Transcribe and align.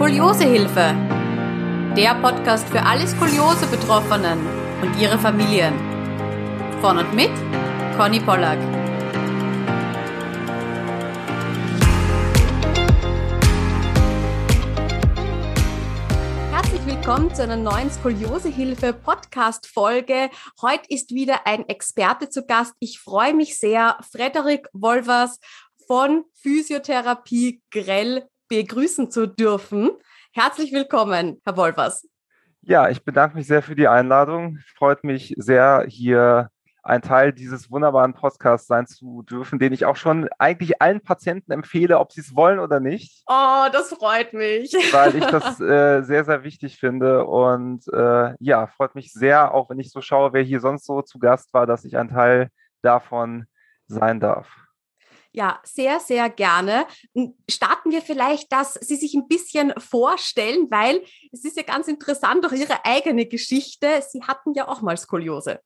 Skoliosehilfe. 0.00 0.94
Der 1.94 2.14
Podcast 2.22 2.66
für 2.70 2.82
alle 2.82 3.06
Skoliose-Betroffenen 3.06 4.38
und 4.80 4.98
ihre 4.98 5.18
Familien. 5.18 5.74
Von 6.80 6.96
und 6.96 7.14
mit 7.14 7.28
Conny 7.98 8.18
Pollack. 8.18 8.58
Herzlich 16.50 16.86
willkommen 16.86 17.34
zu 17.34 17.42
einer 17.42 17.56
neuen 17.56 17.90
Skoliosehilfe 17.90 18.94
Podcast 18.94 19.66
Folge. 19.66 20.30
Heute 20.62 20.84
ist 20.88 21.10
wieder 21.10 21.46
ein 21.46 21.68
Experte 21.68 22.30
zu 22.30 22.46
Gast. 22.46 22.72
Ich 22.78 23.00
freue 23.00 23.34
mich 23.34 23.58
sehr, 23.58 23.98
Frederik 24.10 24.66
Wolvers 24.72 25.38
von 25.86 26.24
Physiotherapie 26.40 27.60
Grell 27.70 28.30
begrüßen 28.50 29.10
zu 29.10 29.26
dürfen. 29.26 29.92
Herzlich 30.32 30.72
willkommen, 30.72 31.40
Herr 31.44 31.56
Wolvers. 31.56 32.06
Ja, 32.62 32.90
ich 32.90 33.04
bedanke 33.04 33.36
mich 33.36 33.46
sehr 33.46 33.62
für 33.62 33.76
die 33.76 33.86
Einladung. 33.88 34.58
Freut 34.76 35.04
mich 35.04 35.34
sehr, 35.38 35.84
hier 35.88 36.50
ein 36.82 37.00
Teil 37.00 37.32
dieses 37.32 37.70
wunderbaren 37.70 38.12
Podcasts 38.12 38.66
sein 38.66 38.86
zu 38.86 39.22
dürfen, 39.22 39.60
den 39.60 39.72
ich 39.72 39.84
auch 39.84 39.94
schon 39.96 40.28
eigentlich 40.38 40.82
allen 40.82 41.00
Patienten 41.00 41.52
empfehle, 41.52 42.00
ob 42.00 42.10
sie 42.10 42.22
es 42.22 42.34
wollen 42.34 42.58
oder 42.58 42.80
nicht. 42.80 43.22
Oh, 43.28 43.66
das 43.72 43.90
freut 43.90 44.32
mich. 44.32 44.72
Weil 44.90 45.14
ich 45.14 45.26
das 45.26 45.60
äh, 45.60 46.02
sehr, 46.02 46.24
sehr 46.24 46.42
wichtig 46.42 46.78
finde. 46.78 47.26
Und 47.26 47.86
äh, 47.92 48.34
ja, 48.40 48.66
freut 48.66 48.96
mich 48.96 49.12
sehr, 49.12 49.54
auch 49.54 49.70
wenn 49.70 49.78
ich 49.78 49.92
so 49.92 50.00
schaue, 50.00 50.32
wer 50.32 50.42
hier 50.42 50.60
sonst 50.60 50.86
so 50.86 51.02
zu 51.02 51.20
Gast 51.20 51.54
war, 51.54 51.66
dass 51.66 51.84
ich 51.84 51.96
ein 51.96 52.08
Teil 52.08 52.48
davon 52.82 53.44
sein 53.86 54.18
darf. 54.18 54.48
Ja, 55.32 55.60
sehr, 55.62 56.00
sehr 56.00 56.28
gerne. 56.28 56.86
Starten 57.48 57.92
wir 57.92 58.02
vielleicht, 58.02 58.52
dass 58.52 58.74
Sie 58.74 58.96
sich 58.96 59.14
ein 59.14 59.28
bisschen 59.28 59.72
vorstellen, 59.78 60.66
weil 60.70 61.02
es 61.30 61.44
ist 61.44 61.56
ja 61.56 61.62
ganz 61.62 61.86
interessant 61.86 62.44
durch 62.44 62.54
Ihre 62.54 62.84
eigene 62.84 63.26
Geschichte. 63.26 64.02
Sie 64.08 64.22
hatten 64.22 64.54
ja 64.54 64.66
auch 64.66 64.82
mal 64.82 64.96
Skoliose. 64.96 65.60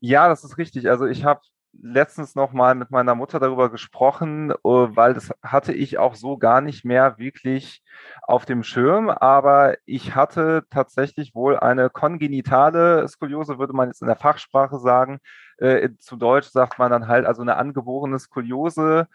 Ja, 0.00 0.28
das 0.28 0.44
ist 0.44 0.58
richtig. 0.58 0.88
Also 0.88 1.06
ich 1.06 1.24
habe 1.24 1.40
letztens 1.72 2.34
noch 2.34 2.52
mal 2.52 2.74
mit 2.74 2.90
meiner 2.90 3.14
Mutter 3.14 3.40
darüber 3.40 3.70
gesprochen, 3.70 4.50
äh, 4.50 4.56
weil 4.62 5.14
das 5.14 5.30
hatte 5.42 5.72
ich 5.72 5.98
auch 5.98 6.14
so 6.14 6.36
gar 6.38 6.60
nicht 6.60 6.84
mehr 6.84 7.18
wirklich 7.18 7.82
auf 8.22 8.44
dem 8.44 8.62
Schirm. 8.62 9.10
Aber 9.10 9.76
ich 9.86 10.14
hatte 10.14 10.64
tatsächlich 10.70 11.34
wohl 11.34 11.58
eine 11.58 11.90
kongenitale 11.90 13.06
Skoliose, 13.08 13.58
würde 13.58 13.72
man 13.72 13.88
jetzt 13.88 14.02
in 14.02 14.08
der 14.08 14.16
Fachsprache 14.16 14.78
sagen. 14.78 15.20
Äh, 15.58 15.90
zu 15.98 16.16
Deutsch 16.16 16.48
sagt 16.48 16.78
man 16.78 16.90
dann 16.90 17.08
halt 17.08 17.26
also 17.26 17.42
eine 17.42 17.56
angeborene 17.56 18.18
Skoliose, 18.18 19.06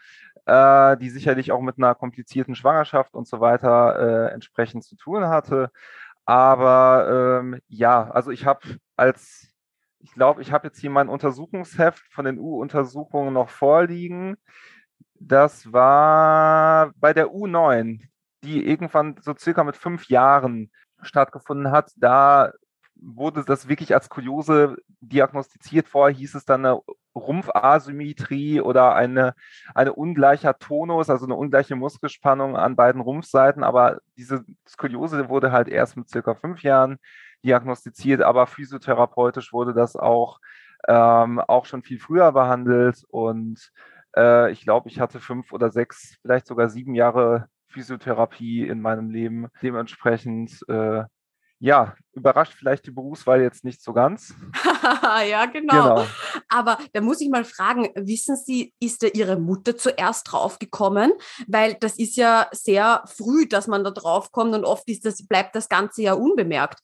äh, 0.46 0.96
die 0.98 1.10
sicherlich 1.10 1.52
auch 1.52 1.60
mit 1.60 1.78
einer 1.78 1.94
komplizierten 1.94 2.54
Schwangerschaft 2.54 3.14
und 3.14 3.26
so 3.26 3.40
weiter 3.40 4.32
entsprechend 4.32 4.84
zu 4.84 4.96
tun 4.96 5.26
hatte. 5.26 5.70
Aber 6.26 7.40
ähm, 7.40 7.60
ja, 7.68 8.10
also 8.10 8.30
ich 8.30 8.46
habe 8.46 8.60
als 8.96 9.55
ich 10.06 10.12
glaube, 10.12 10.40
ich 10.40 10.52
habe 10.52 10.68
jetzt 10.68 10.78
hier 10.78 10.90
mein 10.90 11.08
Untersuchungsheft 11.08 12.04
von 12.12 12.24
den 12.24 12.38
U-Untersuchungen 12.38 13.34
noch 13.34 13.48
vorliegen. 13.48 14.36
Das 15.14 15.72
war 15.72 16.92
bei 16.96 17.12
der 17.12 17.26
U9, 17.30 18.02
die 18.44 18.64
irgendwann 18.64 19.16
so 19.20 19.34
circa 19.36 19.64
mit 19.64 19.76
fünf 19.76 20.08
Jahren 20.08 20.70
stattgefunden 21.02 21.72
hat. 21.72 21.90
Da 21.96 22.52
wurde 22.94 23.44
das 23.44 23.68
wirklich 23.68 23.94
als 23.94 24.08
Kuriose 24.08 24.76
diagnostiziert. 25.00 25.88
Vorher 25.88 26.16
hieß 26.16 26.36
es 26.36 26.44
dann 26.44 26.64
eine 26.64 26.80
Rumpfasymmetrie 27.16 28.60
oder 28.60 28.94
eine, 28.94 29.34
eine 29.74 29.92
ungleicher 29.92 30.56
Tonus, 30.56 31.10
also 31.10 31.24
eine 31.26 31.34
ungleiche 31.34 31.74
Muskelspannung 31.74 32.56
an 32.56 32.76
beiden 32.76 33.00
Rumpfseiten. 33.00 33.64
Aber 33.64 33.98
diese 34.16 34.44
Skoliose 34.68 35.28
wurde 35.28 35.50
halt 35.50 35.66
erst 35.66 35.96
mit 35.96 36.08
circa 36.08 36.36
fünf 36.36 36.62
Jahren 36.62 36.98
diagnostiziert, 37.46 38.22
aber 38.22 38.46
physiotherapeutisch 38.46 39.52
wurde 39.52 39.72
das 39.72 39.96
auch, 39.96 40.40
ähm, 40.88 41.40
auch 41.40 41.64
schon 41.64 41.82
viel 41.82 41.98
früher 41.98 42.32
behandelt. 42.32 43.04
Und 43.08 43.70
äh, 44.16 44.50
ich 44.52 44.62
glaube, 44.62 44.88
ich 44.88 45.00
hatte 45.00 45.20
fünf 45.20 45.52
oder 45.52 45.70
sechs, 45.70 46.16
vielleicht 46.22 46.46
sogar 46.46 46.68
sieben 46.68 46.94
Jahre 46.94 47.48
Physiotherapie 47.68 48.66
in 48.66 48.80
meinem 48.80 49.10
Leben. 49.10 49.48
Dementsprechend 49.62 50.60
äh, 50.68 51.04
ja, 51.58 51.94
überrascht 52.12 52.52
vielleicht 52.52 52.86
die 52.86 52.90
Berufswahl 52.90 53.40
jetzt 53.40 53.64
nicht 53.64 53.82
so 53.82 53.92
ganz. 53.92 54.34
ja, 55.30 55.46
genau. 55.46 55.72
genau. 55.72 56.06
Aber 56.48 56.78
da 56.92 57.00
muss 57.00 57.20
ich 57.20 57.30
mal 57.30 57.44
fragen, 57.44 57.88
wissen 57.94 58.36
Sie, 58.36 58.74
ist 58.78 59.02
da 59.02 59.06
Ihre 59.08 59.38
Mutter 59.38 59.76
zuerst 59.76 60.30
draufgekommen? 60.30 61.12
Weil 61.46 61.74
das 61.74 61.98
ist 61.98 62.16
ja 62.16 62.48
sehr 62.52 63.02
früh, 63.06 63.46
dass 63.46 63.68
man 63.68 63.84
da 63.84 63.90
draufkommt 63.90 64.54
und 64.54 64.64
oft 64.64 64.88
ist 64.88 65.06
das, 65.06 65.26
bleibt 65.26 65.54
das 65.54 65.68
Ganze 65.68 66.02
ja 66.02 66.12
unbemerkt. 66.12 66.80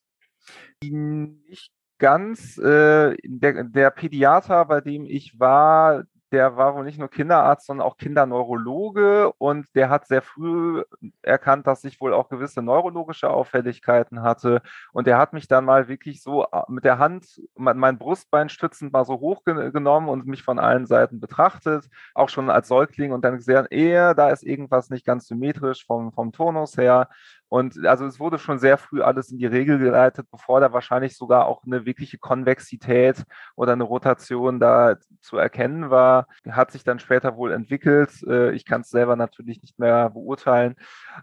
Nicht 0.82 1.72
ganz. 1.98 2.58
Äh, 2.58 3.16
der, 3.24 3.64
der 3.64 3.90
Pädiater, 3.90 4.64
bei 4.64 4.80
dem 4.80 5.04
ich 5.04 5.38
war, 5.38 6.04
der 6.32 6.56
war 6.56 6.74
wohl 6.74 6.84
nicht 6.84 6.98
nur 6.98 7.10
Kinderarzt, 7.10 7.66
sondern 7.66 7.86
auch 7.86 7.98
Kinderneurologe 7.98 9.32
und 9.34 9.66
der 9.74 9.90
hat 9.90 10.06
sehr 10.06 10.22
früh 10.22 10.82
erkannt, 11.20 11.66
dass 11.66 11.84
ich 11.84 12.00
wohl 12.00 12.14
auch 12.14 12.28
gewisse 12.30 12.62
neurologische 12.62 13.28
Auffälligkeiten 13.28 14.22
hatte. 14.22 14.62
Und 14.92 15.06
der 15.06 15.18
hat 15.18 15.34
mich 15.34 15.46
dann 15.46 15.66
mal 15.66 15.88
wirklich 15.88 16.22
so 16.22 16.44
äh, 16.44 16.62
mit 16.68 16.84
der 16.84 16.98
Hand, 16.98 17.40
mein 17.54 17.98
Brustbein 17.98 18.48
stützend 18.48 18.92
mal 18.92 19.04
so 19.04 19.20
hochgenommen 19.20 20.08
und 20.08 20.26
mich 20.26 20.42
von 20.42 20.58
allen 20.58 20.86
Seiten 20.86 21.20
betrachtet, 21.20 21.88
auch 22.14 22.30
schon 22.30 22.48
als 22.48 22.68
Säugling 22.68 23.12
und 23.12 23.24
dann 23.24 23.36
gesehen, 23.36 23.66
eher, 23.70 24.14
da 24.14 24.30
ist 24.30 24.42
irgendwas 24.42 24.88
nicht 24.88 25.04
ganz 25.04 25.26
symmetrisch 25.26 25.84
vom, 25.86 26.12
vom 26.12 26.32
Tonus 26.32 26.78
her. 26.78 27.08
Und 27.52 27.84
also 27.84 28.06
es 28.06 28.18
wurde 28.18 28.38
schon 28.38 28.58
sehr 28.58 28.78
früh 28.78 29.02
alles 29.02 29.30
in 29.30 29.36
die 29.36 29.44
Regel 29.44 29.78
geleitet, 29.78 30.26
bevor 30.30 30.60
da 30.60 30.72
wahrscheinlich 30.72 31.18
sogar 31.18 31.44
auch 31.44 31.62
eine 31.66 31.84
wirkliche 31.84 32.16
Konvexität 32.16 33.24
oder 33.56 33.72
eine 33.74 33.82
Rotation 33.82 34.58
da 34.58 34.96
zu 35.20 35.36
erkennen 35.36 35.90
war. 35.90 36.28
Hat 36.48 36.70
sich 36.70 36.82
dann 36.82 36.98
später 36.98 37.36
wohl 37.36 37.52
entwickelt. 37.52 38.22
Äh, 38.26 38.52
ich 38.52 38.64
kann 38.64 38.80
es 38.80 38.88
selber 38.88 39.16
natürlich 39.16 39.60
nicht 39.60 39.78
mehr 39.78 40.08
beurteilen, 40.08 40.76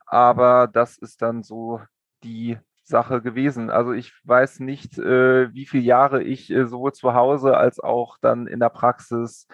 aber 0.05 0.67
das 0.67 0.99
ist 0.99 1.23
dann 1.23 1.41
so 1.41 1.81
die 2.23 2.59
Sache 2.83 3.23
gewesen. 3.23 3.71
Also 3.71 3.93
ich 3.93 4.13
weiß 4.23 4.59
nicht, 4.59 4.99
äh, 4.99 5.51
wie 5.55 5.65
viele 5.65 5.81
Jahre 5.83 6.21
ich 6.21 6.51
äh, 6.51 6.67
sowohl 6.67 6.93
zu 6.93 7.15
Hause 7.15 7.57
als 7.57 7.79
auch 7.79 8.19
dann 8.21 8.45
in 8.45 8.59
der 8.59 8.69
Praxis 8.69 9.47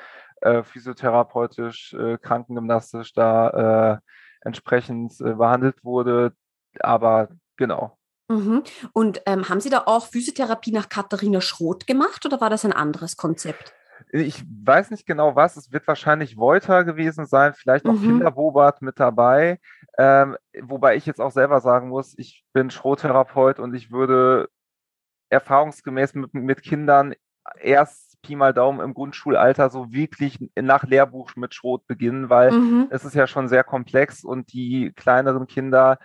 physiotherapeutisch, 0.64 1.96
krankengymnastisch 2.22 3.14
da 3.14 4.02
entsprechend 4.42 5.18
behandelt 5.18 5.84
wurde 5.84 6.34
aber 6.84 7.30
genau. 7.58 7.98
Mhm. 8.28 8.64
Und 8.94 9.22
ähm, 9.26 9.50
haben 9.50 9.62
Sie 9.62 9.70
da 9.70 9.84
auch 9.86 10.08
Physiotherapie 10.08 10.72
nach 10.72 10.90
Katharina 10.90 11.42
Schroth 11.42 11.86
gemacht 11.86 12.26
oder 12.26 12.42
war 12.42 12.50
das 12.50 12.66
ein 12.66 12.74
anderes 12.74 13.18
Konzept? 13.18 13.74
Ich 14.12 14.44
weiß 14.64 14.92
nicht 14.92 15.06
genau 15.06 15.36
was. 15.36 15.58
Es 15.58 15.72
wird 15.72 15.88
wahrscheinlich 15.88 16.38
Voiter 16.38 16.84
gewesen 16.84 17.26
sein, 17.26 17.54
vielleicht 17.54 17.86
auch 17.86 17.94
mhm. 17.94 18.02
Kinderbobart 18.02 18.82
mit 18.82 19.00
dabei. 19.00 19.60
Ähm, 19.98 20.38
wobei 20.62 20.96
ich 20.96 21.06
jetzt 21.06 21.22
auch 21.22 21.32
selber 21.32 21.62
sagen 21.62 21.90
muss, 21.90 22.14
ich 22.18 22.44
bin 22.54 22.70
Schrotherapeut 22.70 23.60
und 23.60 23.74
ich 23.74 23.92
würde 23.92 24.50
erfahrungsgemäß 25.30 26.16
mit, 26.16 26.34
mit 26.34 26.62
Kindern 26.64 27.14
erst 27.60 28.22
Pi 28.22 28.36
mal 28.36 28.54
Daumen 28.54 28.80
im 28.80 28.94
Grundschulalter 28.94 29.70
so 29.70 29.92
wirklich 29.92 30.40
nach 30.60 30.84
Lehrbuch 30.84 31.36
mit 31.36 31.54
Schrot 31.54 31.86
beginnen, 31.88 32.30
weil 32.30 32.52
mhm. 32.52 32.88
es 32.90 33.06
ist 33.06 33.16
ja 33.16 33.28
schon 33.28 33.48
sehr 33.48 33.64
komplex 33.64 34.24
und 34.24 34.52
die 34.52 34.92
kleineren 34.96 35.48
Kinder, 35.48 36.00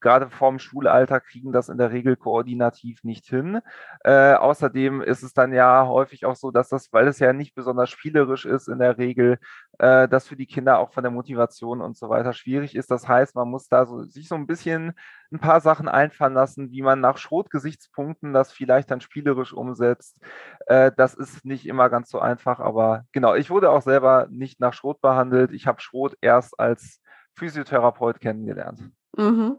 gerade 0.00 0.30
vorm 0.30 0.58
Schulalter 0.58 1.20
kriegen 1.20 1.52
das 1.52 1.68
in 1.68 1.78
der 1.78 1.92
Regel 1.92 2.16
koordinativ 2.16 3.04
nicht 3.04 3.26
hin. 3.26 3.60
Äh, 4.04 4.34
außerdem 4.34 5.00
ist 5.00 5.22
es 5.22 5.32
dann 5.32 5.52
ja 5.52 5.86
häufig 5.86 6.24
auch 6.26 6.36
so, 6.36 6.50
dass 6.50 6.68
das, 6.68 6.92
weil 6.92 7.08
es 7.08 7.18
ja 7.18 7.32
nicht 7.32 7.54
besonders 7.54 7.90
spielerisch 7.90 8.46
ist 8.46 8.68
in 8.68 8.78
der 8.78 8.98
Regel, 8.98 9.38
äh, 9.78 10.08
das 10.08 10.26
für 10.26 10.36
die 10.36 10.46
Kinder 10.46 10.78
auch 10.78 10.92
von 10.92 11.04
der 11.04 11.12
Motivation 11.12 11.80
und 11.80 11.96
so 11.96 12.08
weiter 12.08 12.32
schwierig 12.32 12.74
ist. 12.74 12.90
Das 12.90 13.08
heißt, 13.08 13.36
man 13.36 13.48
muss 13.48 13.68
da 13.68 13.86
so, 13.86 14.02
sich 14.04 14.28
so 14.28 14.34
ein 14.34 14.46
bisschen 14.46 14.94
ein 15.32 15.38
paar 15.38 15.60
Sachen 15.60 15.88
einfallen 15.88 16.34
lassen, 16.34 16.70
wie 16.72 16.82
man 16.82 17.00
nach 17.00 17.18
Schrotgesichtspunkten 17.18 18.32
das 18.32 18.52
vielleicht 18.52 18.90
dann 18.90 19.00
spielerisch 19.00 19.52
umsetzt. 19.52 20.18
Äh, 20.66 20.92
das 20.96 21.14
ist 21.14 21.44
nicht 21.44 21.66
immer 21.66 21.88
ganz 21.90 22.10
so 22.10 22.18
einfach, 22.18 22.60
aber 22.60 23.04
genau, 23.12 23.34
ich 23.34 23.50
wurde 23.50 23.70
auch 23.70 23.82
selber 23.82 24.26
nicht 24.30 24.60
nach 24.60 24.72
Schrot 24.74 25.00
behandelt. 25.00 25.52
Ich 25.52 25.66
habe 25.66 25.80
Schrot 25.80 26.16
erst 26.20 26.58
als 26.58 27.00
Physiotherapeut 27.36 28.20
kennengelernt. 28.20 28.90
Mhm. 29.16 29.58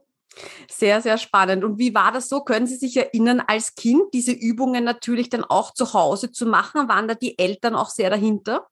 Sehr, 0.69 1.01
sehr 1.01 1.17
spannend. 1.17 1.63
Und 1.63 1.77
wie 1.77 1.93
war 1.93 2.11
das 2.11 2.29
so? 2.29 2.41
Können 2.41 2.65
Sie 2.65 2.77
sich 2.77 2.95
erinnern, 2.95 3.41
als 3.45 3.75
Kind 3.75 4.13
diese 4.13 4.31
Übungen 4.31 4.83
natürlich 4.83 5.29
dann 5.29 5.43
auch 5.43 5.73
zu 5.73 5.93
Hause 5.93 6.31
zu 6.31 6.45
machen? 6.45 6.87
Waren 6.87 7.07
da 7.07 7.15
die 7.15 7.37
Eltern 7.37 7.75
auch 7.75 7.89
sehr 7.89 8.09
dahinter? 8.09 8.67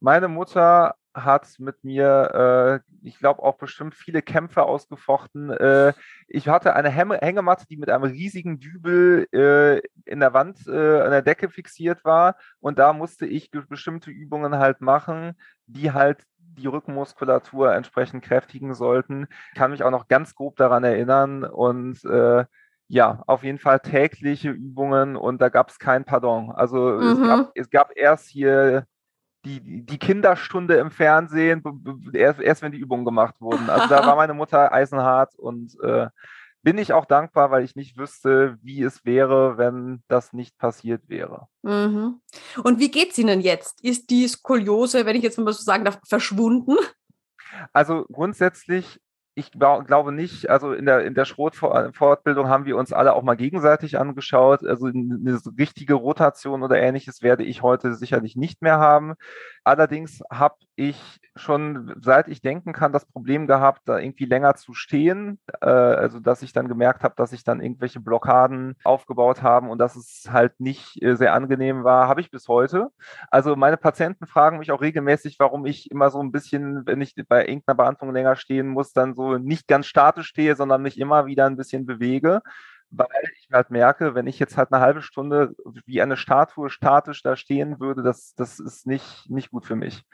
Meine 0.00 0.28
Mutter 0.28 0.94
hat 1.14 1.58
mit 1.58 1.84
mir, 1.84 2.82
äh, 2.82 3.06
ich 3.06 3.18
glaube, 3.18 3.42
auch 3.42 3.58
bestimmt 3.58 3.94
viele 3.94 4.22
Kämpfe 4.22 4.62
ausgefochten. 4.64 5.50
Äh, 5.50 5.92
ich 6.28 6.48
hatte 6.48 6.74
eine 6.74 6.90
Häng 6.90 7.12
Hängematte, 7.12 7.66
die 7.68 7.76
mit 7.76 7.90
einem 7.90 8.04
riesigen 8.04 8.58
Dübel 8.58 9.26
äh, 9.32 9.80
in 10.04 10.20
der 10.20 10.32
Wand, 10.32 10.66
äh, 10.66 11.00
an 11.00 11.10
der 11.10 11.22
Decke 11.22 11.48
fixiert 11.50 12.04
war. 12.04 12.36
Und 12.60 12.78
da 12.78 12.92
musste 12.92 13.26
ich 13.26 13.50
bestimmte 13.50 14.10
Übungen 14.10 14.56
halt 14.56 14.80
machen, 14.80 15.34
die 15.66 15.92
halt 15.92 16.24
die 16.38 16.66
Rückenmuskulatur 16.66 17.72
entsprechend 17.74 18.24
kräftigen 18.24 18.74
sollten. 18.74 19.26
Ich 19.52 19.58
kann 19.58 19.70
mich 19.70 19.82
auch 19.82 19.90
noch 19.90 20.08
ganz 20.08 20.34
grob 20.34 20.56
daran 20.56 20.84
erinnern 20.84 21.44
und 21.44 22.04
äh, 22.04 22.44
ja, 22.88 23.22
auf 23.26 23.42
jeden 23.42 23.58
Fall 23.58 23.80
tägliche 23.80 24.50
Übungen 24.50 25.16
und 25.16 25.40
da 25.40 25.48
gab 25.48 25.70
es 25.70 25.78
kein 25.78 26.04
Pardon. 26.04 26.52
Also 26.52 26.76
mhm. 26.76 27.00
es, 27.02 27.18
gab, 27.22 27.52
es 27.54 27.70
gab 27.70 27.96
erst 27.96 28.28
hier 28.28 28.86
die, 29.44 29.84
die 29.84 29.98
Kinderstunde 29.98 30.76
im 30.76 30.90
Fernsehen, 30.90 31.62
erst, 32.12 32.40
erst 32.40 32.62
wenn 32.62 32.72
die 32.72 32.78
Übungen 32.78 33.04
gemacht 33.04 33.40
wurden. 33.40 33.68
Also 33.68 33.88
da 33.88 34.06
war 34.06 34.16
meine 34.16 34.34
Mutter 34.34 34.72
eisenhart 34.72 35.34
und 35.36 35.78
äh, 35.82 36.08
bin 36.62 36.78
ich 36.78 36.92
auch 36.92 37.06
dankbar, 37.06 37.50
weil 37.50 37.64
ich 37.64 37.74
nicht 37.74 37.96
wüsste, 37.96 38.56
wie 38.62 38.82
es 38.82 39.04
wäre, 39.04 39.58
wenn 39.58 40.02
das 40.06 40.32
nicht 40.32 40.56
passiert 40.58 41.08
wäre. 41.08 41.48
Mhm. 41.62 42.20
Und 42.62 42.78
wie 42.78 42.90
geht 42.90 43.10
es 43.10 43.18
Ihnen 43.18 43.40
jetzt? 43.40 43.82
Ist 43.82 44.10
die 44.10 44.28
Skoliose, 44.28 45.04
wenn 45.04 45.16
ich 45.16 45.24
jetzt 45.24 45.38
mal 45.38 45.52
so 45.52 45.62
sagen 45.62 45.84
darf, 45.84 45.98
verschwunden? 46.06 46.76
Also 47.72 48.06
grundsätzlich 48.12 49.00
ich 49.34 49.50
glaube 49.52 50.12
nicht, 50.12 50.50
also 50.50 50.72
in 50.72 50.84
der, 50.84 51.04
in 51.04 51.14
der 51.14 51.24
Schrotfortbildung 51.24 52.48
haben 52.48 52.66
wir 52.66 52.76
uns 52.76 52.92
alle 52.92 53.14
auch 53.14 53.22
mal 53.22 53.36
gegenseitig 53.36 53.98
angeschaut. 53.98 54.64
Also 54.66 54.86
eine 54.86 55.40
richtige 55.58 55.94
Rotation 55.94 56.62
oder 56.62 56.76
ähnliches 56.76 57.22
werde 57.22 57.42
ich 57.42 57.62
heute 57.62 57.94
sicherlich 57.94 58.36
nicht 58.36 58.60
mehr 58.60 58.78
haben. 58.78 59.14
Allerdings 59.64 60.22
habe 60.30 60.56
ich 60.76 61.20
schon, 61.36 61.94
seit 62.00 62.28
ich 62.28 62.42
denken 62.42 62.72
kann, 62.72 62.92
das 62.92 63.06
Problem 63.06 63.46
gehabt, 63.46 63.82
da 63.86 63.98
irgendwie 63.98 64.24
länger 64.24 64.54
zu 64.54 64.74
stehen. 64.74 65.38
Äh, 65.60 65.66
also, 65.66 66.20
dass 66.20 66.42
ich 66.42 66.52
dann 66.52 66.68
gemerkt 66.68 67.04
habe, 67.04 67.14
dass 67.16 67.32
ich 67.32 67.44
dann 67.44 67.60
irgendwelche 67.60 68.00
Blockaden 68.00 68.76
aufgebaut 68.84 69.42
haben 69.42 69.70
und 69.70 69.78
dass 69.78 69.96
es 69.96 70.28
halt 70.30 70.60
nicht 70.60 71.00
äh, 71.02 71.14
sehr 71.14 71.32
angenehm 71.32 71.84
war, 71.84 72.08
habe 72.08 72.20
ich 72.20 72.30
bis 72.30 72.48
heute. 72.48 72.88
Also, 73.30 73.56
meine 73.56 73.76
Patienten 73.76 74.26
fragen 74.26 74.58
mich 74.58 74.72
auch 74.72 74.80
regelmäßig, 74.82 75.36
warum 75.38 75.64
ich 75.64 75.90
immer 75.90 76.10
so 76.10 76.20
ein 76.20 76.32
bisschen, 76.32 76.84
wenn 76.86 77.00
ich 77.00 77.14
bei 77.28 77.46
irgendeiner 77.46 77.76
Behandlung 77.76 78.12
länger 78.12 78.36
stehen 78.36 78.68
muss, 78.68 78.92
dann 78.92 79.14
so 79.14 79.21
nicht 79.38 79.66
ganz 79.68 79.86
statisch 79.86 80.28
stehe, 80.28 80.56
sondern 80.56 80.82
mich 80.82 80.98
immer 80.98 81.26
wieder 81.26 81.46
ein 81.46 81.56
bisschen 81.56 81.86
bewege 81.86 82.42
weil 82.92 83.08
ich 83.38 83.48
halt 83.50 83.70
merke, 83.70 84.14
wenn 84.14 84.26
ich 84.26 84.38
jetzt 84.38 84.56
halt 84.56 84.72
eine 84.72 84.82
halbe 84.82 85.02
Stunde 85.02 85.54
wie 85.86 86.02
eine 86.02 86.16
Statue 86.16 86.68
statisch 86.68 87.22
da 87.22 87.36
stehen 87.36 87.80
würde, 87.80 88.02
das, 88.02 88.34
das 88.34 88.60
ist 88.60 88.86
nicht, 88.86 89.28
nicht 89.30 89.50
gut 89.50 89.64
für 89.64 89.76
mich. 89.76 90.04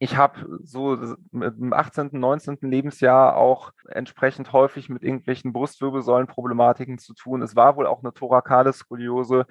Ich 0.00 0.16
habe 0.16 0.58
so 0.64 0.96
dem 0.96 1.72
18., 1.72 2.10
19. 2.12 2.58
Lebensjahr 2.62 3.36
auch 3.36 3.70
entsprechend 3.88 4.52
häufig 4.52 4.88
mit 4.88 5.04
irgendwelchen 5.04 5.52
Brustwirbelsäulenproblematiken 5.52 6.98
zu 6.98 7.14
tun. 7.14 7.42
Es 7.42 7.54
war 7.54 7.76
wohl 7.76 7.86
auch 7.86 8.02
eine 8.02 8.12
thorakale 8.12 8.72
Skoliose. 8.72 9.46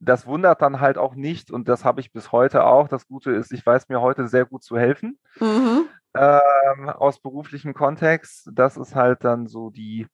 Das 0.00 0.26
wundert 0.26 0.62
dann 0.62 0.80
halt 0.80 0.96
auch 0.96 1.14
nicht 1.14 1.50
und 1.50 1.68
das 1.68 1.84
habe 1.84 2.00
ich 2.00 2.10
bis 2.10 2.32
heute 2.32 2.64
auch. 2.64 2.88
Das 2.88 3.06
Gute 3.06 3.32
ist, 3.32 3.52
ich 3.52 3.64
weiß 3.64 3.90
mir 3.90 4.00
heute 4.00 4.26
sehr 4.28 4.46
gut 4.46 4.64
zu 4.64 4.78
helfen 4.78 5.18
mhm. 5.38 5.88
Ähm, 6.14 6.88
aus 6.88 7.20
beruflichem 7.20 7.74
Kontext. 7.74 8.50
Das 8.52 8.76
ist 8.76 8.94
halt 8.94 9.24
dann 9.24 9.46
so 9.46 9.70
die, 9.70 10.06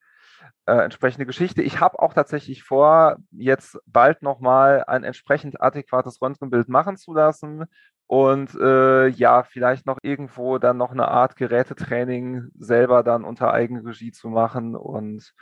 äh, 0.67 0.85
entsprechende 0.85 1.27
Geschichte. 1.27 1.62
Ich 1.62 1.81
habe 1.81 1.99
auch 1.99 2.15
tatsächlich 2.15 2.62
vor, 2.62 3.17
jetzt 3.33 3.79
bald 3.87 4.23
nochmal 4.23 4.85
ein 4.87 5.05
entsprechend 5.05 5.61
adäquates 5.61 6.21
Röntgenbild 6.21 6.69
machen 6.69 6.97
zu 6.97 7.15
lassen 7.15 7.65
und 8.06 8.55
äh, 8.55 9.09
ja, 9.09 9.43
vielleicht 9.43 9.87
noch 9.87 9.99
irgendwo 10.03 10.59
dann 10.59 10.79
noch 10.79 10.93
eine 10.93 11.09
Art 11.09 11.37
Gerätetraining 11.37 12.49
selber 12.59 13.03
dann 13.03 13.25
unter 13.25 13.53
Eigenregie 13.53 14.12
zu 14.12 14.29
machen. 14.29 14.77
Und 14.77 15.35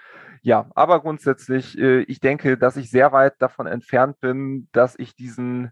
ja, 0.43 0.69
aber 0.75 1.01
grundsätzlich, 1.01 1.79
äh, 1.79 2.01
ich 2.03 2.21
denke, 2.21 2.59
dass 2.59 2.77
ich 2.77 2.91
sehr 2.91 3.13
weit 3.13 3.35
davon 3.41 3.67
entfernt 3.67 4.21
bin, 4.21 4.69
dass 4.73 4.99
ich 4.99 5.15
diesen 5.15 5.71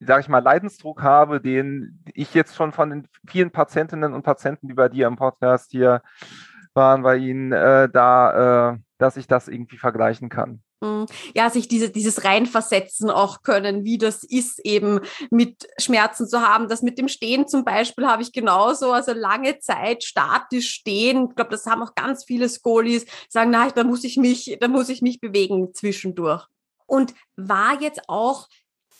sage 0.00 0.20
ich 0.20 0.28
mal, 0.28 0.42
Leidensdruck 0.42 1.02
habe, 1.02 1.40
den 1.40 2.02
ich 2.14 2.34
jetzt 2.34 2.54
schon 2.54 2.72
von 2.72 2.90
den 2.90 3.08
vielen 3.26 3.50
Patientinnen 3.50 4.12
und 4.12 4.22
Patienten, 4.22 4.68
die 4.68 4.74
bei 4.74 4.88
dir 4.88 5.06
im 5.06 5.16
Podcast 5.16 5.70
hier 5.70 6.02
waren, 6.74 7.02
bei 7.02 7.16
Ihnen, 7.16 7.52
äh, 7.52 7.88
da 7.88 8.72
äh, 8.72 8.78
dass 8.98 9.16
ich 9.16 9.26
das 9.26 9.48
irgendwie 9.48 9.78
vergleichen 9.78 10.28
kann. 10.28 10.62
Mhm. 10.82 11.06
Ja, 11.34 11.48
sich 11.48 11.68
diese, 11.68 11.90
dieses 11.90 12.24
Reinversetzen 12.24 13.10
auch 13.10 13.42
können, 13.42 13.84
wie 13.84 13.98
das 13.98 14.22
ist, 14.24 14.58
eben 14.64 15.00
mit 15.30 15.66
Schmerzen 15.78 16.28
zu 16.28 16.40
haben. 16.42 16.68
Das 16.68 16.82
mit 16.82 16.98
dem 16.98 17.08
Stehen 17.08 17.48
zum 17.48 17.64
Beispiel 17.64 18.06
habe 18.06 18.22
ich 18.22 18.32
genauso, 18.32 18.92
also 18.92 19.12
lange 19.12 19.58
Zeit 19.58 20.04
statisch 20.04 20.70
stehen. 20.70 21.28
Ich 21.30 21.36
glaube, 21.36 21.50
das 21.50 21.66
haben 21.66 21.82
auch 21.82 21.94
ganz 21.94 22.24
viele 22.24 22.48
Skolis, 22.48 23.06
sagen, 23.28 23.50
na, 23.50 23.70
da 23.70 23.84
muss 23.84 24.04
ich 24.04 24.16
mich, 24.16 24.58
da 24.60 24.68
muss 24.68 24.88
ich 24.88 25.02
mich 25.02 25.20
bewegen 25.20 25.72
zwischendurch. 25.74 26.46
Und 26.86 27.14
war 27.36 27.80
jetzt 27.80 28.02
auch 28.06 28.46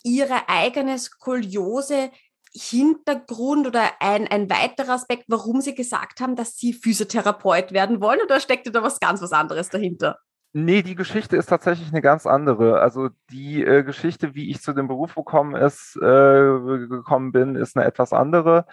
Ihre 0.07 0.47
eigene 0.47 0.97
Skoliose 0.97 2.11
Hintergrund 2.53 3.67
oder 3.67 3.83
ein, 3.99 4.27
ein 4.27 4.49
weiterer 4.49 4.93
Aspekt, 4.93 5.25
warum 5.27 5.61
Sie 5.61 5.75
gesagt 5.75 6.21
haben, 6.21 6.35
dass 6.35 6.57
Sie 6.57 6.73
Physiotherapeut 6.73 7.71
werden 7.71 8.01
wollen 8.01 8.19
oder 8.23 8.39
steckte 8.39 8.71
da 8.71 8.81
was 8.81 8.99
ganz 8.99 9.21
was 9.21 9.31
anderes 9.31 9.69
dahinter? 9.69 10.17
Nee, 10.53 10.81
die 10.81 10.95
Geschichte 10.95 11.35
ist 11.35 11.47
tatsächlich 11.47 11.89
eine 11.89 12.01
ganz 12.01 12.25
andere. 12.25 12.79
Also 12.79 13.09
die 13.29 13.63
äh, 13.63 13.83
Geschichte, 13.83 14.33
wie 14.33 14.49
ich 14.49 14.61
zu 14.61 14.73
dem 14.73 14.87
Beruf 14.87 15.13
gekommen, 15.13 15.55
ist, 15.55 15.97
äh, 15.97 16.87
gekommen 16.87 17.31
bin, 17.31 17.55
ist 17.55 17.77
eine 17.77 17.85
etwas 17.85 18.13
andere. 18.13 18.65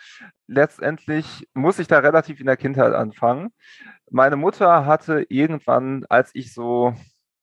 Letztendlich 0.47 1.49
muss 1.53 1.79
ich 1.79 1.89
da 1.89 1.99
relativ 1.99 2.41
in 2.41 2.47
der 2.47 2.57
Kindheit 2.57 2.95
anfangen. 2.95 3.53
Meine 4.11 4.37
Mutter 4.37 4.87
hatte 4.87 5.27
irgendwann, 5.29 6.07
als 6.09 6.31
ich 6.33 6.55
so 6.55 6.95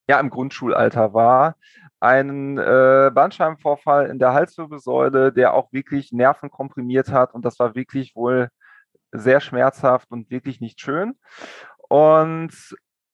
ja 0.10 0.20
im 0.20 0.30
Grundschulalter 0.30 1.14
war, 1.14 1.56
einen 2.02 2.58
äh, 2.58 3.12
Bandscheibenvorfall 3.14 4.08
in 4.08 4.20
der 4.20 4.34
Halswirbelsäule, 4.34 5.32
der 5.32 5.54
auch 5.54 5.72
wirklich 5.72 6.12
Nerven 6.12 6.50
komprimiert 6.50 7.12
hat 7.12 7.34
und 7.34 7.46
das 7.46 7.60
war 7.60 7.76
wirklich 7.76 8.16
wohl 8.16 8.50
sehr 9.12 9.40
schmerzhaft 9.40 10.10
und 10.12 10.30
wirklich 10.32 10.62
nicht 10.62 10.80
schön. 10.82 11.16
Und 11.90 12.54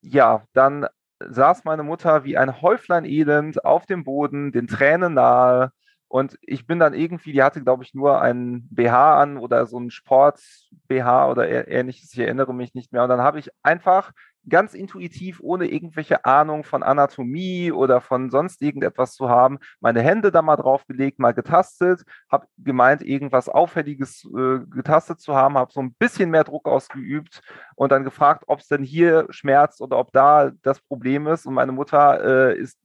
ja, 0.02 0.44
dann 0.54 0.88
saß 1.20 1.64
meine 1.66 1.84
Mutter 1.84 2.24
wie 2.24 2.38
ein 2.38 2.62
Häuflein 2.62 3.06
Elend 3.06 3.66
auf 3.66 3.86
dem 3.86 4.04
Boden, 4.04 4.52
den 4.52 4.68
Tränen 4.68 5.16
nahe. 5.16 5.72
Und 6.08 6.38
ich 6.42 6.66
bin 6.68 6.80
dann 6.80 6.94
irgendwie, 6.94 7.34
die 7.34 7.44
hatte, 7.44 7.64
glaube 7.64 7.84
ich, 7.84 7.94
nur 7.94 8.22
einen 8.22 8.70
BH 8.70 9.22
an 9.22 9.38
oder 9.38 9.66
so 9.66 9.78
einen 9.78 9.92
Sport-BH 9.92 11.30
oder 11.30 11.68
ähnliches. 11.68 12.14
Ich 12.14 12.20
erinnere 12.20 12.54
mich 12.54 12.74
nicht 12.74 12.94
mehr. 12.94 13.04
Und 13.04 13.10
dann 13.10 13.22
habe 13.22 13.40
ich 13.40 13.50
einfach 13.64 14.12
ganz 14.50 14.74
intuitiv, 14.74 15.40
ohne 15.42 15.68
irgendwelche 15.68 16.26
Ahnung 16.26 16.64
von 16.64 16.84
Anatomie 16.84 17.72
oder 17.72 18.02
von 18.02 18.30
sonst 18.30 18.62
irgendetwas 18.62 19.14
zu 19.14 19.30
haben, 19.30 19.60
meine 19.80 20.02
Hände 20.02 20.32
da 20.32 20.42
mal 20.42 20.56
draufgelegt, 20.56 21.20
mal 21.20 21.34
getastet, 21.34 22.04
habe 22.30 22.48
gemeint, 22.58 23.02
irgendwas 23.02 23.50
Auffälliges 23.50 24.26
äh, 24.26 24.60
getastet 24.70 25.20
zu 25.20 25.36
haben, 25.36 25.58
habe 25.58 25.72
so 25.72 25.82
ein 25.82 25.94
bisschen 25.94 26.30
mehr 26.30 26.44
Druck 26.44 26.68
ausgeübt 26.68 27.42
und 27.76 27.92
dann 27.92 28.04
gefragt, 28.04 28.44
ob 28.48 28.60
es 28.60 28.68
denn 28.68 28.84
hier 28.84 29.28
schmerzt 29.30 29.82
oder 29.82 29.98
ob 29.98 30.12
da 30.12 30.52
das 30.62 30.80
Problem 30.80 31.28
ist. 31.28 31.46
Und 31.46 31.54
meine 31.54 31.72
Mutter 31.72 32.52
äh, 32.52 32.58
ist 32.58 32.80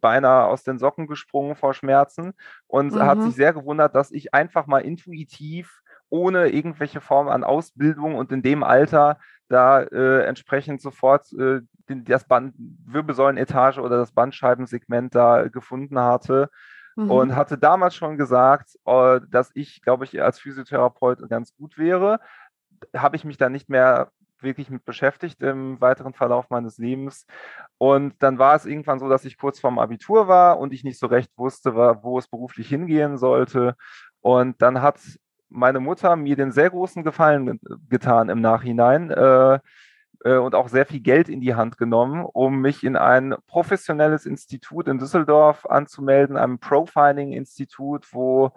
beinahe 0.00 0.46
aus 0.46 0.62
den 0.62 0.78
Socken 0.78 1.06
gesprungen 1.06 1.56
vor 1.56 1.74
Schmerzen 1.74 2.32
und 2.66 2.94
mhm. 2.94 3.02
hat 3.02 3.22
sich 3.22 3.34
sehr 3.34 3.52
gewundert, 3.52 3.94
dass 3.94 4.10
ich 4.10 4.34
einfach 4.34 4.66
mal 4.66 4.80
intuitiv 4.80 5.82
ohne 6.10 6.48
irgendwelche 6.48 7.00
Form 7.00 7.28
an 7.28 7.44
Ausbildung 7.44 8.14
und 8.14 8.32
in 8.32 8.42
dem 8.42 8.62
Alter 8.62 9.18
da 9.48 9.82
äh, 9.82 10.24
entsprechend 10.24 10.80
sofort 10.80 11.32
äh, 11.32 11.60
den, 11.88 12.04
das 12.04 12.26
Band, 12.26 12.54
Wirbelsäulenetage 12.58 13.80
oder 13.80 13.96
das 13.96 14.12
Bandscheibensegment 14.12 15.14
da 15.14 15.48
gefunden 15.48 15.98
hatte. 15.98 16.50
Mhm. 16.96 17.10
Und 17.10 17.36
hatte 17.36 17.58
damals 17.58 17.94
schon 17.94 18.16
gesagt, 18.16 18.76
äh, 18.84 19.20
dass 19.28 19.50
ich, 19.54 19.82
glaube 19.82 20.04
ich, 20.04 20.20
als 20.20 20.40
Physiotherapeut 20.40 21.28
ganz 21.28 21.54
gut 21.54 21.78
wäre. 21.78 22.20
Habe 22.96 23.16
ich 23.16 23.24
mich 23.24 23.36
da 23.36 23.48
nicht 23.48 23.68
mehr 23.68 24.10
wirklich 24.40 24.70
mit 24.70 24.84
beschäftigt 24.84 25.42
im 25.42 25.80
weiteren 25.80 26.14
Verlauf 26.14 26.50
meines 26.50 26.78
Lebens. 26.78 27.26
Und 27.76 28.14
dann 28.22 28.38
war 28.38 28.54
es 28.54 28.66
irgendwann 28.66 28.98
so, 28.98 29.08
dass 29.08 29.24
ich 29.24 29.38
kurz 29.38 29.60
vorm 29.60 29.78
Abitur 29.78 30.28
war 30.28 30.58
und 30.58 30.72
ich 30.72 30.84
nicht 30.84 30.98
so 30.98 31.06
recht 31.06 31.36
wusste, 31.36 31.74
wo 31.74 32.18
es 32.18 32.28
beruflich 32.28 32.68
hingehen 32.68 33.18
sollte. 33.18 33.76
Und 34.20 34.60
dann 34.62 34.82
hat 34.82 34.98
meine 35.48 35.80
Mutter 35.80 36.16
mir 36.16 36.36
den 36.36 36.52
sehr 36.52 36.70
großen 36.70 37.04
Gefallen 37.04 37.60
getan 37.88 38.28
im 38.28 38.40
Nachhinein 38.40 39.10
äh, 39.10 39.58
äh, 40.24 40.36
und 40.36 40.54
auch 40.54 40.68
sehr 40.68 40.86
viel 40.86 41.00
Geld 41.00 41.28
in 41.28 41.40
die 41.40 41.54
Hand 41.54 41.78
genommen, 41.78 42.24
um 42.24 42.60
mich 42.60 42.84
in 42.84 42.96
ein 42.96 43.34
professionelles 43.46 44.26
Institut 44.26 44.88
in 44.88 44.98
Düsseldorf 44.98 45.66
anzumelden, 45.66 46.36
einem 46.36 46.58
Profiling-Institut, 46.58 48.12
wo 48.12 48.52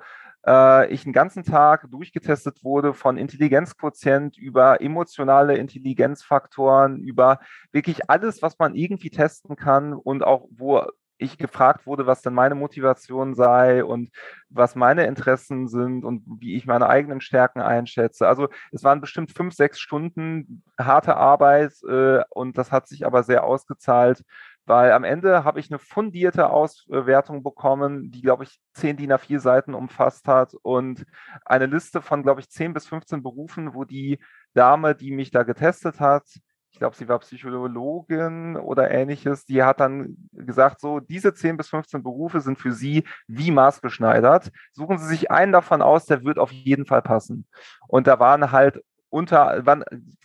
äh, 0.45 0.91
ich 0.91 1.05
einen 1.05 1.13
ganzen 1.13 1.43
Tag 1.43 1.89
durchgetestet 1.91 2.63
wurde 2.63 2.93
von 2.93 3.17
Intelligenzquotient 3.17 4.37
über 4.37 4.81
emotionale 4.81 5.57
Intelligenzfaktoren, 5.57 6.99
über 6.99 7.39
wirklich 7.71 8.09
alles, 8.09 8.41
was 8.41 8.57
man 8.57 8.75
irgendwie 8.75 9.09
testen 9.11 9.55
kann 9.55 9.93
und 9.93 10.23
auch 10.23 10.47
wo 10.51 10.83
ich 11.21 11.37
gefragt 11.37 11.85
wurde, 11.85 12.07
was 12.07 12.21
denn 12.21 12.33
meine 12.33 12.55
Motivation 12.55 13.35
sei 13.35 13.83
und 13.83 14.11
was 14.49 14.75
meine 14.75 15.05
Interessen 15.05 15.67
sind 15.67 16.03
und 16.03 16.23
wie 16.39 16.55
ich 16.55 16.65
meine 16.65 16.89
eigenen 16.89 17.21
Stärken 17.21 17.61
einschätze. 17.61 18.27
Also 18.27 18.49
es 18.71 18.83
waren 18.83 19.01
bestimmt 19.01 19.31
fünf, 19.31 19.53
sechs 19.53 19.79
Stunden 19.79 20.63
harte 20.79 21.15
Arbeit 21.15 21.73
äh, 21.87 22.21
und 22.29 22.57
das 22.57 22.71
hat 22.71 22.87
sich 22.87 23.05
aber 23.05 23.23
sehr 23.23 23.43
ausgezahlt, 23.43 24.23
weil 24.65 24.91
am 24.91 25.03
Ende 25.03 25.43
habe 25.43 25.59
ich 25.59 25.69
eine 25.69 25.79
fundierte 25.79 26.49
Auswertung 26.49 27.43
bekommen, 27.43 28.11
die, 28.11 28.21
glaube 28.21 28.43
ich, 28.43 28.59
10 28.73 28.97
DIN 28.97 29.11
A4 29.11 29.39
Seiten 29.39 29.73
umfasst 29.73 30.27
hat 30.27 30.53
und 30.61 31.05
eine 31.45 31.65
Liste 31.65 32.01
von, 32.01 32.23
glaube 32.23 32.41
ich, 32.41 32.49
10 32.49 32.73
bis 32.73 32.87
15 32.87 33.23
Berufen, 33.23 33.73
wo 33.73 33.85
die 33.85 34.19
Dame, 34.53 34.95
die 34.95 35.11
mich 35.11 35.31
da 35.31 35.43
getestet 35.43 35.99
hat, 35.99 36.23
ich 36.71 36.79
glaube, 36.79 36.95
sie 36.95 37.07
war 37.07 37.19
Psychologin 37.19 38.55
oder 38.55 38.89
ähnliches, 38.89 39.45
die 39.45 39.61
hat 39.61 39.79
dann 39.81 40.15
gesagt, 40.31 40.79
so, 40.79 40.99
diese 40.99 41.33
10 41.33 41.57
bis 41.57 41.69
15 41.69 42.01
Berufe 42.01 42.39
sind 42.39 42.57
für 42.57 42.71
Sie 42.71 43.03
wie 43.27 43.51
maßgeschneidert. 43.51 44.51
Suchen 44.71 44.97
Sie 44.97 45.07
sich 45.07 45.29
einen 45.29 45.51
davon 45.51 45.81
aus, 45.81 46.05
der 46.05 46.23
wird 46.23 46.39
auf 46.39 46.51
jeden 46.51 46.85
Fall 46.85 47.01
passen. 47.01 47.45
Und 47.87 48.07
da 48.07 48.19
waren 48.19 48.51
halt 48.51 48.81
unter, 49.11 49.65
waren 49.65 49.83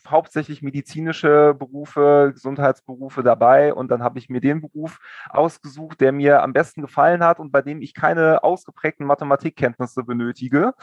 hauptsächlich 0.08 0.62
medizinische 0.62 1.54
Berufe, 1.58 2.30
Gesundheitsberufe 2.32 3.22
dabei 3.22 3.74
und 3.74 3.90
dann 3.90 4.02
habe 4.02 4.18
ich 4.18 4.28
mir 4.28 4.40
den 4.40 4.60
Beruf 4.60 5.00
ausgesucht, 5.28 6.00
der 6.00 6.12
mir 6.12 6.42
am 6.42 6.52
besten 6.52 6.82
gefallen 6.82 7.24
hat 7.24 7.40
und 7.40 7.50
bei 7.50 7.62
dem 7.62 7.82
ich 7.82 7.94
keine 7.94 8.44
ausgeprägten 8.44 9.04
Mathematikkenntnisse 9.06 10.04
benötige. 10.04 10.74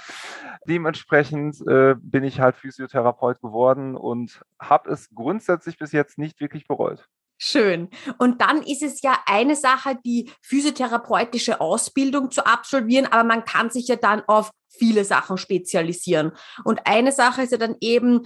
Dementsprechend 0.67 1.65
äh, 1.65 1.95
bin 1.97 2.23
ich 2.23 2.41
halt 2.41 2.55
Physiotherapeut 2.55 3.39
geworden 3.41 3.95
und 3.95 4.43
habe 4.59 4.91
es 4.91 5.09
grundsätzlich 5.15 5.77
bis 5.77 5.93
jetzt 5.93 6.17
nicht 6.17 6.41
wirklich 6.41 6.67
bereut. 6.67 7.07
Schön. 7.45 7.89
Und 8.19 8.39
dann 8.39 8.63
ist 8.63 8.81
es 8.81 9.01
ja 9.01 9.17
eine 9.25 9.57
Sache, 9.57 9.99
die 10.05 10.31
physiotherapeutische 10.41 11.59
Ausbildung 11.59 12.31
zu 12.31 12.45
absolvieren, 12.45 13.05
aber 13.05 13.25
man 13.25 13.43
kann 13.43 13.69
sich 13.69 13.89
ja 13.89 13.97
dann 13.97 14.23
auf 14.27 14.49
viele 14.69 15.03
Sachen 15.03 15.37
spezialisieren. 15.37 16.31
Und 16.63 16.87
eine 16.87 17.11
Sache 17.11 17.41
ist 17.41 17.51
ja 17.51 17.57
dann 17.57 17.75
eben, 17.81 18.21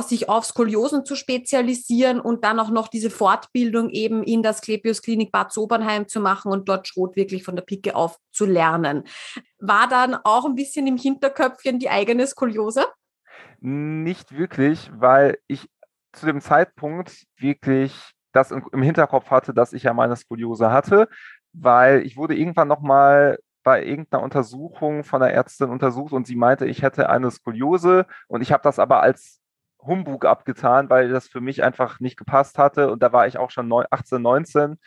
sich 0.00 0.28
auf 0.28 0.44
Skoliosen 0.44 1.04
zu 1.04 1.14
spezialisieren 1.14 2.18
und 2.18 2.42
dann 2.42 2.58
auch 2.58 2.70
noch 2.70 2.88
diese 2.88 3.08
Fortbildung 3.08 3.88
eben 3.90 4.24
in 4.24 4.42
das 4.42 4.60
Klepios 4.60 5.00
Klinik 5.00 5.30
Bad 5.30 5.52
Sobernheim 5.52 6.08
zu 6.08 6.18
machen 6.18 6.50
und 6.50 6.68
dort 6.68 6.88
Schrot 6.88 7.14
wirklich 7.14 7.44
von 7.44 7.54
der 7.54 7.62
Picke 7.62 7.94
auf 7.94 8.18
zu 8.32 8.46
lernen. 8.46 9.04
War 9.60 9.88
dann 9.88 10.16
auch 10.24 10.44
ein 10.44 10.56
bisschen 10.56 10.88
im 10.88 10.96
Hinterköpfchen 10.96 11.78
die 11.78 11.88
eigene 11.88 12.26
Skoliose? 12.26 12.84
Nicht 13.60 14.36
wirklich, 14.36 14.90
weil 14.92 15.38
ich 15.46 15.68
zu 16.12 16.26
dem 16.26 16.40
Zeitpunkt 16.40 17.26
wirklich 17.36 18.15
das 18.36 18.50
im 18.52 18.82
Hinterkopf 18.82 19.30
hatte, 19.30 19.54
dass 19.54 19.72
ich 19.72 19.84
ja 19.84 19.94
meine 19.94 20.16
Skoliose 20.16 20.70
hatte, 20.70 21.08
weil 21.52 22.02
ich 22.02 22.16
wurde 22.16 22.36
irgendwann 22.36 22.68
nochmal 22.68 23.38
bei 23.64 23.84
irgendeiner 23.84 24.22
Untersuchung 24.22 25.02
von 25.02 25.20
der 25.20 25.34
Ärztin 25.34 25.70
untersucht 25.70 26.12
und 26.12 26.26
sie 26.26 26.36
meinte, 26.36 26.66
ich 26.66 26.82
hätte 26.82 27.10
eine 27.10 27.30
Skoliose 27.32 28.06
und 28.28 28.40
ich 28.40 28.52
habe 28.52 28.62
das 28.62 28.78
aber 28.78 29.02
als 29.02 29.40
Humbug 29.80 30.24
abgetan, 30.24 30.88
weil 30.90 31.08
das 31.08 31.26
für 31.28 31.40
mich 31.40 31.64
einfach 31.64 31.98
nicht 31.98 32.16
gepasst 32.16 32.58
hatte 32.58 32.92
und 32.92 33.02
da 33.02 33.12
war 33.12 33.26
ich 33.26 33.38
auch 33.38 33.50
schon 33.50 33.72
18, 33.72 34.22
19. 34.22 34.78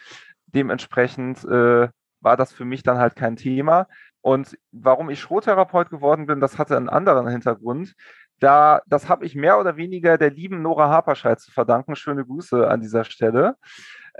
Dementsprechend 0.48 1.44
äh, 1.44 1.90
war 2.22 2.38
das 2.38 2.54
für 2.54 2.66
mich 2.66 2.84
dann 2.84 2.98
halt 2.98 3.16
kein 3.16 3.36
Thema. 3.36 3.88
Und 4.22 4.58
warum 4.72 5.10
ich 5.10 5.20
Schrottherapeut 5.20 5.90
geworden 5.90 6.26
bin, 6.26 6.40
das 6.40 6.58
hatte 6.58 6.76
einen 6.76 6.90
anderen 6.90 7.28
Hintergrund. 7.28 7.96
Da, 8.40 8.82
das 8.88 9.10
habe 9.10 9.26
ich 9.26 9.36
mehr 9.36 9.60
oder 9.60 9.78
weniger 9.78 10.18
der 10.18 10.32
lieben 10.32 10.62
Nora 10.62 10.90
Haperscheid 10.90 11.40
zu 11.40 11.52
verdanken. 11.52 11.96
Schöne 11.96 12.26
Grüße 12.26 12.68
an 12.68 12.82
dieser 12.82 13.04
Stelle 13.04 13.56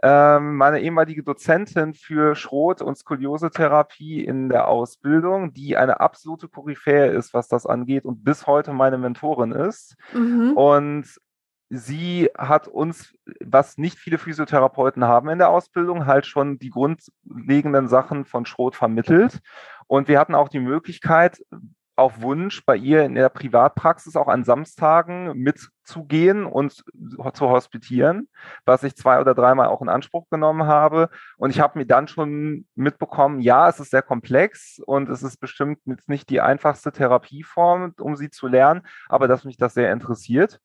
ähm, 0.02 0.56
meine 0.56 0.80
ehemalige 0.82 1.24
Dozentin 1.24 1.94
für 1.94 2.36
Schrot- 2.36 2.82
und 2.82 2.98
Skoliose-Therapie 2.98 4.24
in 4.24 4.50
der 4.50 4.68
Ausbildung, 4.68 5.54
die 5.54 5.76
eine 5.76 6.00
absolute 6.00 6.48
Koryphäe 6.48 7.08
ist, 7.08 7.34
was 7.34 7.48
das 7.48 7.66
angeht 7.66 8.06
und 8.06 8.24
bis 8.24 8.48
heute 8.48 8.72
meine 8.74 8.98
Mentorin 8.98 9.52
ist. 9.52 9.96
Mhm. 10.14 10.54
Und 10.54 11.20
sie 11.70 12.30
hat 12.38 12.68
uns, 12.68 13.14
was 13.44 13.78
nicht 13.78 13.98
viele 14.00 14.18
Physiotherapeuten 14.18 15.04
haben 15.04 15.30
in 15.30 15.38
der 15.38 15.50
Ausbildung, 15.50 16.06
halt 16.06 16.26
schon 16.26 16.60
die 16.60 16.70
grundlegenden 16.70 17.88
Sachen 17.88 18.26
von 18.26 18.46
Schrot 18.46 18.76
vermittelt. 18.76 19.40
Und 19.88 20.08
wir 20.08 20.20
hatten 20.20 20.36
auch 20.36 20.50
die 20.50 20.60
Möglichkeit, 20.60 21.44
auf 22.00 22.22
Wunsch 22.22 22.66
bei 22.66 22.76
ihr 22.76 23.04
in 23.04 23.16
der 23.16 23.30
Privatpraxis 23.30 24.16
auch 24.16 24.28
an 24.28 24.44
Samstagen 24.44 25.38
mitzugehen 25.38 26.46
und 26.46 26.84
zu 27.34 27.50
hospitieren, 27.50 28.30
was 28.66 28.84
ich 28.84 28.96
zwei 28.96 29.20
oder 29.20 29.36
dreimal 29.36 29.68
auch 29.68 29.82
in 29.82 29.90
Anspruch 29.90 30.30
genommen 30.30 30.64
habe. 30.66 31.10
Und 31.38 31.52
ich 31.52 31.60
habe 31.60 31.78
mir 31.78 31.86
dann 31.86 32.08
schon 32.08 32.66
mitbekommen, 32.76 33.42
ja, 33.42 33.70
es 33.70 33.80
ist 33.80 33.92
sehr 33.92 34.02
komplex 34.02 34.82
und 34.86 35.10
es 35.10 35.24
ist 35.24 35.38
bestimmt 35.38 35.80
jetzt 35.86 36.10
nicht 36.10 36.30
die 36.30 36.42
einfachste 36.42 36.92
Therapieform, 36.92 37.94
um 38.00 38.16
sie 38.16 38.30
zu 38.30 38.48
lernen, 38.48 38.82
aber 39.08 39.28
dass 39.28 39.44
mich 39.44 39.58
das 39.58 39.74
sehr 39.74 39.92
interessiert. 39.92 40.60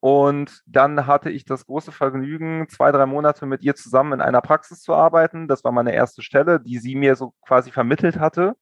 Und 0.00 0.62
dann 0.66 1.06
hatte 1.06 1.30
ich 1.30 1.44
das 1.44 1.66
große 1.66 1.92
Vergnügen, 1.92 2.68
zwei, 2.68 2.90
drei 2.90 3.06
Monate 3.06 3.46
mit 3.46 3.62
ihr 3.62 3.74
zusammen 3.76 4.14
in 4.14 4.20
einer 4.20 4.40
Praxis 4.40 4.80
zu 4.80 4.94
arbeiten. 4.94 5.46
Das 5.46 5.62
war 5.64 5.72
meine 5.72 5.94
erste 5.94 6.22
Stelle, 6.22 6.60
die 6.60 6.78
sie 6.78 6.94
mir 6.96 7.14
so 7.14 7.34
quasi 7.46 7.70
vermittelt 7.70 8.18
hatte. 8.18 8.56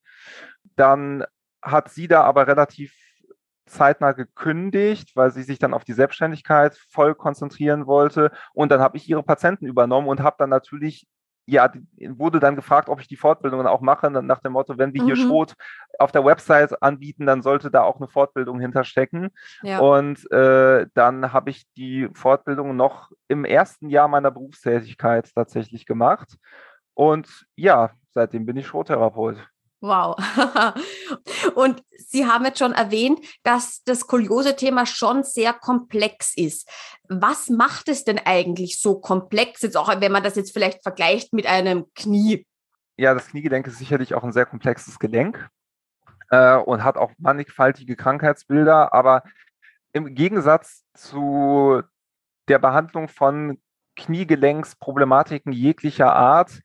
Dann 0.75 1.25
hat 1.61 1.89
sie 1.89 2.07
da 2.07 2.23
aber 2.23 2.47
relativ 2.47 2.93
zeitnah 3.65 4.11
gekündigt, 4.11 5.15
weil 5.15 5.31
sie 5.31 5.43
sich 5.43 5.59
dann 5.59 5.73
auf 5.73 5.83
die 5.83 5.93
Selbstständigkeit 5.93 6.75
voll 6.89 7.15
konzentrieren 7.15 7.87
wollte. 7.87 8.31
Und 8.53 8.71
dann 8.71 8.81
habe 8.81 8.97
ich 8.97 9.09
ihre 9.09 9.23
Patienten 9.23 9.65
übernommen 9.65 10.07
und 10.07 10.21
habe 10.21 10.35
dann 10.39 10.49
natürlich, 10.49 11.07
ja, 11.45 11.71
wurde 12.09 12.39
dann 12.39 12.55
gefragt, 12.55 12.89
ob 12.89 12.99
ich 12.99 13.07
die 13.07 13.15
Fortbildungen 13.15 13.67
auch 13.67 13.81
mache, 13.81 14.11
nach 14.11 14.39
dem 14.39 14.53
Motto, 14.53 14.77
wenn 14.77 14.93
wir 14.93 15.01
mhm. 15.01 15.05
hier 15.07 15.15
Schrot 15.15 15.55
auf 15.99 16.11
der 16.11 16.25
Website 16.25 16.81
anbieten, 16.83 17.25
dann 17.25 17.41
sollte 17.41 17.71
da 17.71 17.83
auch 17.83 17.97
eine 17.97 18.07
Fortbildung 18.07 18.59
hinterstecken. 18.59 19.29
Ja. 19.63 19.79
Und 19.79 20.29
äh, 20.31 20.87
dann 20.93 21.33
habe 21.33 21.49
ich 21.49 21.65
die 21.75 22.09
Fortbildung 22.13 22.75
noch 22.75 23.11
im 23.27 23.45
ersten 23.45 23.89
Jahr 23.89 24.07
meiner 24.07 24.31
Berufstätigkeit 24.31 25.31
tatsächlich 25.33 25.85
gemacht. 25.85 26.37
Und 26.93 27.45
ja, 27.55 27.91
seitdem 28.11 28.45
bin 28.45 28.57
ich 28.57 28.67
Schrottherapeut. 28.67 29.37
Wow. 29.81 30.15
Und 31.55 31.83
Sie 31.97 32.25
haben 32.25 32.45
jetzt 32.45 32.59
schon 32.59 32.73
erwähnt, 32.73 33.19
dass 33.43 33.83
das 33.83 34.01
Skoliose-Thema 34.01 34.85
schon 34.85 35.23
sehr 35.23 35.53
komplex 35.53 36.35
ist. 36.35 36.69
Was 37.09 37.49
macht 37.49 37.89
es 37.89 38.03
denn 38.03 38.19
eigentlich 38.23 38.79
so 38.79 38.99
komplex, 38.99 39.61
jetzt 39.61 39.77
auch 39.77 39.89
wenn 39.99 40.11
man 40.11 40.23
das 40.23 40.35
jetzt 40.35 40.53
vielleicht 40.53 40.83
vergleicht 40.83 41.33
mit 41.33 41.47
einem 41.47 41.85
Knie? 41.95 42.45
Ja, 42.97 43.13
das 43.13 43.27
Kniegelenk 43.27 43.65
ist 43.67 43.79
sicherlich 43.79 44.13
auch 44.13 44.23
ein 44.23 44.33
sehr 44.33 44.45
komplexes 44.45 44.99
Gelenk 44.99 45.49
äh, 46.29 46.57
und 46.57 46.83
hat 46.83 46.97
auch 46.97 47.11
mannigfaltige 47.17 47.95
Krankheitsbilder, 47.95 48.93
aber 48.93 49.23
im 49.93 50.13
Gegensatz 50.13 50.83
zu 50.93 51.81
der 52.47 52.59
Behandlung 52.59 53.07
von 53.07 53.59
Kniegelenksproblematiken 53.95 55.51
jeglicher 55.51 56.13
Art 56.13 56.61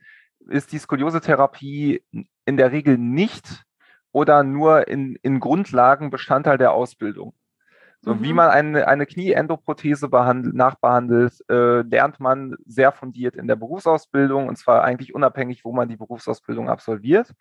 ist 0.49 0.73
die 0.73 0.78
Skoliose-Therapie 0.78 2.04
in 2.46 2.56
der 2.56 2.72
Regel 2.72 2.96
nicht 2.96 3.64
oder 4.12 4.42
nur 4.42 4.88
in, 4.88 5.16
in 5.22 5.40
Grundlagen 5.40 6.08
Bestandteil 6.10 6.56
der 6.56 6.72
Ausbildung. 6.72 7.34
So, 8.00 8.14
mhm. 8.14 8.22
Wie 8.22 8.32
man 8.32 8.50
eine, 8.50 8.88
eine 8.88 9.04
Knieendoprothese 9.04 10.08
nachbehandelt, 10.08 11.44
äh, 11.50 11.82
lernt 11.82 12.20
man 12.20 12.56
sehr 12.64 12.92
fundiert 12.92 13.36
in 13.36 13.48
der 13.48 13.56
Berufsausbildung 13.56 14.48
und 14.48 14.56
zwar 14.56 14.84
eigentlich 14.84 15.14
unabhängig, 15.14 15.64
wo 15.64 15.72
man 15.72 15.88
die 15.88 15.96
Berufsausbildung 15.96 16.70
absolviert. 16.70 17.34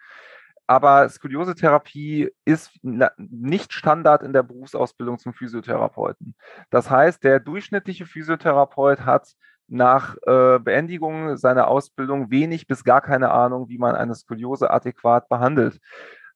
Aber 0.67 1.07
Skoliose-Therapie 1.07 2.31
ist 2.43 2.71
nicht 2.81 3.71
Standard 3.71 4.23
in 4.23 4.33
der 4.33 4.41
Berufsausbildung 4.41 5.19
zum 5.19 5.33
Physiotherapeuten. 5.33 6.35
Das 6.71 6.89
heißt, 6.89 7.23
der 7.23 7.39
durchschnittliche 7.39 8.07
Physiotherapeut 8.07 9.05
hat 9.05 9.35
nach 9.67 10.15
äh, 10.25 10.59
Beendigung 10.59 11.37
seiner 11.37 11.67
Ausbildung 11.67 12.29
wenig 12.29 12.67
bis 12.67 12.83
gar 12.83 13.01
keine 13.01 13.31
Ahnung, 13.31 13.69
wie 13.69 13.77
man 13.77 13.95
eine 13.95 14.15
Skoliose 14.15 14.69
adäquat 14.69 15.27
behandelt. 15.29 15.79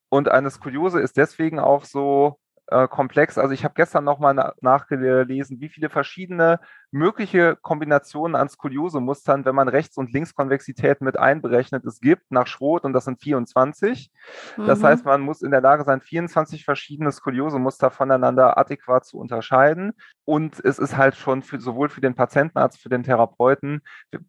Und 0.10 0.30
eine 0.30 0.50
Skoliose 0.50 1.00
ist 1.00 1.18
deswegen 1.18 1.60
auch 1.60 1.86
so 1.86 2.40
äh, 2.72 2.88
komplex. 2.88 3.38
Also 3.38 3.54
ich 3.54 3.64
habe 3.64 3.74
gestern 3.76 4.04
nochmal 4.04 4.34
na 4.34 4.54
nachgelesen, 4.62 5.60
wie 5.60 5.70
viele 5.70 5.90
verschiedene 5.90 6.60
mögliche 6.92 7.56
Kombinationen 7.56 8.36
an 8.36 8.50
Skoliose-Mustern, 8.50 9.46
wenn 9.46 9.56
man 9.56 9.68
Rechts- 9.68 9.98
und 9.98 10.12
Linkskonvexität 10.12 11.02
mit 11.02 11.18
einberechnet, 11.18 11.86
es 11.86 12.00
gibt 12.00 12.32
nach 12.32 12.48
Schroth 12.48 12.84
und 12.84 12.94
das 12.94 13.06
sind 13.06 13.22
24. 13.22 14.12
Mhm. 14.58 14.66
Das 14.66 14.84
heißt, 14.84 15.06
man 15.06 15.22
muss 15.22 15.42
in 15.42 15.52
der 15.52 15.62
Lage 15.62 15.84
sein, 15.84 16.02
24 16.02 16.66
verschiedene 16.66 17.12
Skoliose-Muster 17.12 17.92
voneinander 17.92 18.58
adäquat 18.58 19.06
zu 19.06 19.18
unterscheiden. 19.18 19.94
Und 20.26 20.60
es 20.64 20.80
ist 20.80 20.98
halt 20.98 21.16
schon 21.16 21.42
für, 21.42 21.60
sowohl 21.60 21.90
für 21.90 22.02
den 22.02 22.16
Patienten 22.16 22.60
als 22.60 22.78
für 22.78 22.90
den 22.90 23.04
Therapeuten 23.04 23.82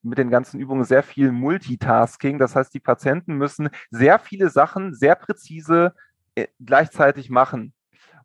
mit 0.02 0.18
den 0.18 0.30
ganzen 0.30 0.61
Übungen 0.61 0.85
sehr 0.85 1.02
viel 1.02 1.32
Multitasking. 1.32 2.38
Das 2.38 2.56
heißt, 2.56 2.73
die 2.75 2.80
Patienten 2.80 3.35
müssen 3.35 3.70
sehr 3.90 4.18
viele 4.18 4.50
Sachen 4.50 4.94
sehr 4.94 5.14
präzise 5.14 5.94
äh, 6.35 6.47
gleichzeitig 6.64 7.30
machen. 7.30 7.75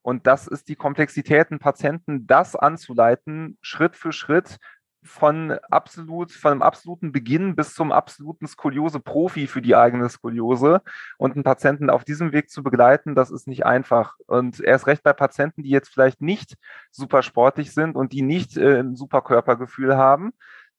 Und 0.05 0.27
das 0.27 0.45
ist 0.45 0.69
die 0.69 0.75
Komplexität, 0.75 1.49
einen 1.49 1.59
Patienten 1.59 2.27
das 2.27 2.55
anzuleiten, 2.55 3.57
Schritt 3.61 3.95
für 3.95 4.11
Schritt, 4.11 4.59
von 5.01 5.57
absolut, 5.71 6.31
von 6.31 6.51
einem 6.51 6.61
absoluten 6.61 7.11
Beginn 7.11 7.55
bis 7.55 7.73
zum 7.73 7.91
absoluten 7.91 8.45
Skoliose-Profi 8.45 9.47
für 9.47 9.63
die 9.63 9.75
eigene 9.75 10.07
Skoliose 10.07 10.83
und 11.17 11.33
einen 11.33 11.43
Patienten 11.43 11.89
auf 11.89 12.03
diesem 12.03 12.33
Weg 12.33 12.51
zu 12.51 12.61
begleiten, 12.61 13.15
das 13.15 13.31
ist 13.31 13.47
nicht 13.47 13.65
einfach. 13.65 14.15
Und 14.27 14.59
erst 14.59 14.85
recht 14.85 15.01
bei 15.01 15.13
Patienten, 15.13 15.63
die 15.63 15.71
jetzt 15.71 15.89
vielleicht 15.89 16.21
nicht 16.21 16.55
super 16.91 17.23
sportlich 17.23 17.73
sind 17.73 17.95
und 17.95 18.13
die 18.13 18.21
nicht 18.21 18.57
äh, 18.57 18.81
ein 18.81 18.95
super 18.95 19.23
Körpergefühl 19.23 19.97
haben, 19.97 20.33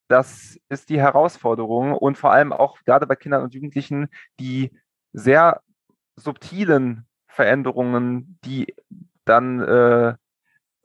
das 0.06 0.56
ist 0.68 0.88
die 0.88 1.00
Herausforderung 1.00 1.94
und 1.94 2.16
vor 2.16 2.30
allem 2.30 2.52
auch 2.52 2.78
gerade 2.84 3.08
bei 3.08 3.16
Kindern 3.16 3.42
und 3.42 3.54
Jugendlichen 3.54 4.06
die 4.38 4.70
sehr 5.12 5.62
subtilen 6.14 7.06
Veränderungen, 7.26 8.38
die 8.44 8.74
dann 9.26 9.60
äh, 9.60 10.14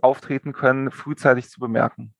auftreten 0.01 0.53
können, 0.53 0.91
frühzeitig 0.91 1.49
zu 1.49 1.59
bemerken. 1.59 2.13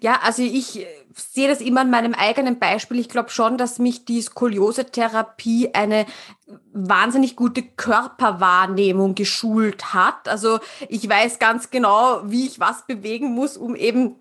Ja, 0.00 0.20
also 0.22 0.42
ich 0.42 0.80
äh, 0.80 0.86
sehe 1.14 1.48
das 1.48 1.60
immer 1.60 1.80
an 1.80 1.90
meinem 1.90 2.14
eigenen 2.14 2.58
Beispiel. 2.58 2.98
Ich 2.98 3.08
glaube 3.08 3.30
schon, 3.30 3.58
dass 3.58 3.78
mich 3.78 4.04
die 4.04 4.22
Skoliose-Therapie 4.22 5.74
eine 5.74 6.06
wahnsinnig 6.72 7.36
gute 7.36 7.62
Körperwahrnehmung 7.62 9.14
geschult 9.14 9.94
hat. 9.94 10.28
Also 10.28 10.60
ich 10.88 11.08
weiß 11.08 11.38
ganz 11.38 11.70
genau, 11.70 12.22
wie 12.24 12.46
ich 12.46 12.60
was 12.60 12.86
bewegen 12.86 13.32
muss, 13.32 13.56
um 13.56 13.74
eben 13.74 14.16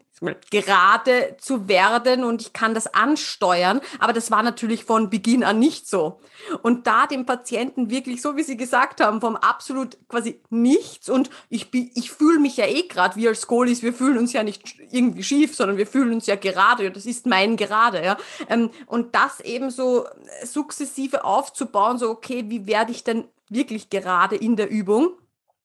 gerade 0.49 1.37
zu 1.39 1.67
werden 1.67 2.23
und 2.23 2.41
ich 2.41 2.53
kann 2.53 2.73
das 2.73 2.87
ansteuern, 2.93 3.81
aber 3.99 4.13
das 4.13 4.31
war 4.31 4.41
natürlich 4.41 4.83
von 4.83 5.09
Beginn 5.09 5.43
an 5.43 5.59
nicht 5.59 5.87
so. 5.87 6.19
Und 6.63 6.87
da 6.87 7.05
dem 7.05 7.25
Patienten 7.25 7.89
wirklich, 7.91 8.21
so 8.21 8.35
wie 8.35 8.43
Sie 8.43 8.57
gesagt 8.57 8.99
haben, 8.99 9.21
vom 9.21 9.35
absolut 9.35 9.97
quasi 10.07 10.41
nichts 10.49 11.09
und 11.09 11.29
ich, 11.49 11.67
ich 11.73 12.11
fühle 12.11 12.39
mich 12.39 12.57
ja 12.57 12.65
eh 12.65 12.87
gerade, 12.87 13.15
wir 13.15 13.29
als 13.29 13.41
Skolis, 13.41 13.83
wir 13.83 13.93
fühlen 13.93 14.17
uns 14.17 14.33
ja 14.33 14.43
nicht 14.43 14.75
irgendwie 14.91 15.23
schief, 15.23 15.55
sondern 15.55 15.77
wir 15.77 15.87
fühlen 15.87 16.13
uns 16.13 16.25
ja 16.25 16.35
gerade, 16.35 16.89
das 16.91 17.05
ist 17.05 17.27
mein 17.27 17.55
gerade, 17.55 18.03
ja. 18.03 18.17
Ähm, 18.49 18.71
und 18.87 19.13
das 19.13 19.39
eben 19.41 19.69
so 19.69 20.07
sukzessive 20.43 21.25
aufzubauen, 21.25 21.99
so 21.99 22.09
okay, 22.09 22.45
wie 22.47 22.65
werde 22.65 22.91
ich 22.91 23.03
denn 23.03 23.25
wirklich 23.49 23.89
gerade 23.89 24.35
in 24.35 24.55
der 24.55 24.69
Übung? 24.69 25.11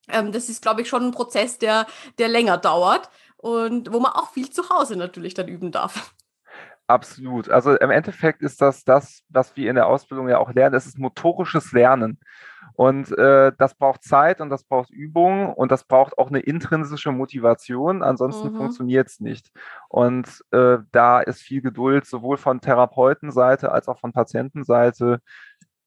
Ähm, 0.09 0.33
das 0.33 0.49
ist, 0.49 0.63
glaube 0.63 0.83
ich, 0.83 0.89
schon 0.89 1.05
ein 1.05 1.13
Prozess, 1.13 1.59
der, 1.59 1.87
der 2.19 2.29
länger 2.29 2.59
dauert 2.59 3.09
und 3.43 3.93
wo 3.93 3.99
man 3.99 4.13
auch 4.13 4.31
viel 4.31 4.51
zu 4.51 4.71
Hause 4.71 4.97
natürlich 4.97 5.35
dann 5.35 5.49
üben 5.49 5.73
darf. 5.73 6.15
Absolut. 6.87 7.49
Also 7.49 7.77
im 7.77 7.91
Endeffekt 7.91 8.41
ist 8.41 8.61
das 8.61 8.85
das, 8.85 9.23
was 9.29 9.57
wir 9.57 9.69
in 9.69 9.75
der 9.75 9.87
Ausbildung 9.87 10.29
ja 10.29 10.39
auch 10.39 10.53
lernen. 10.53 10.77
Es 10.77 10.87
ist 10.87 10.99
motorisches 10.99 11.73
Lernen. 11.73 12.21
Und 12.75 13.17
äh, 13.19 13.53
das 13.59 13.75
braucht 13.75 14.05
Zeit 14.05 14.41
und 14.41 14.49
das 14.51 14.65
braucht 14.65 14.91
Übung 14.91 15.53
und 15.55 15.73
das 15.73 15.85
braucht 15.85 16.19
auch 16.19 16.29
eine 16.29 16.41
intrinsische 16.41 17.11
Motivation. 17.11 18.03
Ansonsten 18.03 18.53
mhm. 18.53 18.57
funktioniert 18.57 19.09
es 19.09 19.21
nicht. 19.21 19.51
Und 19.89 20.45
äh, 20.53 20.79
da 20.93 21.21
ist 21.21 21.41
viel 21.41 21.63
Geduld 21.63 22.07
sowohl 22.07 22.37
von 22.37 22.61
Therapeutenseite 22.61 23.73
als 23.73 23.89
auch 23.89 23.99
von 23.99 24.13
Patientenseite 24.13 25.21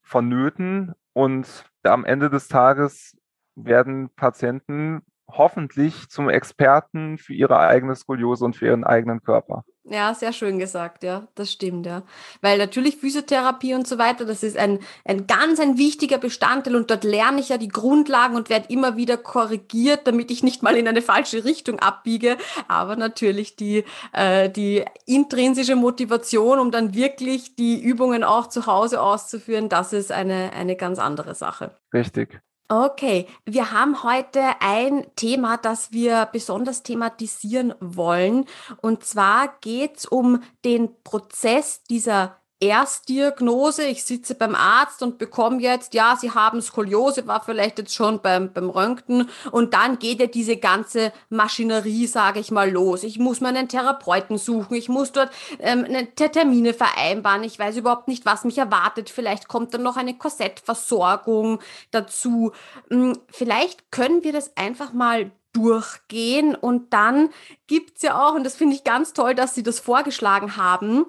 vonnöten. 0.02 0.92
Und 1.14 1.64
am 1.84 2.04
Ende 2.04 2.28
des 2.28 2.48
Tages 2.48 3.16
werden 3.54 4.10
Patienten 4.14 5.02
hoffentlich 5.28 6.08
zum 6.08 6.28
Experten 6.28 7.18
für 7.18 7.34
ihre 7.34 7.58
eigene 7.58 7.94
Skoliose 7.94 8.44
und 8.44 8.56
für 8.56 8.66
ihren 8.66 8.84
eigenen 8.84 9.22
Körper. 9.22 9.64
Ja, 9.88 10.14
sehr 10.14 10.32
schön 10.32 10.58
gesagt, 10.58 11.04
ja, 11.04 11.28
das 11.36 11.52
stimmt, 11.52 11.86
ja. 11.86 12.02
Weil 12.40 12.58
natürlich 12.58 12.96
Physiotherapie 12.96 13.72
und 13.72 13.86
so 13.86 13.98
weiter, 13.98 14.24
das 14.24 14.42
ist 14.42 14.56
ein, 14.56 14.80
ein 15.04 15.28
ganz 15.28 15.60
ein 15.60 15.78
wichtiger 15.78 16.18
Bestandteil 16.18 16.74
und 16.74 16.90
dort 16.90 17.04
lerne 17.04 17.38
ich 17.40 17.50
ja 17.50 17.58
die 17.58 17.68
Grundlagen 17.68 18.34
und 18.34 18.50
werde 18.50 18.66
immer 18.68 18.96
wieder 18.96 19.16
korrigiert, 19.16 20.08
damit 20.08 20.32
ich 20.32 20.42
nicht 20.42 20.64
mal 20.64 20.76
in 20.76 20.88
eine 20.88 21.02
falsche 21.02 21.44
Richtung 21.44 21.78
abbiege. 21.78 22.36
Aber 22.66 22.96
natürlich 22.96 23.54
die, 23.54 23.84
äh, 24.12 24.50
die 24.50 24.84
intrinsische 25.06 25.76
Motivation, 25.76 26.58
um 26.58 26.72
dann 26.72 26.94
wirklich 26.94 27.54
die 27.54 27.80
Übungen 27.80 28.24
auch 28.24 28.48
zu 28.48 28.66
Hause 28.66 29.00
auszuführen, 29.00 29.68
das 29.68 29.92
ist 29.92 30.10
eine, 30.10 30.52
eine 30.52 30.74
ganz 30.74 30.98
andere 30.98 31.36
Sache. 31.36 31.76
Richtig. 31.94 32.40
Okay, 32.68 33.28
wir 33.44 33.70
haben 33.70 34.02
heute 34.02 34.42
ein 34.58 35.06
Thema, 35.14 35.56
das 35.56 35.92
wir 35.92 36.26
besonders 36.32 36.82
thematisieren 36.82 37.74
wollen. 37.78 38.46
Und 38.82 39.04
zwar 39.04 39.56
geht 39.60 39.98
es 39.98 40.06
um 40.06 40.42
den 40.64 41.00
Prozess 41.04 41.84
dieser 41.84 42.40
Erstdiagnose, 42.58 43.84
ich 43.84 44.04
sitze 44.04 44.34
beim 44.34 44.54
Arzt 44.54 45.02
und 45.02 45.18
bekomme 45.18 45.60
jetzt, 45.60 45.92
ja, 45.92 46.16
Sie 46.18 46.30
haben 46.30 46.62
Skoliose, 46.62 47.26
war 47.26 47.42
vielleicht 47.44 47.78
jetzt 47.78 47.94
schon 47.94 48.22
beim, 48.22 48.50
beim 48.52 48.70
Röntgen. 48.70 49.28
Und 49.50 49.74
dann 49.74 49.98
geht 49.98 50.20
ja 50.20 50.26
diese 50.26 50.56
ganze 50.56 51.12
Maschinerie, 51.28 52.06
sage 52.06 52.40
ich 52.40 52.50
mal, 52.50 52.70
los. 52.70 53.02
Ich 53.02 53.18
muss 53.18 53.42
mir 53.42 53.48
einen 53.48 53.68
Therapeuten 53.68 54.38
suchen, 54.38 54.74
ich 54.74 54.88
muss 54.88 55.12
dort 55.12 55.30
ähm, 55.58 55.84
eine 55.84 56.14
Termine 56.14 56.72
vereinbaren, 56.72 57.44
ich 57.44 57.58
weiß 57.58 57.76
überhaupt 57.76 58.08
nicht, 58.08 58.24
was 58.24 58.44
mich 58.44 58.56
erwartet, 58.56 59.10
vielleicht 59.10 59.48
kommt 59.48 59.74
dann 59.74 59.82
noch 59.82 59.98
eine 59.98 60.16
Korsettversorgung 60.16 61.60
dazu. 61.90 62.52
Hm, 62.88 63.18
vielleicht 63.28 63.90
können 63.90 64.24
wir 64.24 64.32
das 64.32 64.56
einfach 64.56 64.94
mal 64.94 65.30
durchgehen. 65.52 66.54
Und 66.54 66.92
dann 66.92 67.30
gibt's 67.66 68.02
ja 68.02 68.20
auch, 68.20 68.34
und 68.34 68.44
das 68.44 68.56
finde 68.56 68.76
ich 68.76 68.84
ganz 68.84 69.12
toll, 69.12 69.34
dass 69.34 69.54
Sie 69.54 69.62
das 69.62 69.80
vorgeschlagen 69.80 70.56
haben, 70.56 71.06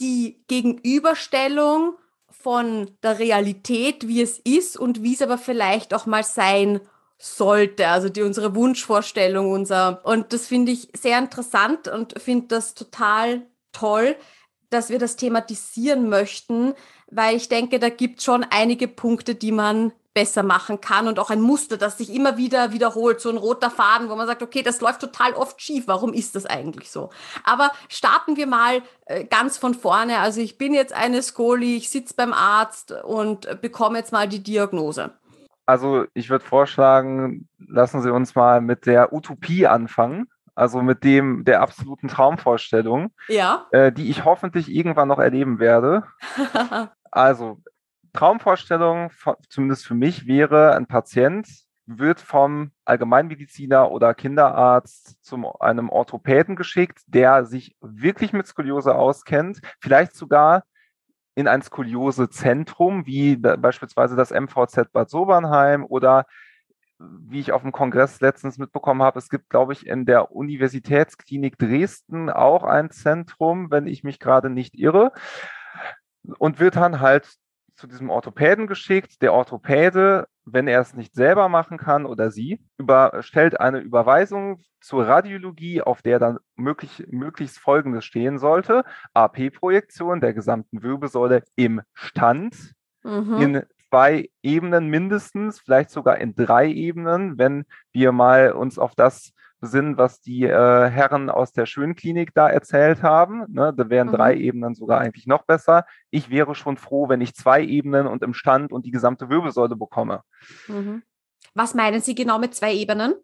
die 0.00 0.42
Gegenüberstellung 0.48 1.94
von 2.30 2.90
der 3.02 3.18
Realität, 3.18 4.06
wie 4.06 4.22
es 4.22 4.38
ist 4.38 4.76
und 4.76 5.02
wie 5.02 5.14
es 5.14 5.22
aber 5.22 5.38
vielleicht 5.38 5.92
auch 5.92 6.06
mal 6.06 6.22
sein 6.22 6.80
sollte, 7.18 7.88
also 7.88 8.08
die 8.08 8.22
unsere 8.22 8.54
Wunschvorstellung, 8.54 9.50
unser 9.50 10.04
und 10.04 10.32
das 10.32 10.46
finde 10.46 10.70
ich 10.70 10.88
sehr 10.96 11.18
interessant 11.18 11.88
und 11.88 12.20
finde 12.20 12.46
das 12.48 12.74
total 12.74 13.42
toll, 13.72 14.14
dass 14.70 14.90
wir 14.90 15.00
das 15.00 15.16
thematisieren 15.16 16.08
möchten, 16.08 16.74
weil 17.10 17.36
ich 17.36 17.48
denke, 17.48 17.80
da 17.80 17.88
gibt 17.88 18.22
schon 18.22 18.44
einige 18.48 18.86
Punkte, 18.86 19.34
die 19.34 19.50
man 19.50 19.92
besser 20.18 20.42
machen 20.42 20.80
kann 20.80 21.06
und 21.06 21.20
auch 21.20 21.30
ein 21.30 21.40
Muster, 21.40 21.76
das 21.76 21.96
sich 21.96 22.12
immer 22.12 22.36
wieder 22.36 22.72
wiederholt, 22.72 23.20
so 23.20 23.30
ein 23.30 23.36
roter 23.36 23.70
Faden, 23.70 24.10
wo 24.10 24.16
man 24.16 24.26
sagt, 24.26 24.42
okay, 24.42 24.62
das 24.62 24.80
läuft 24.80 25.00
total 25.00 25.32
oft 25.34 25.62
schief, 25.62 25.84
warum 25.86 26.12
ist 26.12 26.34
das 26.34 26.44
eigentlich 26.44 26.90
so? 26.90 27.10
Aber 27.44 27.70
starten 27.88 28.36
wir 28.36 28.48
mal 28.48 28.82
äh, 29.06 29.24
ganz 29.24 29.58
von 29.58 29.74
vorne. 29.74 30.18
Also 30.18 30.40
ich 30.40 30.58
bin 30.58 30.74
jetzt 30.74 30.92
eine 30.92 31.22
Skoli, 31.22 31.76
ich 31.76 31.88
sitze 31.88 32.14
beim 32.16 32.32
Arzt 32.32 32.90
und 33.04 33.60
bekomme 33.60 33.98
jetzt 33.98 34.10
mal 34.10 34.28
die 34.28 34.42
Diagnose. 34.42 35.12
Also 35.66 36.06
ich 36.14 36.30
würde 36.30 36.44
vorschlagen, 36.44 37.46
lassen 37.64 38.02
Sie 38.02 38.12
uns 38.12 38.34
mal 38.34 38.60
mit 38.60 38.86
der 38.86 39.12
Utopie 39.12 39.68
anfangen 39.68 40.26
also 40.56 40.82
mit 40.82 41.04
dem 41.04 41.44
der 41.44 41.60
absoluten 41.60 42.08
Traumvorstellung, 42.08 43.12
ja. 43.28 43.66
äh, 43.70 43.92
die 43.92 44.10
ich 44.10 44.24
hoffentlich 44.24 44.68
irgendwann 44.68 45.06
noch 45.06 45.20
erleben 45.20 45.60
werde. 45.60 46.02
also 47.12 47.60
Traumvorstellung, 48.12 49.10
zumindest 49.48 49.86
für 49.86 49.94
mich, 49.94 50.26
wäre, 50.26 50.74
ein 50.74 50.86
Patient 50.86 51.48
wird 51.86 52.20
vom 52.20 52.72
Allgemeinmediziner 52.84 53.90
oder 53.90 54.12
Kinderarzt 54.12 55.24
zu 55.24 55.58
einem 55.60 55.88
Orthopäden 55.88 56.54
geschickt, 56.54 57.00
der 57.06 57.46
sich 57.46 57.76
wirklich 57.80 58.34
mit 58.34 58.46
Skoliose 58.46 58.94
auskennt, 58.94 59.60
vielleicht 59.80 60.14
sogar 60.14 60.64
in 61.34 61.48
ein 61.48 61.62
Skoliosezentrum, 61.62 63.06
wie 63.06 63.36
beispielsweise 63.36 64.16
das 64.16 64.32
MVZ 64.32 64.92
Bad 64.92 65.08
Sobernheim 65.08 65.84
oder 65.84 66.26
wie 66.98 67.40
ich 67.40 67.52
auf 67.52 67.62
dem 67.62 67.72
Kongress 67.72 68.20
letztens 68.20 68.58
mitbekommen 68.58 69.02
habe, 69.02 69.18
es 69.18 69.28
gibt, 69.28 69.48
glaube 69.48 69.72
ich, 69.72 69.86
in 69.86 70.04
der 70.04 70.32
Universitätsklinik 70.32 71.56
Dresden 71.56 72.28
auch 72.28 72.64
ein 72.64 72.90
Zentrum, 72.90 73.70
wenn 73.70 73.86
ich 73.86 74.02
mich 74.02 74.18
gerade 74.18 74.50
nicht 74.50 74.76
irre, 74.76 75.12
und 76.38 76.58
wird 76.58 76.76
dann 76.76 77.00
halt 77.00 77.28
zu 77.78 77.86
diesem 77.86 78.10
Orthopäden 78.10 78.66
geschickt. 78.66 79.22
Der 79.22 79.32
Orthopäde, 79.32 80.26
wenn 80.44 80.66
er 80.66 80.80
es 80.80 80.94
nicht 80.94 81.14
selber 81.14 81.48
machen 81.48 81.78
kann 81.78 82.06
oder 82.06 82.30
sie, 82.30 82.60
stellt 83.20 83.60
eine 83.60 83.78
Überweisung 83.78 84.60
zur 84.80 85.06
Radiologie, 85.06 85.80
auf 85.80 86.02
der 86.02 86.18
dann 86.18 86.38
möglich, 86.56 87.06
möglichst 87.08 87.58
Folgendes 87.58 88.04
stehen 88.04 88.38
sollte. 88.38 88.84
AP-Projektion 89.14 90.20
der 90.20 90.34
gesamten 90.34 90.82
Wirbelsäule 90.82 91.44
im 91.54 91.80
Stand, 91.94 92.74
mhm. 93.04 93.36
in 93.38 93.62
zwei 93.90 94.28
Ebenen 94.42 94.88
mindestens, 94.88 95.60
vielleicht 95.60 95.90
sogar 95.90 96.18
in 96.18 96.34
drei 96.34 96.68
Ebenen, 96.68 97.38
wenn 97.38 97.64
wir 97.92 98.10
mal 98.12 98.52
uns 98.52 98.78
auf 98.78 98.94
das 98.96 99.32
besinnen, 99.60 99.96
was 99.96 100.20
die 100.20 100.44
äh, 100.44 100.88
Herren 100.88 101.30
aus 101.30 101.52
der 101.52 101.66
Schönklinik 101.66 102.34
da 102.34 102.48
erzählt 102.48 103.02
haben. 103.02 103.44
Ne, 103.48 103.72
da 103.76 103.88
wären 103.90 104.08
mhm. 104.08 104.12
drei 104.12 104.36
Ebenen 104.36 104.74
sogar 104.74 105.00
eigentlich 105.00 105.26
noch 105.26 105.44
besser. 105.44 105.84
Ich 106.10 106.30
wäre 106.30 106.54
schon 106.54 106.76
froh, 106.76 107.08
wenn 107.08 107.20
ich 107.20 107.34
zwei 107.34 107.62
Ebenen 107.62 108.06
und 108.06 108.22
im 108.22 108.34
Stand 108.34 108.72
und 108.72 108.86
die 108.86 108.90
gesamte 108.90 109.28
Wirbelsäule 109.28 109.76
bekomme. 109.76 110.22
Mhm. 110.68 111.02
Was 111.54 111.74
meinen 111.74 112.00
Sie 112.00 112.14
genau 112.14 112.38
mit 112.38 112.54
zwei 112.54 112.72
Ebenen? 112.74 113.14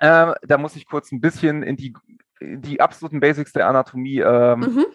Äh, 0.00 0.32
da 0.42 0.58
muss 0.58 0.76
ich 0.76 0.86
kurz 0.86 1.12
ein 1.12 1.20
bisschen 1.20 1.62
in 1.62 1.76
die, 1.76 1.94
die 2.40 2.80
absoluten 2.80 3.20
Basics 3.20 3.52
der 3.52 3.68
Anatomie 3.68 4.20
ähm, 4.20 4.60
mhm. 4.60 4.86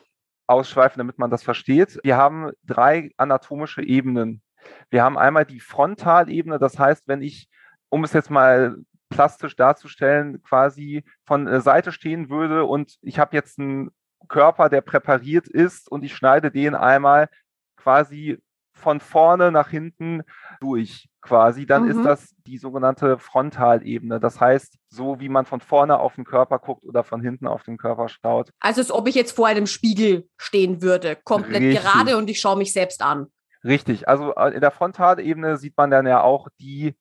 ausschweifen, 0.47 0.97
damit 0.97 1.19
man 1.19 1.30
das 1.30 1.43
versteht. 1.43 1.99
Wir 2.04 2.17
haben 2.17 2.52
drei 2.63 3.12
anatomische 3.17 3.82
Ebenen. 3.82 4.41
Wir 4.89 5.04
haben 5.04 5.17
einmal 5.17 5.45
die 5.45 5.60
Frontalebene, 5.60 6.60
das 6.60 6.78
heißt, 6.78 7.08
wenn 7.08 7.21
ich 7.21 7.47
um 7.89 8.04
es 8.04 8.13
jetzt 8.13 8.30
mal 8.30 8.78
plastisch 9.10 9.56
darzustellen, 9.56 10.41
quasi 10.43 11.04
von 11.26 11.45
der 11.45 11.62
Seite 11.62 11.91
stehen 11.91 12.30
würde 12.30 12.65
und 12.65 12.98
ich 13.02 13.19
habe 13.19 13.36
jetzt 13.36 13.60
einen 13.60 13.91
Körper, 14.28 14.69
der 14.69 14.82
präpariert 14.82 15.48
ist 15.48 15.89
und 15.91 16.04
ich 16.04 16.15
schneide 16.15 16.52
den 16.52 16.76
einmal 16.76 17.30
quasi 17.78 18.39
von 18.74 19.00
vorne 19.00 19.52
nach 19.52 19.69
hinten 19.69 20.24
durch 20.62 21.10
quasi, 21.22 21.65
dann 21.65 21.84
mhm. 21.84 21.91
ist 21.91 22.04
das 22.04 22.36
die 22.48 22.58
sogenannte 22.58 23.17
Frontalebene. 23.17 24.19
Das 24.19 24.39
heißt, 24.39 24.78
so 24.88 25.19
wie 25.19 25.30
man 25.30 25.45
von 25.45 25.60
vorne 25.60 26.00
auf 26.00 26.15
den 26.15 26.24
Körper 26.24 26.60
guckt 26.60 26.86
oder 26.86 27.04
von 27.04 27.22
hinten 27.22 27.45
auf 27.45 27.63
den 27.63 27.78
Körper 27.78 28.08
schaut. 28.08 28.52
Also 28.60 28.82
als 28.82 28.91
ob 28.91 29.08
ich 29.08 29.15
jetzt 29.15 29.36
vor 29.36 29.48
einem 29.48 29.67
Spiegel 29.67 30.28
stehen 30.38 30.82
würde, 30.82 31.17
komplett 31.24 31.62
Richtig. 31.62 31.84
gerade 31.84 32.17
und 32.17 32.30
ich 32.30 32.39
schaue 32.39 32.58
mich 32.58 32.72
selbst 32.72 33.02
an. 33.02 33.28
Richtig, 33.63 34.08
also 34.08 34.34
äh, 34.36 34.54
in 34.54 34.62
der 34.62 34.72
Frontalebene 34.72 35.58
sieht 35.58 35.76
man 35.76 35.91
dann 35.91 36.08
ja 36.08 36.22
auch 36.22 36.48
die 36.62 36.95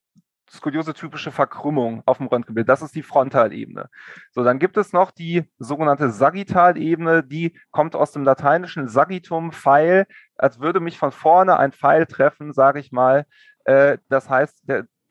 skoliose 0.50 0.94
typische 0.94 1.30
Verkrümmung 1.30 2.02
auf 2.06 2.18
dem 2.18 2.26
Röntgenbild. 2.26 2.68
Das 2.68 2.82
ist 2.82 2.94
die 2.94 3.02
Frontalebene. 3.02 3.88
So, 4.32 4.44
dann 4.44 4.58
gibt 4.58 4.76
es 4.76 4.92
noch 4.92 5.10
die 5.10 5.44
sogenannte 5.58 6.10
Sagittalebene, 6.10 7.22
die 7.22 7.58
kommt 7.70 7.94
aus 7.94 8.12
dem 8.12 8.24
lateinischen 8.24 8.88
Sagittum, 8.88 9.52
Pfeil, 9.52 10.06
als 10.36 10.60
würde 10.60 10.80
mich 10.80 10.98
von 10.98 11.12
vorne 11.12 11.58
ein 11.58 11.72
Pfeil 11.72 12.06
treffen, 12.06 12.52
sage 12.52 12.80
ich 12.80 12.92
mal. 12.92 13.26
Äh, 13.64 13.98
das 14.08 14.30
heißt, 14.30 14.64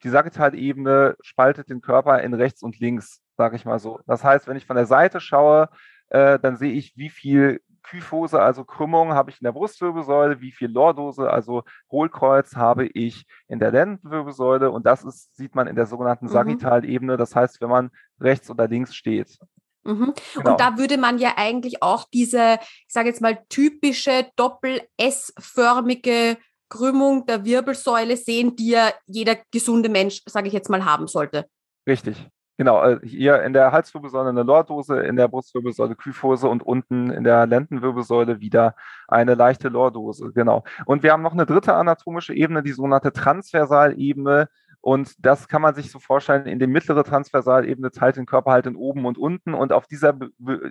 die 0.03 0.09
Sagittalebene 0.09 1.15
spaltet 1.21 1.69
den 1.69 1.81
Körper 1.81 2.21
in 2.21 2.33
rechts 2.33 2.61
und 2.61 2.79
links, 2.79 3.21
sage 3.35 3.55
ich 3.55 3.65
mal 3.65 3.79
so. 3.79 3.99
Das 4.07 4.23
heißt, 4.23 4.47
wenn 4.47 4.57
ich 4.57 4.65
von 4.65 4.75
der 4.75 4.85
Seite 4.85 5.19
schaue, 5.19 5.69
äh, 6.09 6.39
dann 6.39 6.57
sehe 6.57 6.73
ich, 6.73 6.95
wie 6.95 7.09
viel 7.09 7.61
Kyphose, 7.89 8.41
also 8.41 8.63
Krümmung, 8.63 9.13
habe 9.13 9.31
ich 9.31 9.41
in 9.41 9.45
der 9.45 9.53
Brustwirbelsäule, 9.53 10.41
wie 10.41 10.51
viel 10.51 10.69
Lordose, 10.69 11.29
also 11.29 11.63
Hohlkreuz, 11.91 12.55
habe 12.55 12.87
ich 12.87 13.25
in 13.47 13.59
der 13.59 13.71
Lendenwirbelsäule 13.71 14.71
und 14.71 14.85
das 14.85 15.03
ist, 15.03 15.35
sieht 15.35 15.55
man 15.55 15.67
in 15.67 15.75
der 15.75 15.85
sogenannten 15.85 16.25
mhm. 16.25 16.31
Sagittalebene, 16.31 17.17
das 17.17 17.35
heißt, 17.35 17.61
wenn 17.61 17.69
man 17.69 17.91
rechts 18.19 18.49
oder 18.49 18.67
links 18.67 18.95
steht. 18.95 19.37
Mhm. 19.83 20.13
Genau. 20.35 20.51
Und 20.51 20.59
da 20.59 20.77
würde 20.77 20.97
man 20.97 21.17
ja 21.17 21.33
eigentlich 21.37 21.81
auch 21.81 22.05
diese, 22.13 22.59
ich 22.61 22.93
sage 22.93 23.07
jetzt 23.07 23.21
mal, 23.21 23.39
typische 23.49 24.27
Doppel-S-förmige 24.35 26.37
Krümmung 26.69 27.25
der 27.25 27.45
Wirbelsäule 27.45 28.17
sehen, 28.17 28.57
die 28.57 28.71
ja 28.71 28.91
jeder 29.05 29.37
gesunde 29.51 29.87
Mensch, 29.87 30.21
sage 30.25 30.47
ich 30.47 30.53
jetzt 30.53 30.69
mal, 30.69 30.83
haben 30.83 31.07
sollte. 31.07 31.45
Richtig. 31.87 32.17
Genau, 32.57 32.83
äh, 32.83 32.99
hier 33.03 33.43
in 33.43 33.53
der 33.53 33.71
Halswirbelsäule 33.71 34.29
eine 34.29 34.41
Lordose, 34.41 34.99
in 35.01 35.15
der 35.15 35.27
Brustwirbelsäule 35.27 35.95
Kyphose 35.95 36.47
und 36.49 36.63
unten 36.63 37.11
in 37.11 37.23
der 37.23 37.45
Lendenwirbelsäule 37.45 38.39
wieder 38.39 38.75
eine 39.07 39.35
leichte 39.35 39.69
Lordose. 39.69 40.31
Genau. 40.33 40.63
Und 40.85 41.03
wir 41.03 41.11
haben 41.11 41.21
noch 41.21 41.33
eine 41.33 41.45
dritte 41.45 41.75
anatomische 41.75 42.33
Ebene, 42.33 42.63
die 42.63 42.71
sogenannte 42.71 43.13
Transversalebene. 43.13 44.49
Und 44.81 45.23
das 45.23 45.47
kann 45.47 45.61
man 45.61 45.75
sich 45.75 45.91
so 45.91 45.99
vorstellen, 45.99 46.47
in 46.47 46.57
die 46.57 46.65
mittlere 46.67 47.03
Transversalebene 47.03 47.91
teilt 47.91 48.15
den 48.17 48.25
Körper 48.25 48.51
halt 48.51 48.65
in 48.65 48.75
oben 48.75 49.05
und 49.05 49.19
unten. 49.19 49.53
Und 49.53 49.71
auf 49.71 49.85
dieser 49.85 50.17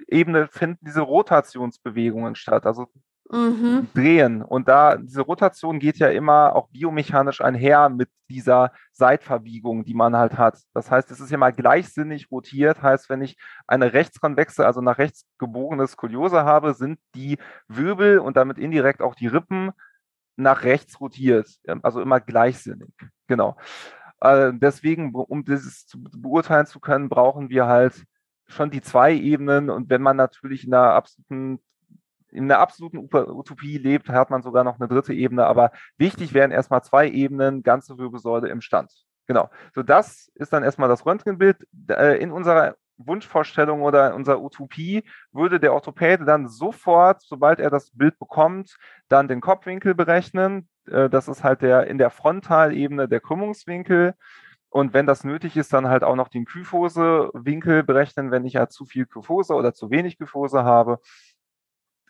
Ebene 0.08 0.48
finden 0.48 0.84
diese 0.84 1.02
Rotationsbewegungen 1.02 2.34
statt. 2.34 2.66
Also 2.66 2.88
mhm. 3.30 3.88
drehen. 3.94 4.42
Und 4.42 4.68
da, 4.68 4.96
diese 4.96 5.22
Rotation 5.22 5.78
geht 5.78 5.98
ja 5.98 6.08
immer 6.08 6.54
auch 6.54 6.68
biomechanisch 6.68 7.40
einher 7.40 7.88
mit 7.88 8.08
dieser 8.28 8.72
Seitverbiegung, 8.92 9.84
die 9.84 9.94
man 9.94 10.16
halt 10.16 10.36
hat. 10.38 10.58
Das 10.74 10.90
heißt, 10.90 11.10
es 11.10 11.20
ist 11.20 11.30
ja 11.30 11.38
mal 11.38 11.52
gleichsinnig 11.52 12.30
rotiert. 12.30 12.82
Heißt, 12.82 13.08
wenn 13.08 13.22
ich 13.22 13.36
eine 13.66 13.92
rechtskonvexe, 13.92 14.66
also 14.66 14.80
nach 14.80 14.98
rechts 14.98 15.24
gebogene 15.38 15.86
Skoliose 15.86 16.44
habe, 16.44 16.74
sind 16.74 16.98
die 17.14 17.38
Wirbel 17.68 18.18
und 18.18 18.36
damit 18.36 18.58
indirekt 18.58 19.02
auch 19.02 19.14
die 19.14 19.28
Rippen 19.28 19.72
nach 20.36 20.64
rechts 20.64 21.00
rotiert. 21.00 21.48
Also 21.82 22.00
immer 22.00 22.20
gleichsinnig. 22.20 22.90
Genau. 23.26 23.56
Äh, 24.20 24.52
deswegen, 24.54 25.14
um 25.14 25.44
dieses 25.44 25.86
zu 25.86 26.02
beurteilen 26.02 26.66
zu 26.66 26.80
können, 26.80 27.08
brauchen 27.08 27.48
wir 27.48 27.66
halt 27.66 28.04
schon 28.46 28.70
die 28.70 28.80
zwei 28.80 29.14
Ebenen. 29.14 29.70
Und 29.70 29.90
wenn 29.90 30.02
man 30.02 30.16
natürlich 30.16 30.66
in 30.66 30.74
einer 30.74 30.92
absoluten 30.92 31.60
in 32.36 32.44
einer 32.44 32.60
absoluten 32.60 32.98
Utopie 32.98 33.78
lebt, 33.78 34.08
hat 34.08 34.30
man 34.30 34.42
sogar 34.42 34.62
noch 34.62 34.78
eine 34.78 34.88
dritte 34.88 35.14
Ebene. 35.14 35.46
Aber 35.46 35.72
wichtig 35.96 36.34
wären 36.34 36.50
erstmal 36.50 36.82
zwei 36.84 37.08
Ebenen, 37.08 37.62
ganze 37.62 37.98
Wirbelsäule 37.98 38.48
im 38.48 38.60
Stand. 38.60 38.92
Genau. 39.26 39.50
So, 39.74 39.82
das 39.82 40.30
ist 40.34 40.52
dann 40.52 40.62
erstmal 40.62 40.88
das 40.88 41.04
Röntgenbild. 41.04 41.56
Äh, 41.88 42.18
in 42.22 42.30
unserer 42.30 42.76
Wunschvorstellung 42.98 43.82
oder 43.82 44.08
in 44.08 44.14
unserer 44.14 44.40
Utopie 44.40 45.04
würde 45.32 45.60
der 45.60 45.72
Orthopäde 45.72 46.24
dann 46.24 46.48
sofort, 46.48 47.22
sobald 47.22 47.58
er 47.58 47.70
das 47.70 47.90
Bild 47.90 48.18
bekommt, 48.18 48.76
dann 49.08 49.28
den 49.28 49.40
Kopfwinkel 49.40 49.94
berechnen. 49.94 50.68
Äh, 50.86 51.08
das 51.10 51.28
ist 51.28 51.42
halt 51.42 51.62
der 51.62 51.86
in 51.88 51.98
der 51.98 52.10
Frontalebene 52.10 53.08
der 53.08 53.20
Krümmungswinkel. 53.20 54.14
Und 54.68 54.92
wenn 54.92 55.06
das 55.06 55.24
nötig 55.24 55.56
ist, 55.56 55.72
dann 55.72 55.88
halt 55.88 56.04
auch 56.04 56.16
noch 56.16 56.28
den 56.28 56.44
Kyphosewinkel 56.44 57.82
berechnen, 57.82 58.30
wenn 58.30 58.44
ich 58.44 58.54
ja 58.54 58.68
zu 58.68 58.84
viel 58.84 59.06
Kyphose 59.06 59.54
oder 59.54 59.72
zu 59.72 59.90
wenig 59.90 60.18
Kyphose 60.18 60.64
habe 60.64 60.98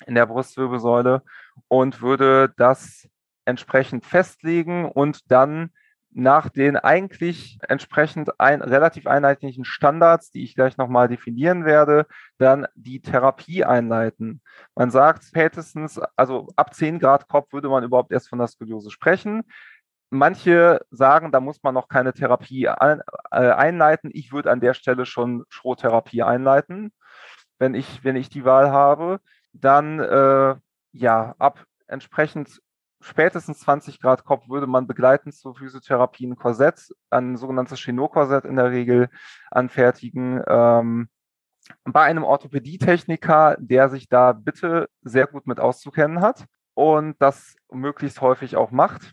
in 0.05 0.15
der 0.15 0.27
Brustwirbelsäule 0.27 1.23
und 1.69 2.03
würde 2.03 2.53
das 2.57 3.09
entsprechend 3.45 4.05
festlegen 4.05 4.85
und 4.87 5.31
dann 5.31 5.71
nach 6.19 6.49
den 6.49 6.79
eigentlich 6.79 7.59
entsprechend 7.69 8.41
ein, 8.41 8.63
relativ 8.63 9.07
einheitlichen 9.07 9.67
Standards, 9.67 10.31
die 10.31 10.45
ich 10.45 10.55
gleich 10.55 10.79
nochmal 10.79 11.09
definieren 11.09 11.67
werde, 11.67 12.07
dann 12.39 12.67
die 12.75 13.03
Therapie 13.03 13.65
einleiten. 13.65 14.41
Man 14.75 14.91
sagt 14.91 15.25
spätestens, 15.25 16.01
also 16.17 16.49
ab 16.57 16.73
10 16.73 17.01
Grad 17.01 17.29
Kopf 17.29 17.53
würde 17.53 17.69
man 17.69 17.85
überhaupt 17.85 18.13
erst 18.13 18.31
von 18.31 18.39
der 18.39 18.49
Skoliose 18.49 18.91
sprechen. 18.91 19.43
Manche 20.09 20.81
sagen, 20.91 21.33
da 21.33 21.41
muss 21.41 21.63
man 21.63 21.75
noch 21.75 21.89
keine 21.89 22.15
Therapie 22.15 22.67
ein, 22.67 23.03
äh, 23.31 23.51
einleiten. 23.51 24.11
Ich 24.15 24.33
würde 24.33 24.51
an 24.51 24.61
der 24.61 24.73
Stelle 24.73 25.05
schon 25.05 25.45
Schrottherapie 25.51 26.23
einleiten, 26.23 26.93
wenn 27.59 27.75
ich, 27.75 28.05
wenn 28.05 28.17
ich 28.17 28.31
die 28.31 28.47
Wahl 28.47 28.71
habe 28.71 29.21
dann 29.61 30.01
äh, 30.01 30.57
ja 30.93 31.35
ab 31.39 31.65
entsprechend 31.87 32.61
spätestens 33.01 33.61
20 33.61 34.01
Grad 34.01 34.25
Kopf 34.25 34.49
würde 34.49 34.67
man 34.67 34.87
begleitend 34.87 35.35
zur 35.35 35.55
Physiotherapie 35.55 36.27
ein 36.27 36.37
Korsett, 36.37 36.89
ein 37.11 37.37
sogenanntes 37.37 37.79
Chenot-Korsett 37.81 38.45
in 38.45 38.57
der 38.57 38.71
Regel 38.71 39.09
anfertigen. 39.51 40.43
Ähm, 40.47 41.09
bei 41.85 42.03
einem 42.03 42.25
Orthopädietechniker, 42.25 43.57
der 43.59 43.89
sich 43.89 44.09
da 44.09 44.33
bitte 44.33 44.89
sehr 45.03 45.27
gut 45.27 45.47
mit 45.47 45.61
auszukennen 45.61 46.21
hat 46.21 46.47
und 46.75 47.17
das 47.21 47.57
möglichst 47.71 48.21
häufig 48.21 48.57
auch 48.57 48.71
macht. 48.71 49.13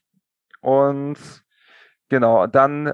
Und 0.62 1.17
genau, 2.10 2.47
dann 2.47 2.93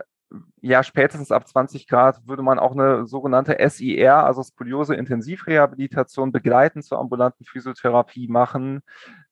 ja, 0.61 0.83
spätestens 0.83 1.31
ab 1.31 1.47
20 1.47 1.87
Grad 1.87 2.27
würde 2.27 2.43
man 2.43 2.59
auch 2.59 2.73
eine 2.73 3.05
sogenannte 3.05 3.57
SIR, 3.69 4.25
also 4.25 4.43
Skoliose-Intensivrehabilitation, 4.43 6.31
begleitend 6.31 6.85
zur 6.85 6.99
ambulanten 6.99 7.45
Physiotherapie 7.45 8.27
machen. 8.27 8.81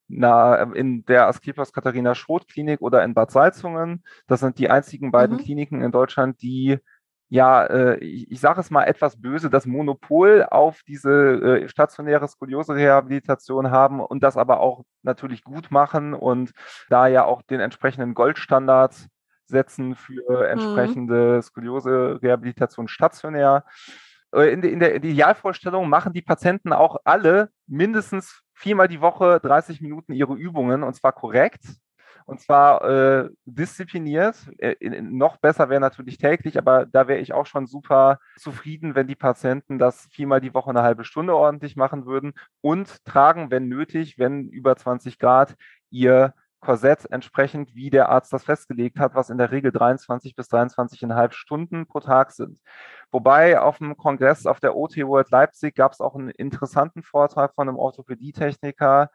Na, 0.10 0.56
in 0.74 1.04
der 1.06 1.28
Asklepios 1.28 1.74
Katharina 1.74 2.16
Schroth 2.16 2.48
Klinik 2.48 2.82
oder 2.82 3.04
in 3.04 3.14
Bad 3.14 3.30
Salzungen. 3.30 4.04
Das 4.26 4.40
sind 4.40 4.58
die 4.58 4.70
einzigen 4.70 5.12
beiden 5.12 5.36
mhm. 5.36 5.42
Kliniken 5.42 5.82
in 5.82 5.92
Deutschland, 5.92 6.42
die 6.42 6.80
ja, 7.30 7.66
äh, 7.66 7.98
ich, 7.98 8.32
ich 8.32 8.40
sage 8.40 8.62
es 8.62 8.70
mal 8.70 8.86
etwas 8.86 9.20
böse, 9.22 9.50
das 9.50 9.66
Monopol 9.66 10.46
auf 10.50 10.82
diese 10.88 11.62
äh, 11.64 11.68
stationäre 11.68 12.28
Skoliose-Rehabilitation 12.28 13.70
haben 13.70 14.00
und 14.00 14.24
das 14.24 14.38
aber 14.38 14.62
auch 14.62 14.84
natürlich 15.04 15.44
gut 15.44 15.70
machen 15.70 16.14
und 16.14 16.52
da 16.90 17.08
ja 17.08 17.26
auch 17.26 17.42
den 17.42 17.60
entsprechenden 17.60 18.14
Goldstandards 18.14 19.10
setzen 19.48 19.96
für 19.96 20.30
mhm. 20.30 20.46
entsprechende. 20.46 21.42
Skoliose-Rehabilitation 21.42 22.88
stationär. 22.88 23.64
Äh, 24.34 24.54
in, 24.54 24.64
in 24.64 24.80
der 24.80 24.96
Idealvorstellung 24.96 25.90
machen 25.90 26.14
die 26.14 26.22
Patienten 26.22 26.74
auch 26.74 26.98
alle 27.04 27.50
mindestens 27.66 28.42
viermal 28.54 28.88
die 28.88 29.02
Woche 29.02 29.40
30 29.42 29.82
Minuten 29.82 30.14
ihre 30.14 30.36
Übungen 30.36 30.84
und 30.84 30.94
zwar 30.96 31.14
korrekt. 31.14 31.64
Und 32.26 32.42
zwar 32.42 32.84
äh, 32.84 33.30
diszipliniert. 33.46 34.36
Äh, 34.58 34.76
noch 35.02 35.38
besser 35.38 35.70
wäre 35.70 35.80
natürlich 35.80 36.18
täglich, 36.18 36.58
aber 36.58 36.86
da 36.86 37.08
wäre 37.08 37.22
ich 37.22 37.32
auch 37.32 37.46
schon 37.46 37.68
super 37.68 38.20
zufrieden, 38.36 38.96
wenn 38.96 39.08
die 39.08 39.16
Patienten 39.16 39.80
das 39.80 40.10
viermal 40.12 40.42
die 40.42 40.54
Woche 40.54 40.70
eine 40.70 40.84
halbe 40.84 41.06
Stunde 41.06 41.34
ordentlich 41.34 41.78
machen 41.78 42.06
würden 42.06 42.34
und 42.60 43.06
tragen, 43.06 43.50
wenn 43.50 43.70
nötig, 43.70 44.20
wenn 44.20 44.50
über 44.50 44.76
20 44.76 45.20
Grad, 45.20 45.56
ihr 45.90 46.34
Korsett 46.68 47.10
entsprechend, 47.12 47.76
wie 47.76 47.90
der 47.90 48.10
Arzt 48.10 48.34
das 48.34 48.44
festgelegt 48.44 49.00
hat, 49.00 49.16
was 49.16 49.30
in 49.30 49.38
der 49.38 49.52
Regel 49.52 49.72
23 49.72 50.36
bis 50.36 50.50
23,5 50.50 51.32
Stunden 51.32 51.88
pro 51.88 52.02
Tag 52.02 52.32
sind. 52.32 52.60
Wobei 53.10 53.58
auf 53.62 53.78
dem 53.78 53.96
Kongress 53.96 54.46
auf 54.46 54.60
der 54.60 54.76
OT 54.76 54.98
World 54.98 55.32
Leipzig 55.32 55.76
gab 55.76 55.94
es 55.94 56.02
auch 56.02 56.14
einen 56.14 56.30
interessanten 56.30 57.04
Vortrag 57.04 57.56
von 57.56 57.70
einem 57.70 57.78
Orthopädietechniker, 57.78 59.10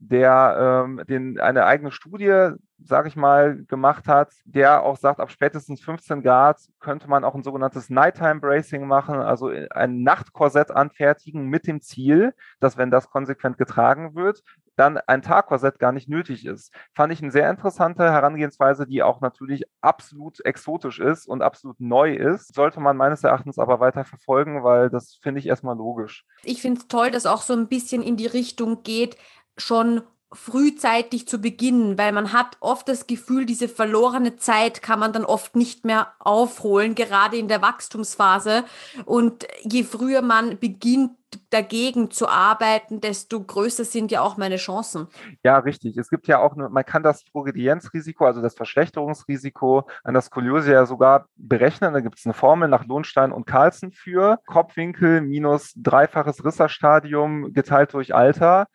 der 0.00 0.84
ähm, 0.86 1.02
den, 1.08 1.40
eine 1.40 1.64
eigene 1.64 1.90
Studie, 1.90 2.52
sage 2.82 3.08
ich 3.08 3.16
mal, 3.16 3.64
gemacht 3.64 4.06
hat, 4.06 4.32
der 4.44 4.82
auch 4.82 4.96
sagt, 4.96 5.20
ab 5.20 5.30
spätestens 5.30 5.80
15 5.80 6.22
Grad 6.22 6.60
könnte 6.80 7.08
man 7.08 7.24
auch 7.24 7.34
ein 7.34 7.42
sogenanntes 7.42 7.90
Nighttime 7.90 8.40
Bracing 8.40 8.86
machen, 8.86 9.16
also 9.16 9.50
ein 9.70 10.02
Nachtkorsett 10.02 10.70
anfertigen 10.70 11.46
mit 11.46 11.66
dem 11.66 11.80
Ziel, 11.80 12.34
dass 12.60 12.76
wenn 12.76 12.90
das 12.90 13.10
konsequent 13.10 13.58
getragen 13.58 14.14
wird, 14.14 14.42
dann 14.78 14.98
ein 15.06 15.22
Tagkorsett 15.22 15.78
gar 15.78 15.92
nicht 15.92 16.08
nötig 16.08 16.46
ist. 16.46 16.72
Fand 16.94 17.12
ich 17.12 17.20
eine 17.20 17.32
sehr 17.32 17.50
interessante 17.50 18.04
Herangehensweise, 18.04 18.86
die 18.86 19.02
auch 19.02 19.20
natürlich 19.20 19.64
absolut 19.80 20.44
exotisch 20.44 21.00
ist 21.00 21.26
und 21.26 21.42
absolut 21.42 21.80
neu 21.80 22.14
ist. 22.14 22.54
Sollte 22.54 22.80
man 22.80 22.96
meines 22.96 23.24
Erachtens 23.24 23.58
aber 23.58 23.80
weiter 23.80 24.04
verfolgen, 24.04 24.62
weil 24.62 24.88
das 24.88 25.18
finde 25.20 25.40
ich 25.40 25.46
erstmal 25.46 25.76
logisch. 25.76 26.24
Ich 26.44 26.62
finde 26.62 26.80
es 26.80 26.88
toll, 26.88 27.10
dass 27.10 27.26
auch 27.26 27.42
so 27.42 27.54
ein 27.54 27.68
bisschen 27.68 28.02
in 28.02 28.16
die 28.16 28.26
Richtung 28.26 28.84
geht, 28.84 29.16
schon 29.58 30.02
frühzeitig 30.32 31.26
zu 31.26 31.40
beginnen, 31.40 31.96
weil 31.96 32.12
man 32.12 32.32
hat 32.32 32.58
oft 32.60 32.88
das 32.88 33.06
Gefühl, 33.06 33.46
diese 33.46 33.68
verlorene 33.68 34.36
Zeit 34.36 34.82
kann 34.82 34.98
man 34.98 35.12
dann 35.12 35.24
oft 35.24 35.56
nicht 35.56 35.86
mehr 35.86 36.12
aufholen, 36.18 36.94
gerade 36.94 37.38
in 37.38 37.48
der 37.48 37.62
Wachstumsphase. 37.62 38.64
Und 39.06 39.46
je 39.62 39.84
früher 39.84 40.20
man 40.20 40.58
beginnt, 40.58 41.12
dagegen 41.50 42.10
zu 42.10 42.26
arbeiten, 42.26 43.02
desto 43.02 43.42
größer 43.42 43.84
sind 43.84 44.10
ja 44.10 44.22
auch 44.22 44.38
meine 44.38 44.56
Chancen. 44.56 45.08
Ja, 45.44 45.58
richtig. 45.58 45.96
Es 45.98 46.08
gibt 46.08 46.26
ja 46.26 46.38
auch, 46.38 46.54
eine, 46.54 46.70
man 46.70 46.84
kann 46.86 47.02
das 47.02 47.24
Progredienzrisiko, 47.24 48.24
also 48.24 48.40
das 48.40 48.54
Verschlechterungsrisiko 48.54 49.86
an 50.04 50.14
der 50.14 50.22
Skoliose 50.22 50.72
ja 50.72 50.86
sogar 50.86 51.26
berechnen. 51.36 51.92
Da 51.92 52.00
gibt 52.00 52.18
es 52.18 52.24
eine 52.24 52.32
Formel 52.32 52.68
nach 52.68 52.86
Lohnstein 52.86 53.32
und 53.32 53.46
Carlsen 53.46 53.92
für 53.92 54.40
Kopfwinkel 54.46 55.20
minus 55.20 55.72
dreifaches 55.76 56.44
Risserstadium 56.44 57.52
geteilt 57.52 57.92
durch 57.92 58.14
Alter 58.14 58.68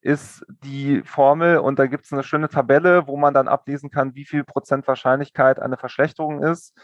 ist 0.00 0.44
die 0.48 1.02
Formel 1.02 1.58
und 1.58 1.78
da 1.78 1.86
gibt 1.86 2.04
es 2.04 2.12
eine 2.12 2.22
schöne 2.22 2.48
Tabelle, 2.48 3.06
wo 3.06 3.16
man 3.16 3.34
dann 3.34 3.48
ablesen 3.48 3.90
kann, 3.90 4.14
wie 4.14 4.24
viel 4.24 4.44
Prozent 4.44 4.86
Wahrscheinlichkeit 4.88 5.60
eine 5.60 5.76
Verschlechterung 5.76 6.42
ist. 6.42 6.76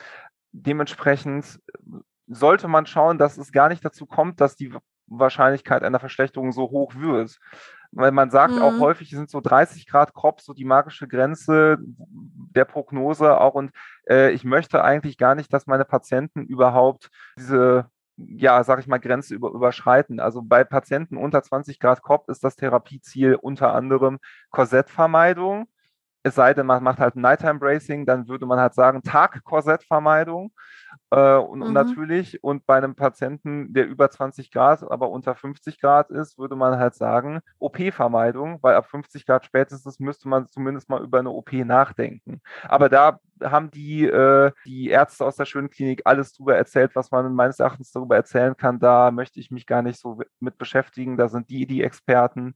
Dementsprechend 0.53 1.61
sollte 2.27 2.69
man 2.69 2.87
schauen, 2.87 3.19
dass 3.19 3.39
es 3.39 3.53
gar 3.53 3.69
nicht 3.69 3.85
dazu 3.85 4.07
kommt, 4.07 4.41
dass 4.41 4.57
die 4.57 4.75
Wahrscheinlichkeit 5.07 5.83
einer 5.83 6.01
Verschlechterung 6.01 6.53
so 6.53 6.63
hoch 6.71 6.95
wird. 6.97 7.39
Weil 7.93 8.11
man 8.11 8.31
sagt 8.31 8.55
mhm. 8.55 8.63
auch 8.63 8.79
häufig, 8.81 9.11
sind 9.11 9.31
so 9.31 9.41
30 9.41 9.87
Grad 9.87 10.13
Crop 10.13 10.41
so 10.41 10.53
die 10.53 10.65
magische 10.65 11.09
Grenze 11.09 11.79
der 11.81 12.65
Prognose 12.65 13.41
auch. 13.41 13.55
Und 13.55 13.71
äh, 14.09 14.33
ich 14.33 14.45
möchte 14.45 14.83
eigentlich 14.83 15.17
gar 15.17 15.35
nicht, 15.35 15.53
dass 15.53 15.67
meine 15.67 15.85
Patienten 15.85 16.45
überhaupt 16.45 17.11
diese 17.39 17.87
ja, 18.17 18.63
sag 18.65 18.81
ich 18.81 18.87
mal, 18.87 18.99
Grenze 18.99 19.35
über, 19.35 19.51
überschreiten. 19.51 20.21
Also 20.21 20.43
bei 20.43 20.65
Patienten 20.65 21.17
unter 21.17 21.43
20 21.43 21.79
Grad 21.79 22.03
Kopf 22.03 22.29
ist 22.29 22.43
das 22.45 22.57
Therapieziel 22.57 23.35
unter 23.35 23.75
anderem 23.75 24.19
Korsettvermeidung. 24.51 25.67
Es 26.23 26.35
sei 26.35 26.55
denn, 26.55 26.67
man 26.67 26.83
macht 26.83 26.99
halt 26.99 27.15
Nighttime 27.15 27.61
Bracing, 27.61 28.05
dann 28.05 28.27
würde 28.27 28.47
man 28.47 28.59
halt 28.59 28.75
sagen 28.75 29.03
Tag-Korsettvermeidung. 29.03 30.53
Äh, 31.11 31.37
und, 31.37 31.61
mhm. 31.61 31.73
natürlich, 31.73 32.43
und 32.43 32.67
bei 32.67 32.77
einem 32.77 32.97
Patienten, 32.97 33.73
der 33.73 33.87
über 33.87 34.11
20 34.11 34.51
Grad, 34.51 34.83
aber 34.91 35.11
unter 35.11 35.37
50 35.37 35.81
Grad 35.81 36.11
ist, 36.11 36.37
würde 36.37 36.57
man 36.57 36.79
halt 36.79 36.95
sagen, 36.95 37.41
OP-Vermeidung, 37.61 38.59
weil 38.61 38.75
ab 38.75 38.87
50 38.87 39.25
Grad 39.25 39.45
spätestens 39.45 40.01
müsste 40.01 40.29
man 40.29 40.49
zumindest 40.49 40.89
mal 40.89 41.01
über 41.03 41.21
eine 41.21 41.31
OP 41.31 41.53
nachdenken. 41.53 42.41
Aber 42.65 42.89
da 42.89 43.21
haben 43.43 43.71
die, 43.71 44.05
äh, 44.05 44.53
die 44.65 44.89
Ärzte 44.89 45.25
aus 45.25 45.37
der 45.37 45.45
schönen 45.45 45.71
Klinik 45.71 46.03
alles 46.05 46.33
darüber 46.33 46.57
erzählt, 46.57 46.95
was 46.95 47.11
man 47.11 47.35
meines 47.35 47.59
Erachtens 47.61 47.93
darüber 47.93 48.17
erzählen 48.17 48.57
kann. 48.57 48.79
Da 48.79 49.11
möchte 49.11 49.41
ich 49.41 49.51
mich 49.51 49.67
gar 49.67 49.83
nicht 49.83 49.99
so 49.99 50.19
mit 50.41 50.59
beschäftigen. 50.59 51.17
Da 51.17 51.29
sind 51.29 51.51
die 51.51 51.67
die 51.67 51.83
Experten, 51.83 52.55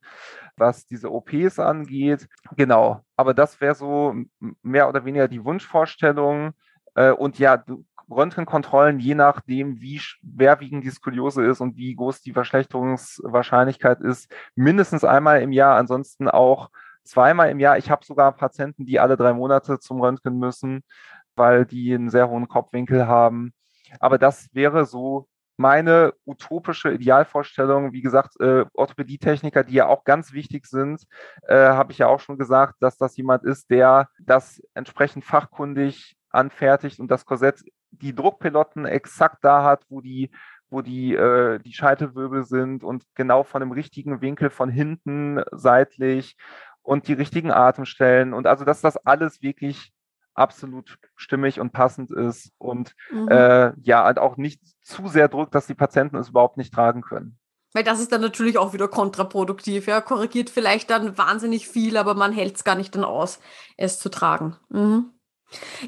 was 0.56 0.86
diese 0.86 1.10
OPs 1.10 1.58
angeht. 1.58 2.28
Genau. 2.56 3.04
Aber 3.16 3.34
das 3.34 3.60
wäre 3.60 3.74
so 3.74 4.14
mehr 4.62 4.88
oder 4.88 5.04
weniger 5.04 5.28
die 5.28 5.44
Wunschvorstellung. 5.44 6.52
Äh, 6.94 7.10
und 7.12 7.38
ja, 7.38 7.64
Röntgenkontrollen, 8.10 8.98
je 8.98 9.14
nachdem, 9.14 9.80
wie 9.80 9.98
schwerwiegend 10.00 10.84
die 10.84 10.90
Skoliose 10.90 11.44
ist 11.44 11.60
und 11.60 11.76
wie 11.76 11.94
groß 11.94 12.22
die 12.22 12.32
Verschlechterungswahrscheinlichkeit 12.32 14.00
ist, 14.00 14.32
mindestens 14.56 15.04
einmal 15.04 15.42
im 15.42 15.52
Jahr, 15.52 15.76
ansonsten 15.76 16.28
auch 16.28 16.70
zweimal 17.10 17.50
im 17.50 17.60
Jahr. 17.60 17.76
Ich 17.78 17.90
habe 17.90 18.04
sogar 18.04 18.32
Patienten, 18.32 18.86
die 18.86 19.00
alle 19.00 19.16
drei 19.16 19.32
Monate 19.32 19.78
zum 19.78 20.00
Röntgen 20.00 20.38
müssen, 20.38 20.82
weil 21.34 21.66
die 21.66 21.94
einen 21.94 22.10
sehr 22.10 22.28
hohen 22.28 22.48
Kopfwinkel 22.48 23.06
haben. 23.06 23.52
Aber 23.98 24.18
das 24.18 24.48
wäre 24.52 24.86
so 24.86 25.26
meine 25.56 26.14
utopische 26.24 26.90
Idealvorstellung, 26.90 27.92
wie 27.92 28.00
gesagt, 28.00 28.40
äh, 28.40 28.64
Orthopädietechniker, 28.72 29.62
die 29.62 29.74
ja 29.74 29.88
auch 29.88 30.04
ganz 30.04 30.32
wichtig 30.32 30.64
sind, 30.66 31.04
äh, 31.42 31.54
habe 31.54 31.92
ich 31.92 31.98
ja 31.98 32.06
auch 32.06 32.20
schon 32.20 32.38
gesagt, 32.38 32.76
dass 32.80 32.96
das 32.96 33.16
jemand 33.18 33.44
ist, 33.44 33.68
der 33.70 34.08
das 34.20 34.62
entsprechend 34.72 35.24
fachkundig 35.24 36.16
anfertigt 36.30 36.98
und 36.98 37.10
das 37.10 37.26
Korsett 37.26 37.62
die 37.90 38.14
Druckpelotten 38.14 38.86
exakt 38.86 39.44
da 39.44 39.64
hat, 39.64 39.84
wo 39.90 40.00
die, 40.00 40.30
wo 40.70 40.80
die, 40.80 41.14
äh, 41.14 41.58
die 41.58 41.74
Scheitelwirbel 41.74 42.44
sind 42.44 42.82
und 42.82 43.04
genau 43.14 43.42
von 43.42 43.60
dem 43.60 43.72
richtigen 43.72 44.22
Winkel 44.22 44.48
von 44.48 44.70
hinten 44.70 45.42
seitlich 45.52 46.36
und 46.90 47.06
die 47.06 47.12
richtigen 47.12 47.52
Atemstellen 47.52 48.34
und 48.34 48.48
also, 48.48 48.64
dass 48.64 48.80
das 48.80 48.96
alles 48.96 49.42
wirklich 49.42 49.92
absolut 50.34 50.98
stimmig 51.14 51.60
und 51.60 51.72
passend 51.72 52.10
ist 52.10 52.50
und 52.58 52.96
mhm. 53.12 53.28
äh, 53.28 53.72
ja, 53.80 54.02
halt 54.02 54.18
auch 54.18 54.36
nicht 54.36 54.60
zu 54.82 55.06
sehr 55.06 55.28
drückt, 55.28 55.54
dass 55.54 55.68
die 55.68 55.76
Patienten 55.76 56.16
es 56.16 56.30
überhaupt 56.30 56.56
nicht 56.56 56.74
tragen 56.74 57.02
können. 57.02 57.38
Weil 57.72 57.84
das 57.84 58.00
ist 58.00 58.10
dann 58.10 58.20
natürlich 58.20 58.58
auch 58.58 58.72
wieder 58.72 58.88
kontraproduktiv. 58.88 59.86
Ja, 59.86 60.00
korrigiert 60.00 60.50
vielleicht 60.50 60.90
dann 60.90 61.16
wahnsinnig 61.16 61.68
viel, 61.68 61.96
aber 61.96 62.14
man 62.14 62.32
hält 62.32 62.56
es 62.56 62.64
gar 62.64 62.74
nicht 62.74 62.96
dann 62.96 63.04
aus, 63.04 63.38
es 63.76 64.00
zu 64.00 64.08
tragen. 64.08 64.56
Mhm. 64.68 65.12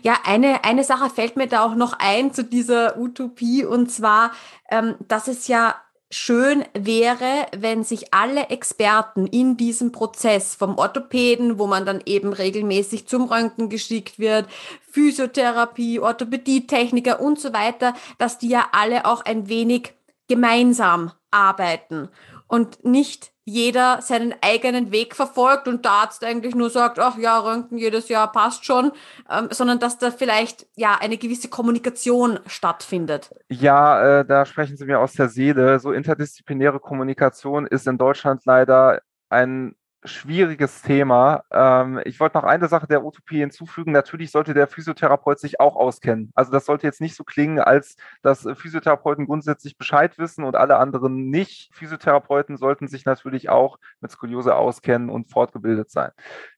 Ja, 0.03 0.21
eine, 0.25 0.63
eine 0.63 0.85
Sache 0.85 1.11
fällt 1.11 1.37
mir 1.37 1.49
da 1.49 1.65
auch 1.65 1.75
noch 1.75 1.95
ein 1.99 2.33
zu 2.33 2.45
dieser 2.45 2.97
Utopie 2.97 3.65
und 3.65 3.91
zwar, 3.91 4.31
ähm, 4.71 4.95
dass 5.09 5.27
es 5.27 5.49
ja 5.49 5.82
schön 6.13 6.65
wäre, 6.75 7.47
wenn 7.57 7.85
sich 7.85 8.13
alle 8.13 8.51
Experten 8.51 9.27
in 9.27 9.57
diesem 9.57 9.93
Prozess 9.93 10.55
vom 10.55 10.77
Orthopäden, 10.77 11.59
wo 11.59 11.67
man 11.67 11.87
dann 11.87 12.03
eben 12.05 12.33
regelmäßig 12.33 13.09
zum 13.09 13.25
Röntgen 13.25 13.69
geschickt 13.69 14.19
wird, 14.19 14.47
Physiotherapie, 14.91 16.01
Orthopädietechniker 16.01 17.21
und 17.21 17.41
so 17.41 17.53
weiter, 17.53 17.95
dass 18.19 18.39
die 18.39 18.49
ja 18.49 18.67
alle 18.73 19.07
auch 19.07 19.25
ein 19.25 19.49
wenig 19.49 19.95
gemeinsam 20.29 21.13
arbeiten 21.31 22.09
und 22.53 22.85
nicht 22.85 23.33
jeder 23.47 24.03
seinen 24.03 24.35
eigenen 24.43 24.93
Weg 24.93 25.17
verfolgt 25.17 25.69
und 25.69 25.87
der 25.87 25.93
Arzt 25.93 26.23
eigentlich 26.23 26.55
nur 26.55 26.69
sagt, 26.69 26.99
ach 26.99 27.17
ja, 27.17 27.39
Röntgen 27.39 27.79
jedes 27.79 28.11
Jahr 28.11 28.31
passt 28.31 28.67
schon, 28.67 28.93
ähm, 29.31 29.49
sondern 29.51 29.79
dass 29.79 29.97
da 29.97 30.11
vielleicht 30.11 30.67
ja 30.77 30.99
eine 31.01 31.17
gewisse 31.17 31.49
Kommunikation 31.49 32.41
stattfindet. 32.47 33.35
Ja, 33.49 34.21
äh, 34.21 34.27
da 34.27 34.45
sprechen 34.45 34.77
Sie 34.77 34.85
mir 34.85 35.01
aus 35.01 35.15
der 35.15 35.31
Seele. 35.31 35.81
So 35.81 35.93
interdisziplinäre 35.93 36.79
Kommunikation 36.79 37.67
ist 37.67 37.87
in 37.87 37.97
Deutschland 37.97 38.45
leider 38.45 39.01
ein 39.31 39.75
schwieriges 40.05 40.83
Thema. 40.83 41.45
Ähm, 41.51 42.01
ich 42.05 42.19
wollte 42.19 42.37
noch 42.37 42.45
eine 42.45 42.69
Sache 42.69 42.87
der 42.87 43.05
Utopie 43.05 43.39
hinzufügen. 43.39 43.93
Natürlich 43.93 44.31
sollte 44.31 44.55
der 44.55 44.67
Physiotherapeut 44.67 45.39
sich 45.39 45.61
auch 45.61 45.77
auskennen. 45.77 46.33
Also 46.35 46.51
das 46.51 46.67
sollte 46.67 46.87
jetzt 46.87 47.01
nicht 47.01 47.15
so 47.15 47.25
klingen, 47.25 47.61
als 47.61 47.97
dass 48.23 48.47
Physiotherapeuten 48.55 49.27
grundsätzlich 49.27 49.79
Bescheid 49.79 50.19
wissen 50.19 50.45
und 50.45 50.57
alle 50.57 50.77
anderen 50.79 51.31
nicht. 51.31 51.75
Physiotherapeuten 51.75 52.57
sollten 52.57 52.89
sich 52.89 53.05
natürlich 53.05 53.49
auch 53.49 53.79
mit 54.01 54.11
Skoliose 54.11 54.55
auskennen 54.57 55.09
und 55.09 55.31
fortgebildet 55.31 55.91
sein. 55.91 56.11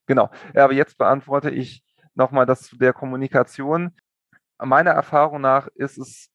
Genau. 0.06 0.30
Ja, 0.54 0.64
aber 0.64 0.72
jetzt 0.72 0.98
beantworte 0.98 1.50
ich 1.50 1.84
nochmal 2.14 2.46
das 2.46 2.62
zu 2.62 2.78
der 2.78 2.92
Kommunikation. 2.92 3.92
Meiner 4.58 4.92
Erfahrung 4.92 5.40
nach 5.40 5.68
ist 5.74 5.98
es 5.98 6.30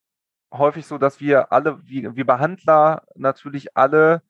häufig 0.53 0.85
so, 0.85 0.97
dass 0.97 1.19
wir 1.19 1.51
alle, 1.51 1.79
wie, 1.85 2.15
wie 2.15 2.23
Behandler 2.23 3.03
natürlich 3.15 3.75
alle 3.77 4.21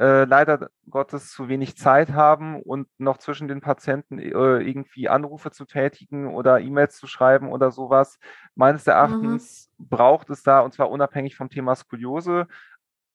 äh, 0.00 0.24
leider 0.24 0.70
Gottes 0.90 1.30
zu 1.30 1.48
wenig 1.48 1.76
Zeit 1.76 2.12
haben 2.12 2.60
und 2.60 2.88
noch 2.98 3.18
zwischen 3.18 3.46
den 3.46 3.60
Patienten 3.60 4.18
äh, 4.18 4.28
irgendwie 4.28 5.08
Anrufe 5.08 5.50
zu 5.50 5.64
tätigen 5.64 6.34
oder 6.34 6.60
E-Mails 6.60 6.96
zu 6.96 7.06
schreiben 7.06 7.48
oder 7.48 7.70
sowas. 7.70 8.18
Meines 8.54 8.86
Erachtens 8.86 9.70
mhm. 9.78 9.88
braucht 9.88 10.30
es 10.30 10.42
da, 10.42 10.60
und 10.60 10.74
zwar 10.74 10.90
unabhängig 10.90 11.36
vom 11.36 11.48
Thema 11.48 11.76
Skoliose, 11.76 12.48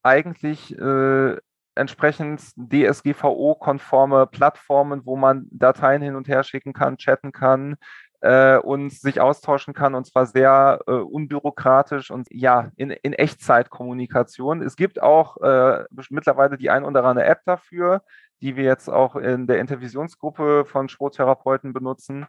eigentlich 0.03 0.77
äh, 0.77 1.37
entsprechend 1.75 2.41
DSGVO-konforme 2.55 4.27
Plattformen, 4.27 5.05
wo 5.05 5.15
man 5.15 5.47
Dateien 5.51 6.01
hin 6.01 6.15
und 6.15 6.27
her 6.27 6.43
schicken 6.43 6.73
kann, 6.73 6.97
chatten 6.97 7.31
kann, 7.31 7.75
äh, 8.21 8.57
und 8.57 8.91
sich 8.91 9.21
austauschen 9.21 9.73
kann 9.73 9.95
und 9.95 10.05
zwar 10.05 10.25
sehr 10.25 10.79
äh, 10.87 10.91
unbürokratisch 10.91 12.11
und 12.11 12.27
ja, 12.31 12.71
in, 12.75 12.91
in 12.91 13.13
Echtzeitkommunikation. 13.13 14.61
Es 14.61 14.75
gibt 14.75 15.01
auch 15.01 15.37
äh, 15.37 15.85
mittlerweile 16.09 16.57
die 16.57 16.69
ein 16.69 16.83
oder 16.83 17.03
andere 17.03 17.25
App 17.25 17.41
dafür, 17.45 18.03
die 18.41 18.55
wir 18.55 18.63
jetzt 18.63 18.89
auch 18.89 19.15
in 19.15 19.47
der 19.47 19.59
Intervisionsgruppe 19.59 20.65
von 20.65 20.89
Sporttherapeuten 20.89 21.73
benutzen. 21.73 22.25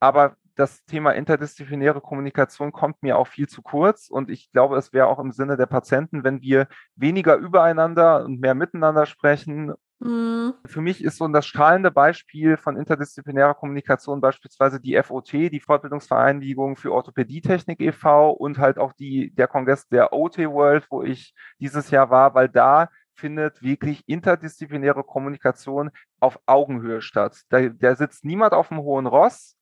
Aber 0.00 0.36
das 0.54 0.84
Thema 0.84 1.12
interdisziplinäre 1.12 2.00
Kommunikation 2.00 2.72
kommt 2.72 3.02
mir 3.02 3.16
auch 3.16 3.28
viel 3.28 3.48
zu 3.48 3.62
kurz 3.62 4.08
und 4.08 4.28
ich 4.28 4.50
glaube, 4.50 4.76
es 4.76 4.92
wäre 4.92 5.06
auch 5.06 5.20
im 5.20 5.30
Sinne 5.30 5.56
der 5.56 5.66
Patienten, 5.66 6.24
wenn 6.24 6.40
wir 6.42 6.66
weniger 6.96 7.36
übereinander 7.36 8.24
und 8.24 8.40
mehr 8.40 8.54
miteinander 8.54 9.06
sprechen 9.06 9.72
Mhm. 10.00 10.54
Für 10.64 10.80
mich 10.80 11.02
ist 11.02 11.16
so 11.16 11.26
das 11.28 11.46
strahlende 11.46 11.90
Beispiel 11.90 12.56
von 12.56 12.76
interdisziplinärer 12.76 13.54
Kommunikation 13.54 14.20
beispielsweise 14.20 14.80
die 14.80 15.00
FOT, 15.02 15.32
die 15.32 15.60
Fortbildungsvereinigung 15.60 16.76
für 16.76 16.92
Orthopädietechnik 16.92 17.80
e.V. 17.80 18.30
und 18.30 18.58
halt 18.58 18.78
auch 18.78 18.92
die, 18.92 19.34
der 19.34 19.48
Kongress 19.48 19.88
der 19.88 20.12
OT 20.12 20.38
World, 20.38 20.86
wo 20.90 21.02
ich 21.02 21.34
dieses 21.58 21.90
Jahr 21.90 22.10
war, 22.10 22.34
weil 22.34 22.48
da 22.48 22.90
findet 23.14 23.60
wirklich 23.62 24.04
interdisziplinäre 24.06 25.02
Kommunikation 25.02 25.90
auf 26.20 26.38
Augenhöhe 26.46 27.02
statt. 27.02 27.42
Da, 27.48 27.68
da 27.68 27.96
sitzt 27.96 28.24
niemand 28.24 28.52
auf 28.52 28.68
dem 28.68 28.78
hohen 28.78 29.06
Ross, 29.06 29.56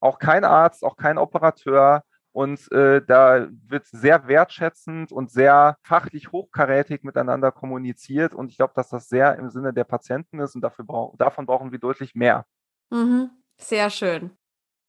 auch 0.00 0.18
kein 0.18 0.44
Arzt, 0.44 0.84
auch 0.84 0.96
kein 0.96 1.18
Operateur, 1.18 2.02
Und 2.32 2.72
äh, 2.72 3.02
da 3.06 3.48
wird 3.68 3.86
sehr 3.86 4.26
wertschätzend 4.26 5.12
und 5.12 5.30
sehr 5.30 5.76
fachlich 5.82 6.32
hochkarätig 6.32 7.04
miteinander 7.04 7.52
kommuniziert. 7.52 8.34
Und 8.34 8.50
ich 8.50 8.56
glaube, 8.56 8.72
dass 8.74 8.88
das 8.88 9.08
sehr 9.08 9.36
im 9.36 9.50
Sinne 9.50 9.74
der 9.74 9.84
Patienten 9.84 10.40
ist 10.40 10.54
und 10.54 10.62
dafür 10.62 10.86
brauch 10.86 11.16
davon 11.18 11.44
brauchen 11.44 11.72
wir 11.72 11.78
deutlich 11.78 12.14
mehr. 12.14 12.46
Mhm. 12.90 13.30
Sehr 13.58 13.90
schön. 13.90 14.30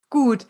Gut. 0.09 0.47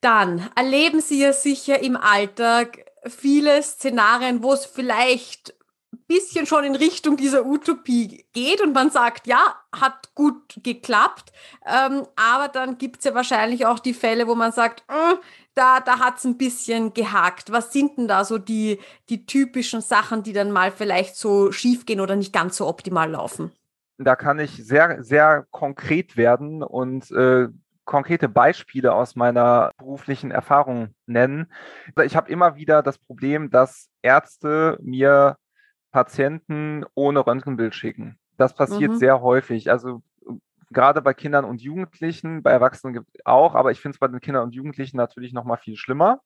Dann 0.00 0.48
erleben 0.54 1.00
Sie 1.00 1.20
ja 1.20 1.32
sicher 1.32 1.82
im 1.82 1.96
Alltag 1.96 2.84
viele 3.04 3.62
Szenarien, 3.62 4.42
wo 4.42 4.52
es 4.52 4.64
vielleicht 4.64 5.58
ein 5.92 6.04
bisschen 6.06 6.46
schon 6.46 6.64
in 6.64 6.74
Richtung 6.76 7.16
dieser 7.16 7.46
Utopie 7.46 8.26
geht 8.32 8.60
und 8.60 8.74
man 8.74 8.90
sagt, 8.90 9.26
ja, 9.26 9.56
hat 9.74 10.14
gut 10.14 10.60
geklappt, 10.62 11.32
ähm, 11.66 12.06
aber 12.14 12.48
dann 12.48 12.78
gibt 12.78 12.98
es 12.98 13.04
ja 13.04 13.14
wahrscheinlich 13.14 13.66
auch 13.66 13.78
die 13.78 13.94
Fälle, 13.94 14.28
wo 14.28 14.34
man 14.34 14.52
sagt, 14.52 14.84
äh, 14.88 15.16
da, 15.58 15.80
da 15.80 15.98
hat 15.98 16.18
es 16.18 16.24
ein 16.24 16.38
bisschen 16.38 16.94
gehakt. 16.94 17.50
Was 17.50 17.72
sind 17.72 17.98
denn 17.98 18.08
da 18.08 18.24
so 18.24 18.38
die, 18.38 18.78
die 19.08 19.26
typischen 19.26 19.80
Sachen, 19.80 20.22
die 20.22 20.32
dann 20.32 20.52
mal 20.52 20.70
vielleicht 20.70 21.16
so 21.16 21.50
schief 21.50 21.84
gehen 21.84 22.00
oder 22.00 22.14
nicht 22.14 22.32
ganz 22.32 22.56
so 22.56 22.66
optimal 22.66 23.10
laufen? 23.10 23.50
Da 23.98 24.14
kann 24.14 24.38
ich 24.38 24.52
sehr, 24.64 25.02
sehr 25.02 25.46
konkret 25.50 26.16
werden 26.16 26.62
und 26.62 27.10
äh, 27.10 27.48
konkrete 27.84 28.28
Beispiele 28.28 28.92
aus 28.92 29.16
meiner 29.16 29.72
beruflichen 29.78 30.30
Erfahrung 30.30 30.94
nennen. 31.06 31.50
Ich 32.04 32.14
habe 32.14 32.30
immer 32.30 32.54
wieder 32.54 32.82
das 32.82 32.98
Problem, 32.98 33.50
dass 33.50 33.88
Ärzte 34.02 34.78
mir 34.80 35.36
Patienten 35.90 36.84
ohne 36.94 37.26
Röntgenbild 37.26 37.74
schicken. 37.74 38.18
Das 38.36 38.54
passiert 38.54 38.92
mhm. 38.92 38.98
sehr 38.98 39.20
häufig. 39.20 39.70
Also 39.70 40.02
gerade 40.70 41.02
bei 41.02 41.14
Kindern 41.14 41.44
und 41.44 41.62
Jugendlichen, 41.62 42.42
bei 42.42 42.50
Erwachsenen 42.50 43.06
auch, 43.24 43.54
aber 43.54 43.70
ich 43.70 43.80
finde 43.80 43.94
es 43.96 43.98
bei 43.98 44.08
den 44.08 44.20
Kindern 44.20 44.44
und 44.44 44.54
Jugendlichen 44.54 44.96
natürlich 44.96 45.32
noch 45.32 45.44
mal 45.44 45.56
viel 45.56 45.76
schlimmer. 45.76 46.20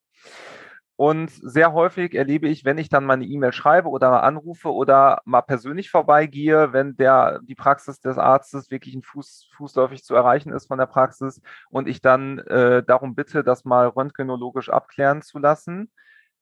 Und 0.96 1.30
sehr 1.30 1.72
häufig 1.72 2.14
erlebe 2.14 2.48
ich, 2.48 2.64
wenn 2.64 2.78
ich 2.78 2.88
dann 2.88 3.04
meine 3.04 3.24
E-Mail 3.24 3.52
schreibe 3.52 3.88
oder 3.88 4.10
mal 4.10 4.20
anrufe 4.20 4.72
oder 4.72 5.20
mal 5.24 5.40
persönlich 5.40 5.90
vorbeigehe, 5.90 6.72
wenn 6.72 6.96
der, 6.96 7.40
die 7.42 7.54
Praxis 7.54 7.98
des 8.00 8.18
Arztes 8.18 8.70
wirklich 8.70 8.94
ein 8.94 9.02
Fuß, 9.02 9.48
fußläufig 9.56 10.04
zu 10.04 10.14
erreichen 10.14 10.52
ist 10.52 10.66
von 10.66 10.78
der 10.78 10.86
Praxis 10.86 11.40
und 11.70 11.88
ich 11.88 12.02
dann 12.02 12.38
äh, 12.40 12.84
darum 12.84 13.14
bitte, 13.14 13.42
das 13.42 13.64
mal 13.64 13.88
röntgenologisch 13.88 14.68
abklären 14.68 15.22
zu 15.22 15.38
lassen, 15.38 15.90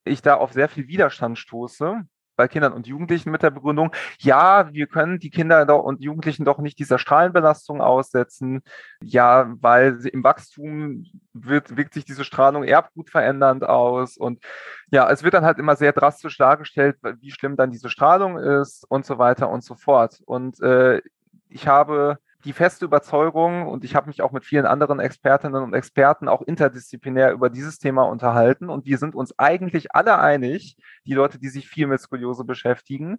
ich 0.04 0.20
da 0.20 0.34
auf 0.34 0.52
sehr 0.52 0.68
viel 0.68 0.88
Widerstand 0.88 1.38
stoße 1.38 2.02
bei 2.40 2.48
Kindern 2.48 2.72
und 2.72 2.86
Jugendlichen 2.86 3.30
mit 3.30 3.42
der 3.42 3.50
Begründung, 3.50 3.92
ja, 4.18 4.72
wir 4.72 4.86
können 4.86 5.18
die 5.18 5.28
Kinder 5.28 5.84
und 5.84 6.00
Jugendlichen 6.00 6.46
doch 6.46 6.58
nicht 6.58 6.78
dieser 6.78 6.98
Strahlenbelastung 6.98 7.82
aussetzen, 7.82 8.62
ja, 9.02 9.52
weil 9.60 9.98
im 10.10 10.24
Wachstum 10.24 11.04
wird, 11.34 11.76
wirkt 11.76 11.92
sich 11.92 12.06
diese 12.06 12.24
Strahlung 12.24 12.64
erbgutverändernd 12.64 13.64
aus 13.64 14.16
und 14.16 14.42
ja, 14.90 15.10
es 15.10 15.22
wird 15.22 15.34
dann 15.34 15.44
halt 15.44 15.58
immer 15.58 15.76
sehr 15.76 15.92
drastisch 15.92 16.38
dargestellt, 16.38 16.96
wie 17.20 17.30
schlimm 17.30 17.56
dann 17.56 17.70
diese 17.70 17.90
Strahlung 17.90 18.38
ist 18.38 18.86
und 18.88 19.04
so 19.04 19.18
weiter 19.18 19.50
und 19.50 19.62
so 19.62 19.74
fort. 19.74 20.22
Und 20.24 20.58
äh, 20.62 21.02
ich 21.50 21.68
habe 21.68 22.18
die 22.44 22.52
feste 22.52 22.84
Überzeugung, 22.84 23.66
und 23.66 23.84
ich 23.84 23.94
habe 23.94 24.08
mich 24.08 24.22
auch 24.22 24.32
mit 24.32 24.44
vielen 24.44 24.66
anderen 24.66 25.00
Expertinnen 25.00 25.62
und 25.62 25.74
Experten 25.74 26.28
auch 26.28 26.42
interdisziplinär 26.42 27.32
über 27.32 27.50
dieses 27.50 27.78
Thema 27.78 28.04
unterhalten, 28.04 28.68
und 28.68 28.86
wir 28.86 28.98
sind 28.98 29.14
uns 29.14 29.38
eigentlich 29.38 29.94
alle 29.94 30.18
einig, 30.18 30.76
die 31.06 31.14
Leute, 31.14 31.38
die 31.38 31.48
sich 31.48 31.68
viel 31.68 31.86
mit 31.86 32.00
Skoliose 32.00 32.44
beschäftigen, 32.44 33.18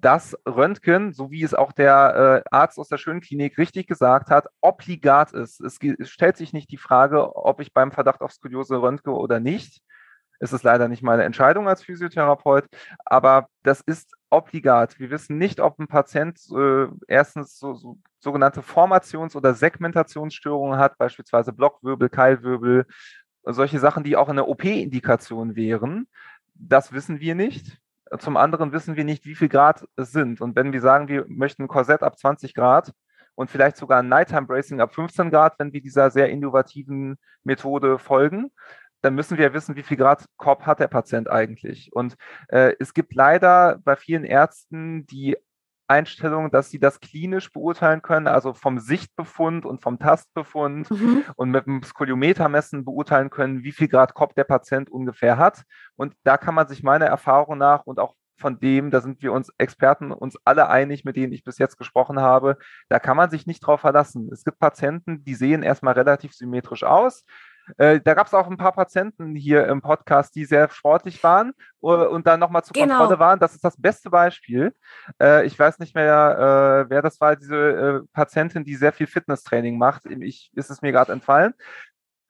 dass 0.00 0.36
Röntgen, 0.46 1.12
so 1.12 1.30
wie 1.30 1.42
es 1.42 1.54
auch 1.54 1.72
der 1.72 2.42
äh, 2.44 2.48
Arzt 2.54 2.78
aus 2.78 2.88
der 2.88 2.98
Schönklinik 2.98 3.56
richtig 3.56 3.86
gesagt 3.86 4.28
hat, 4.28 4.46
obligat 4.60 5.32
ist. 5.32 5.60
Es, 5.60 5.78
es, 5.82 6.10
stellt 6.10 6.36
sich 6.36 6.52
nicht 6.52 6.70
die 6.70 6.76
Frage, 6.76 7.34
ob 7.34 7.60
ich 7.60 7.72
beim 7.72 7.92
Verdacht 7.92 8.20
auf 8.20 8.32
Skoliose 8.32 8.80
röntge 8.82 9.10
oder 9.12 9.40
nicht. 9.40 9.80
Es 10.40 10.52
ist 10.52 10.62
leider 10.62 10.88
nicht 10.88 11.02
meine 11.02 11.24
Entscheidung 11.24 11.68
als 11.68 11.82
Physiotherapeut, 11.82 12.66
aber 13.04 13.48
das 13.62 13.80
ist 13.80 14.14
obligat. 14.30 14.98
Wir 14.98 15.10
wissen 15.10 15.38
nicht, 15.38 15.60
ob 15.60 15.78
ein 15.78 15.86
Patient 15.86 16.38
äh, 16.54 16.86
erstens 17.08 17.58
so, 17.58 17.74
so 17.74 17.98
sogenannte 18.18 18.60
Formations- 18.60 19.36
oder 19.36 19.54
Segmentationsstörungen 19.54 20.78
hat, 20.78 20.98
beispielsweise 20.98 21.52
Blockwirbel, 21.52 22.08
Keilwirbel, 22.08 22.86
solche 23.44 23.78
Sachen, 23.78 24.02
die 24.02 24.16
auch 24.16 24.28
eine 24.28 24.46
OP-Indikation 24.46 25.54
wären. 25.56 26.08
Das 26.54 26.92
wissen 26.92 27.20
wir 27.20 27.34
nicht. 27.34 27.78
Zum 28.18 28.36
anderen 28.36 28.72
wissen 28.72 28.96
wir 28.96 29.04
nicht, 29.04 29.24
wie 29.26 29.34
viel 29.34 29.48
Grad 29.48 29.86
es 29.96 30.12
sind. 30.12 30.40
Und 30.40 30.56
wenn 30.56 30.72
wir 30.72 30.80
sagen, 30.80 31.08
wir 31.08 31.24
möchten 31.28 31.62
ein 31.62 31.68
Korsett 31.68 32.02
ab 32.02 32.18
20 32.18 32.54
Grad 32.54 32.92
und 33.34 33.50
vielleicht 33.50 33.76
sogar 33.76 34.00
ein 34.00 34.08
Nighttime 34.08 34.46
Bracing 34.46 34.80
ab 34.80 34.94
15 34.94 35.30
Grad, 35.30 35.58
wenn 35.58 35.72
wir 35.72 35.80
dieser 35.80 36.10
sehr 36.10 36.30
innovativen 36.30 37.18
Methode 37.44 37.98
folgen, 37.98 38.50
dann 39.06 39.14
müssen 39.14 39.38
wir 39.38 39.54
wissen, 39.54 39.76
wie 39.76 39.84
viel 39.84 39.96
Grad 39.96 40.24
Korb 40.36 40.66
hat 40.66 40.80
der 40.80 40.88
Patient 40.88 41.30
eigentlich. 41.30 41.90
Und 41.92 42.16
äh, 42.48 42.74
es 42.80 42.92
gibt 42.92 43.14
leider 43.14 43.78
bei 43.84 43.94
vielen 43.94 44.24
Ärzten 44.24 45.06
die 45.06 45.36
Einstellung, 45.86 46.50
dass 46.50 46.70
sie 46.70 46.80
das 46.80 46.98
klinisch 46.98 47.52
beurteilen 47.52 48.02
können, 48.02 48.26
also 48.26 48.52
vom 48.52 48.80
Sichtbefund 48.80 49.64
und 49.64 49.80
vom 49.80 50.00
Tastbefund 50.00 50.90
mhm. 50.90 51.22
und 51.36 51.52
mit 51.52 51.66
dem 51.66 51.84
Skoliometermessen 51.84 52.84
beurteilen 52.84 53.30
können, 53.30 53.62
wie 53.62 53.70
viel 53.70 53.86
Grad 53.86 54.12
Kopf 54.14 54.34
der 54.34 54.42
Patient 54.42 54.90
ungefähr 54.90 55.38
hat. 55.38 55.62
Und 55.94 56.14
da 56.24 56.36
kann 56.36 56.56
man 56.56 56.66
sich 56.66 56.82
meiner 56.82 57.06
Erfahrung 57.06 57.58
nach 57.58 57.86
und 57.86 58.00
auch 58.00 58.16
von 58.36 58.58
dem, 58.58 58.90
da 58.90 59.00
sind 59.00 59.22
wir 59.22 59.32
uns 59.32 59.52
Experten 59.56 60.10
uns 60.10 60.36
alle 60.44 60.68
einig, 60.68 61.04
mit 61.04 61.14
denen 61.14 61.32
ich 61.32 61.44
bis 61.44 61.58
jetzt 61.58 61.78
gesprochen 61.78 62.20
habe, 62.20 62.58
da 62.88 62.98
kann 62.98 63.16
man 63.16 63.30
sich 63.30 63.46
nicht 63.46 63.60
drauf 63.60 63.82
verlassen. 63.82 64.28
Es 64.32 64.44
gibt 64.44 64.58
Patienten, 64.58 65.22
die 65.22 65.36
sehen 65.36 65.62
erstmal 65.62 65.94
relativ 65.94 66.34
symmetrisch 66.34 66.82
aus. 66.82 67.24
Äh, 67.76 68.00
da 68.00 68.14
gab 68.14 68.26
es 68.26 68.34
auch 68.34 68.48
ein 68.48 68.56
paar 68.56 68.72
Patienten 68.72 69.34
hier 69.34 69.66
im 69.66 69.82
Podcast, 69.82 70.34
die 70.34 70.44
sehr 70.44 70.68
sportlich 70.70 71.22
waren 71.22 71.52
uh, 71.82 72.06
und 72.06 72.26
dann 72.26 72.40
nochmal 72.40 72.64
zur 72.64 72.74
genau. 72.74 72.98
Kontrolle 72.98 73.18
waren. 73.18 73.38
Das 73.38 73.54
ist 73.54 73.64
das 73.64 73.80
beste 73.80 74.10
Beispiel. 74.10 74.74
Äh, 75.20 75.46
ich 75.46 75.58
weiß 75.58 75.78
nicht 75.78 75.94
mehr, 75.94 76.84
äh, 76.86 76.90
wer 76.90 77.02
das 77.02 77.20
war, 77.20 77.36
diese 77.36 77.56
äh, 77.56 78.00
Patientin, 78.12 78.64
die 78.64 78.74
sehr 78.74 78.92
viel 78.92 79.06
Fitnesstraining 79.06 79.78
macht. 79.78 80.06
Ich, 80.06 80.50
ist 80.54 80.70
es 80.70 80.82
mir 80.82 80.92
gerade 80.92 81.12
entfallen. 81.12 81.54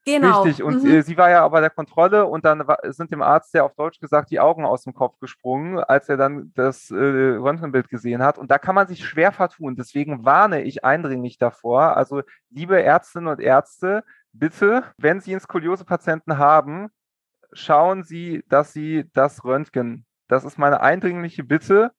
Genau. 0.07 0.43
Richtig. 0.43 0.63
Und 0.63 0.85
mhm. 0.85 0.91
Äh, 0.91 1.03
sie 1.03 1.17
war 1.17 1.31
ja 1.31 1.45
aber 1.45 1.61
der 1.61 1.71
Kontrolle 1.71 2.27
und 2.27 2.45
dann 2.45 2.67
war, 2.69 2.79
sind 2.85 3.11
dem 3.11 3.23
Arzt 3.23 3.53
ja 3.55 3.65
auf 3.65 3.75
Deutsch 3.75 3.99
gesagt 3.99 4.31
die 4.31 4.39
Augen 4.39 4.65
aus 4.65 4.85
dem 4.85 4.95
Kopf 4.95 5.19
gesprungen, 5.19 5.81
als 5.81 6.09
er 6.09 6.17
dann 6.17 6.53
das 6.55 6.93
äh, 6.93 6.95
Röntgenbild 6.95 7.89
gesehen 7.89 8.23
hat. 8.23 8.39
Und 8.39 8.53
da 8.53 8.59
kann 8.59 8.77
man 8.77 8.87
sich 8.87 9.05
schwer 9.05 9.33
vertun. 9.33 9.75
Deswegen 9.75 10.25
warne 10.25 10.63
ich 10.63 10.85
eindringlich 10.85 11.39
davor. 11.39 11.97
Also, 11.97 12.23
liebe 12.51 12.81
Ärztinnen 12.81 13.27
und 13.27 13.41
Ärzte, 13.41 14.05
bitte, 14.39 14.85
wenn 14.99 15.21
Sie 15.21 15.33
einen 15.33 15.41
Skoliose-Patienten 15.41 16.39
haben, 16.39 16.89
schauen 17.53 18.05
Sie, 18.05 18.45
dass 18.49 18.73
Sie 18.73 19.11
das 19.13 19.45
röntgen. 19.45 20.05
Das 20.29 20.45
ist 20.45 20.59
meine 20.59 20.81
eindringliche 20.81 21.45
Bitte. 21.45 21.93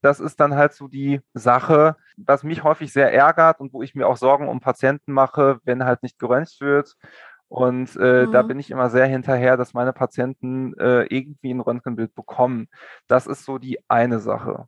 Das 0.00 0.18
ist 0.18 0.40
dann 0.40 0.56
halt 0.56 0.72
so 0.72 0.88
die 0.88 1.20
Sache, 1.32 1.96
was 2.16 2.42
mich 2.42 2.64
häufig 2.64 2.92
sehr 2.92 3.12
ärgert 3.12 3.60
und 3.60 3.72
wo 3.72 3.82
ich 3.82 3.94
mir 3.94 4.08
auch 4.08 4.16
Sorgen 4.16 4.48
um 4.48 4.60
Patienten 4.60 5.12
mache, 5.12 5.60
wenn 5.64 5.84
halt 5.84 6.02
nicht 6.02 6.18
geröntgt 6.18 6.60
wird. 6.60 6.96
Und 7.48 7.96
äh, 7.96 8.26
mhm. 8.26 8.32
da 8.32 8.42
bin 8.42 8.58
ich 8.58 8.70
immer 8.70 8.90
sehr 8.90 9.06
hinterher, 9.06 9.56
dass 9.56 9.74
meine 9.74 9.92
Patienten 9.92 10.74
äh, 10.78 11.02
irgendwie 11.02 11.52
ein 11.52 11.60
Röntgenbild 11.60 12.14
bekommen. 12.14 12.68
Das 13.06 13.26
ist 13.26 13.44
so 13.44 13.58
die 13.58 13.78
eine 13.88 14.18
Sache. 14.18 14.66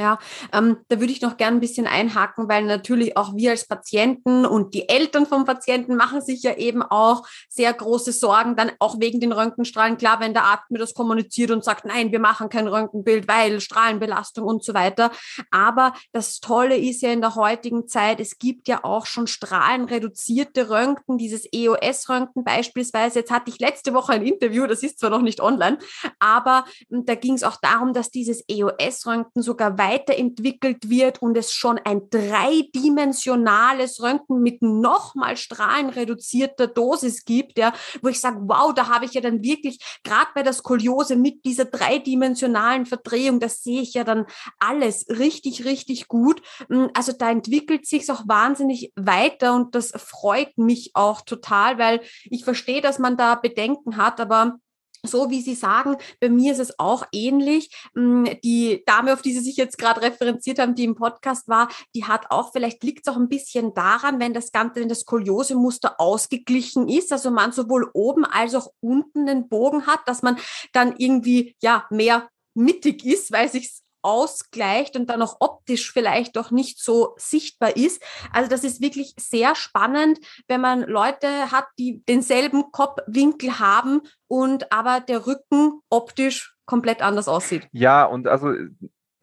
Ja, 0.00 0.18
ähm, 0.54 0.78
da 0.88 0.98
würde 0.98 1.12
ich 1.12 1.20
noch 1.20 1.36
gern 1.36 1.56
ein 1.56 1.60
bisschen 1.60 1.86
einhaken, 1.86 2.48
weil 2.48 2.64
natürlich 2.64 3.18
auch 3.18 3.36
wir 3.36 3.50
als 3.50 3.66
Patienten 3.66 4.46
und 4.46 4.72
die 4.72 4.88
Eltern 4.88 5.26
vom 5.26 5.44
Patienten 5.44 5.94
machen 5.94 6.22
sich 6.22 6.42
ja 6.42 6.54
eben 6.54 6.82
auch 6.82 7.26
sehr 7.50 7.70
große 7.74 8.12
Sorgen, 8.12 8.56
dann 8.56 8.72
auch 8.78 8.98
wegen 8.98 9.20
den 9.20 9.32
Röntgenstrahlen. 9.32 9.98
Klar, 9.98 10.18
wenn 10.20 10.32
der 10.32 10.44
Arzt 10.44 10.70
mir 10.70 10.78
das 10.78 10.94
kommuniziert 10.94 11.50
und 11.50 11.62
sagt, 11.64 11.84
nein, 11.84 12.12
wir 12.12 12.18
machen 12.18 12.48
kein 12.48 12.66
Röntgenbild, 12.66 13.28
weil 13.28 13.60
Strahlenbelastung 13.60 14.46
und 14.46 14.64
so 14.64 14.72
weiter. 14.72 15.10
Aber 15.50 15.92
das 16.12 16.40
Tolle 16.40 16.78
ist 16.78 17.02
ja 17.02 17.12
in 17.12 17.20
der 17.20 17.34
heutigen 17.34 17.86
Zeit, 17.86 18.20
es 18.20 18.38
gibt 18.38 18.68
ja 18.68 18.82
auch 18.84 19.04
schon 19.04 19.26
strahlenreduzierte 19.26 20.70
Röntgen, 20.70 21.18
dieses 21.18 21.46
EOS-Röntgen 21.52 22.42
beispielsweise. 22.42 23.18
Jetzt 23.18 23.30
hatte 23.30 23.50
ich 23.50 23.58
letzte 23.58 23.92
Woche 23.92 24.14
ein 24.14 24.24
Interview, 24.24 24.66
das 24.66 24.82
ist 24.82 24.98
zwar 24.98 25.10
noch 25.10 25.20
nicht 25.20 25.42
online, 25.42 25.76
aber 26.18 26.64
hm, 26.88 27.04
da 27.04 27.16
ging 27.16 27.34
es 27.34 27.42
auch 27.42 27.56
darum, 27.60 27.92
dass 27.92 28.10
dieses 28.10 28.42
EOS-Röntgen 28.48 29.42
sogar 29.42 29.76
weiterentwickelt 29.90 30.88
wird 30.88 31.20
und 31.22 31.36
es 31.36 31.52
schon 31.52 31.78
ein 31.78 32.08
dreidimensionales 32.10 34.02
Röntgen 34.02 34.40
mit 34.40 34.62
nochmal 34.62 35.36
strahlenreduzierter 35.36 36.68
Dosis 36.68 37.24
gibt, 37.24 37.58
ja, 37.58 37.72
wo 38.02 38.08
ich 38.08 38.20
sage, 38.20 38.38
wow, 38.42 38.72
da 38.72 38.88
habe 38.88 39.04
ich 39.04 39.14
ja 39.14 39.20
dann 39.20 39.42
wirklich, 39.42 39.80
gerade 40.04 40.28
bei 40.34 40.42
der 40.42 40.52
Skoliose 40.52 41.16
mit 41.16 41.44
dieser 41.44 41.64
dreidimensionalen 41.64 42.86
Verdrehung, 42.86 43.40
das 43.40 43.62
sehe 43.62 43.82
ich 43.82 43.94
ja 43.94 44.04
dann 44.04 44.26
alles 44.58 45.06
richtig, 45.08 45.64
richtig 45.64 46.08
gut. 46.08 46.40
Hm, 46.68 46.90
also 46.94 47.12
da 47.12 47.30
entwickelt 47.30 47.86
sich 47.86 48.10
auch 48.10 48.26
wahnsinnig 48.26 48.92
weiter 48.96 49.54
und 49.54 49.74
das 49.74 49.92
freut 49.96 50.56
mich 50.56 50.92
auch 50.94 51.20
total, 51.20 51.78
weil 51.78 52.00
ich 52.24 52.44
verstehe, 52.44 52.80
dass 52.80 52.98
man 52.98 53.16
da 53.16 53.34
Bedenken 53.34 53.96
hat, 53.96 54.20
aber 54.20 54.58
so 55.02 55.30
wie 55.30 55.40
Sie 55.40 55.54
sagen, 55.54 55.96
bei 56.20 56.28
mir 56.28 56.52
ist 56.52 56.58
es 56.58 56.78
auch 56.78 57.06
ähnlich. 57.12 57.70
Mm, 57.94 58.24
die 58.44 58.82
Dame, 58.86 59.12
auf 59.12 59.22
die 59.22 59.32
Sie 59.32 59.40
sich 59.40 59.56
jetzt 59.56 59.78
gerade 59.78 60.02
referenziert 60.02 60.58
haben, 60.58 60.74
die 60.74 60.84
im 60.84 60.94
Podcast 60.94 61.48
war, 61.48 61.68
die 61.94 62.04
hat 62.04 62.30
auch, 62.30 62.52
vielleicht 62.52 62.82
liegt 62.84 63.06
es 63.06 63.12
auch 63.12 63.18
ein 63.18 63.28
bisschen 63.28 63.74
daran, 63.74 64.20
wenn 64.20 64.34
das 64.34 64.52
Ganze, 64.52 64.80
wenn 64.80 64.88
das 64.88 65.00
Skoliose-Muster 65.00 66.00
ausgeglichen 66.00 66.88
ist, 66.88 67.12
also 67.12 67.30
man 67.30 67.52
sowohl 67.52 67.90
oben 67.94 68.24
als 68.24 68.54
auch 68.54 68.72
unten 68.80 69.26
den 69.26 69.48
Bogen 69.48 69.86
hat, 69.86 70.00
dass 70.06 70.22
man 70.22 70.38
dann 70.72 70.94
irgendwie, 70.96 71.56
ja, 71.62 71.86
mehr 71.90 72.28
mittig 72.54 73.04
ist, 73.04 73.32
weil 73.32 73.48
sich 73.48 73.70
ausgleicht 74.02 74.96
und 74.96 75.08
dann 75.10 75.22
auch 75.22 75.36
optisch 75.40 75.92
vielleicht 75.92 76.36
doch 76.36 76.50
nicht 76.50 76.82
so 76.82 77.14
sichtbar 77.16 77.76
ist. 77.76 78.02
Also 78.32 78.48
das 78.50 78.64
ist 78.64 78.80
wirklich 78.80 79.14
sehr 79.18 79.54
spannend, 79.54 80.18
wenn 80.48 80.60
man 80.60 80.82
Leute 80.82 81.50
hat, 81.50 81.66
die 81.78 82.02
denselben 82.08 82.72
Kopfwinkel 82.72 83.58
haben 83.58 84.02
und 84.28 84.72
aber 84.72 85.00
der 85.00 85.26
Rücken 85.26 85.80
optisch 85.90 86.54
komplett 86.66 87.02
anders 87.02 87.28
aussieht. 87.28 87.68
Ja, 87.72 88.04
und 88.04 88.28
also 88.28 88.52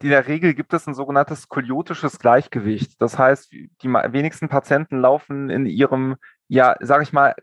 in 0.00 0.10
der 0.10 0.28
Regel 0.28 0.54
gibt 0.54 0.72
es 0.72 0.86
ein 0.86 0.94
sogenanntes 0.94 1.42
skoliotisches 1.42 2.18
Gleichgewicht. 2.18 3.00
Das 3.00 3.18
heißt, 3.18 3.50
die 3.52 3.88
wenigsten 3.88 4.48
Patienten 4.48 5.00
laufen 5.00 5.50
in 5.50 5.66
ihrem, 5.66 6.16
ja, 6.46 6.76
sag 6.80 7.02
ich 7.02 7.12
mal, 7.12 7.34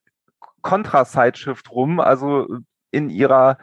Kontrasideshift 0.62 1.70
rum, 1.72 2.00
also 2.00 2.48
in 2.92 3.10
ihrer 3.10 3.58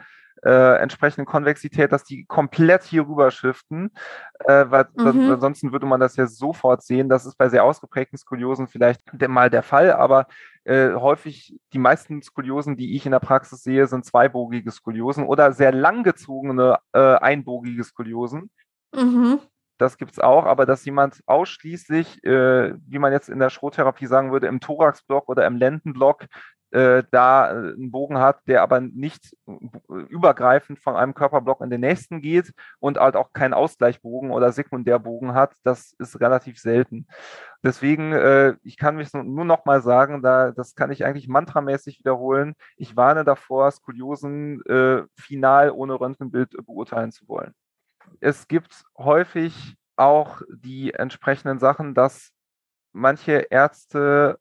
äh, 0.45 0.77
entsprechende 0.77 1.25
Konvexität, 1.25 1.91
dass 1.91 2.03
die 2.03 2.25
komplett 2.25 2.83
hier 2.83 3.07
rüber 3.07 3.31
shiften, 3.31 3.91
äh, 4.39 4.65
weil 4.67 4.87
mhm. 4.95 5.31
ansonsten 5.31 5.71
würde 5.71 5.85
man 5.85 5.99
das 5.99 6.15
ja 6.15 6.27
sofort 6.27 6.83
sehen. 6.83 7.09
Das 7.09 7.25
ist 7.25 7.37
bei 7.37 7.49
sehr 7.49 7.63
ausgeprägten 7.63 8.17
Skoliosen 8.17 8.67
vielleicht 8.67 9.01
mal 9.27 9.49
der 9.49 9.63
Fall, 9.63 9.91
aber 9.91 10.27
äh, 10.65 10.93
häufig 10.93 11.57
die 11.73 11.79
meisten 11.79 12.21
Skoliosen, 12.21 12.77
die 12.77 12.95
ich 12.95 13.05
in 13.05 13.11
der 13.11 13.19
Praxis 13.19 13.63
sehe, 13.63 13.87
sind 13.87 14.05
zweibogige 14.05 14.71
Skoliosen 14.71 15.25
oder 15.25 15.53
sehr 15.53 15.71
langgezogene 15.71 16.77
äh, 16.93 17.15
einbogige 17.15 17.83
Skoliosen. 17.83 18.49
Mhm. 18.93 19.39
Das 19.77 19.97
gibt 19.97 20.11
es 20.11 20.19
auch, 20.19 20.45
aber 20.45 20.65
dass 20.65 20.85
jemand 20.85 21.21
ausschließlich, 21.25 22.23
äh, 22.23 22.73
wie 22.87 22.99
man 22.99 23.11
jetzt 23.11 23.27
in 23.27 23.39
der 23.39 23.49
Schrottherapie 23.49 24.05
sagen 24.05 24.31
würde, 24.31 24.47
im 24.47 24.59
Thoraxblock 24.59 25.27
oder 25.27 25.45
im 25.45 25.57
Lendenblock 25.57 26.27
äh, 26.73 27.03
da 27.11 27.51
äh, 27.51 27.73
einen 27.73 27.91
Bogen 27.91 28.17
hat, 28.17 28.39
der 28.47 28.63
aber 28.63 28.81
nicht 28.81 29.37
äh, 29.47 29.53
übergreifend 30.09 30.79
von 30.79 30.95
einem 30.95 31.13
Körperblock 31.13 31.61
in 31.61 31.69
den 31.69 31.81
nächsten 31.81 32.19
geht 32.19 32.51
und 32.79 32.97
halt 32.97 33.15
auch 33.15 33.31
keinen 33.31 33.53
Ausgleichbogen 33.53 34.31
oder 34.31 34.51
Sekundärbogen 34.51 35.35
hat, 35.35 35.53
das 35.63 35.93
ist 35.99 36.19
relativ 36.19 36.59
selten. 36.59 37.05
Deswegen, 37.63 38.11
äh, 38.11 38.55
ich 38.63 38.77
kann 38.77 38.95
mich 38.95 39.13
nur 39.13 39.45
noch 39.45 39.65
mal 39.65 39.83
sagen, 39.83 40.23
da, 40.23 40.51
das 40.51 40.73
kann 40.73 40.91
ich 40.91 41.05
eigentlich 41.05 41.27
mantramäßig 41.27 41.99
wiederholen. 41.99 42.55
Ich 42.75 42.97
warne 42.97 43.23
davor, 43.23 43.69
Skoliosen 43.69 44.65
äh, 44.65 45.03
final 45.15 45.69
ohne 45.69 45.99
Röntgenbild 45.99 46.57
beurteilen 46.65 47.11
zu 47.11 47.27
wollen. 47.27 47.53
Es 48.19 48.47
gibt 48.47 48.83
häufig 48.97 49.75
auch 49.95 50.41
die 50.49 50.93
entsprechenden 50.95 51.59
Sachen, 51.59 51.93
dass 51.93 52.31
manche 52.93 53.45
Ärzte 53.51 54.39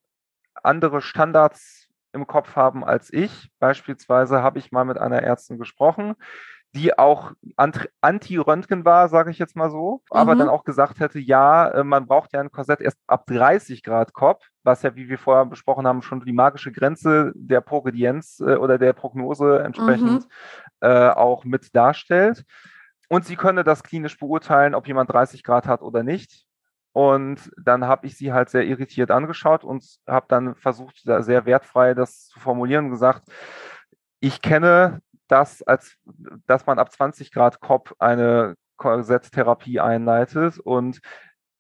andere 0.62 1.02
Standards 1.02 1.81
im 2.12 2.26
Kopf 2.26 2.56
haben 2.56 2.84
als 2.84 3.12
ich. 3.12 3.50
Beispielsweise 3.58 4.42
habe 4.42 4.58
ich 4.58 4.72
mal 4.72 4.84
mit 4.84 4.98
einer 4.98 5.22
Ärztin 5.22 5.58
gesprochen, 5.58 6.14
die 6.74 6.98
auch 6.98 7.32
anti-Röntgen 8.00 8.84
war, 8.84 9.08
sage 9.08 9.30
ich 9.30 9.38
jetzt 9.38 9.56
mal 9.56 9.70
so, 9.70 10.02
aber 10.08 10.34
mhm. 10.34 10.40
dann 10.40 10.48
auch 10.48 10.64
gesagt 10.64 11.00
hätte, 11.00 11.18
ja, 11.18 11.68
äh, 11.68 11.84
man 11.84 12.06
braucht 12.06 12.32
ja 12.32 12.40
ein 12.40 12.50
Korsett 12.50 12.80
erst 12.80 12.98
ab 13.06 13.26
30 13.26 13.82
Grad 13.82 14.14
Kopf, 14.14 14.48
was 14.62 14.82
ja, 14.82 14.94
wie 14.96 15.08
wir 15.08 15.18
vorher 15.18 15.44
besprochen 15.44 15.86
haben, 15.86 16.00
schon 16.00 16.24
die 16.24 16.32
magische 16.32 16.72
Grenze 16.72 17.32
der 17.34 17.60
Progredienz 17.60 18.40
äh, 18.40 18.56
oder 18.56 18.78
der 18.78 18.94
Prognose 18.94 19.60
entsprechend 19.62 20.24
mhm. 20.24 20.28
äh, 20.80 21.10
auch 21.10 21.44
mit 21.44 21.74
darstellt. 21.76 22.44
Und 23.10 23.26
sie 23.26 23.36
könne 23.36 23.64
das 23.64 23.82
klinisch 23.82 24.18
beurteilen, 24.18 24.74
ob 24.74 24.86
jemand 24.86 25.12
30 25.12 25.42
Grad 25.42 25.66
hat 25.66 25.82
oder 25.82 26.02
nicht. 26.02 26.46
Und 26.92 27.50
dann 27.56 27.86
habe 27.86 28.06
ich 28.06 28.16
sie 28.16 28.32
halt 28.32 28.50
sehr 28.50 28.66
irritiert 28.66 29.10
angeschaut 29.10 29.64
und 29.64 29.84
habe 30.06 30.26
dann 30.28 30.54
versucht, 30.56 31.00
sehr 31.02 31.46
wertfrei 31.46 31.94
das 31.94 32.28
zu 32.28 32.38
formulieren 32.38 32.86
und 32.86 32.90
gesagt, 32.90 33.24
ich 34.20 34.42
kenne 34.42 35.00
das, 35.26 35.62
als 35.62 35.96
dass 36.46 36.66
man 36.66 36.78
ab 36.78 36.92
20 36.92 37.32
Grad 37.32 37.60
Kopf 37.60 37.94
eine 37.98 38.56
Korsetttherapie 38.76 39.80
einleitet. 39.80 40.58
Und 40.58 41.00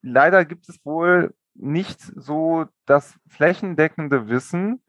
leider 0.02 0.44
gibt 0.44 0.68
es 0.68 0.84
wohl 0.84 1.34
nicht 1.54 2.00
so 2.00 2.66
das 2.86 3.18
flächendeckende 3.28 4.28
Wissen 4.28 4.82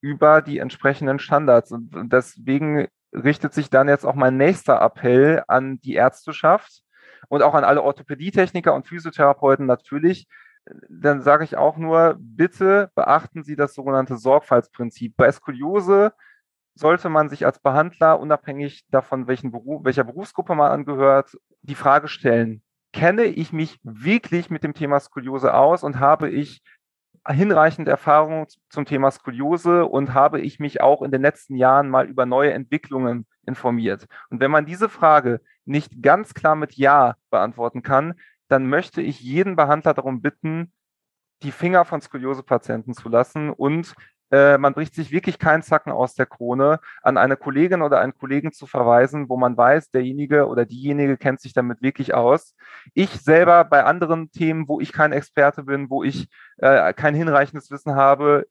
über 0.00 0.40
die 0.40 0.58
entsprechenden 0.58 1.18
Standards. 1.18 1.72
Und 1.72 2.10
deswegen 2.10 2.88
richtet 3.12 3.52
sich 3.52 3.68
dann 3.68 3.88
jetzt 3.88 4.06
auch 4.06 4.14
mein 4.14 4.36
nächster 4.38 4.80
Appell 4.80 5.42
an 5.46 5.78
die 5.80 5.94
Ärzteschaft 5.94 6.82
und 7.28 7.42
auch 7.42 7.54
an 7.54 7.64
alle 7.64 7.82
Orthopädietechniker 7.82 8.74
und 8.74 8.86
Physiotherapeuten 8.86 9.66
natürlich. 9.66 10.26
Dann 10.88 11.22
sage 11.22 11.44
ich 11.44 11.56
auch 11.56 11.76
nur, 11.76 12.16
bitte 12.18 12.90
beachten 12.94 13.42
Sie 13.42 13.56
das 13.56 13.74
sogenannte 13.74 14.16
Sorgfaltsprinzip. 14.16 15.16
Bei 15.16 15.30
Skoliose 15.32 16.12
sollte 16.74 17.08
man 17.08 17.28
sich 17.28 17.46
als 17.46 17.58
Behandler, 17.58 18.20
unabhängig 18.20 18.84
davon, 18.90 19.26
welchen 19.26 19.50
Beruf, 19.50 19.84
welcher 19.84 20.04
Berufsgruppe 20.04 20.54
man 20.54 20.70
angehört, 20.70 21.36
die 21.62 21.74
Frage 21.74 22.08
stellen, 22.08 22.62
kenne 22.92 23.24
ich 23.24 23.52
mich 23.52 23.78
wirklich 23.82 24.50
mit 24.50 24.64
dem 24.64 24.74
Thema 24.74 25.00
Skoliose 25.00 25.54
aus 25.54 25.84
und 25.84 26.00
habe 26.00 26.28
ich 26.28 26.62
hinreichend 27.28 27.88
Erfahrung 27.88 28.46
zum 28.68 28.84
Thema 28.84 29.10
Skoliose 29.10 29.84
und 29.86 30.14
habe 30.14 30.40
ich 30.40 30.58
mich 30.58 30.80
auch 30.80 31.02
in 31.02 31.10
den 31.10 31.22
letzten 31.22 31.56
Jahren 31.56 31.88
mal 31.88 32.06
über 32.06 32.26
neue 32.26 32.52
Entwicklungen 32.52 33.26
informiert. 33.50 34.06
Und 34.30 34.40
wenn 34.40 34.50
man 34.50 34.64
diese 34.64 34.88
Frage 34.88 35.40
nicht 35.66 36.02
ganz 36.02 36.32
klar 36.34 36.56
mit 36.56 36.72
Ja 36.74 37.16
beantworten 37.30 37.82
kann, 37.82 38.14
dann 38.48 38.66
möchte 38.66 39.02
ich 39.02 39.20
jeden 39.20 39.56
Behandler 39.56 39.94
darum 39.94 40.22
bitten, 40.22 40.72
die 41.42 41.52
Finger 41.52 41.84
von 41.84 42.00
Skoliose-Patienten 42.00 42.94
zu 42.94 43.08
lassen 43.08 43.50
und 43.50 43.94
äh, 44.30 44.58
man 44.58 44.74
bricht 44.74 44.94
sich 44.94 45.10
wirklich 45.10 45.38
keinen 45.38 45.62
Zacken 45.62 45.92
aus 45.92 46.14
der 46.14 46.26
Krone, 46.26 46.80
an 47.02 47.16
eine 47.16 47.36
Kollegin 47.36 47.82
oder 47.82 48.00
einen 48.00 48.16
Kollegen 48.16 48.52
zu 48.52 48.66
verweisen, 48.66 49.28
wo 49.28 49.36
man 49.36 49.56
weiß, 49.56 49.90
derjenige 49.90 50.46
oder 50.46 50.64
diejenige 50.64 51.16
kennt 51.16 51.40
sich 51.40 51.52
damit 51.52 51.82
wirklich 51.82 52.14
aus. 52.14 52.54
Ich 52.94 53.10
selber 53.10 53.64
bei 53.64 53.84
anderen 53.84 54.30
Themen, 54.30 54.68
wo 54.68 54.80
ich 54.80 54.92
kein 54.92 55.12
Experte 55.12 55.64
bin, 55.64 55.90
wo 55.90 56.02
ich 56.04 56.28
äh, 56.58 56.92
kein 56.92 57.14
hinreichendes 57.14 57.70
Wissen 57.70 57.94
habe, 57.94 58.46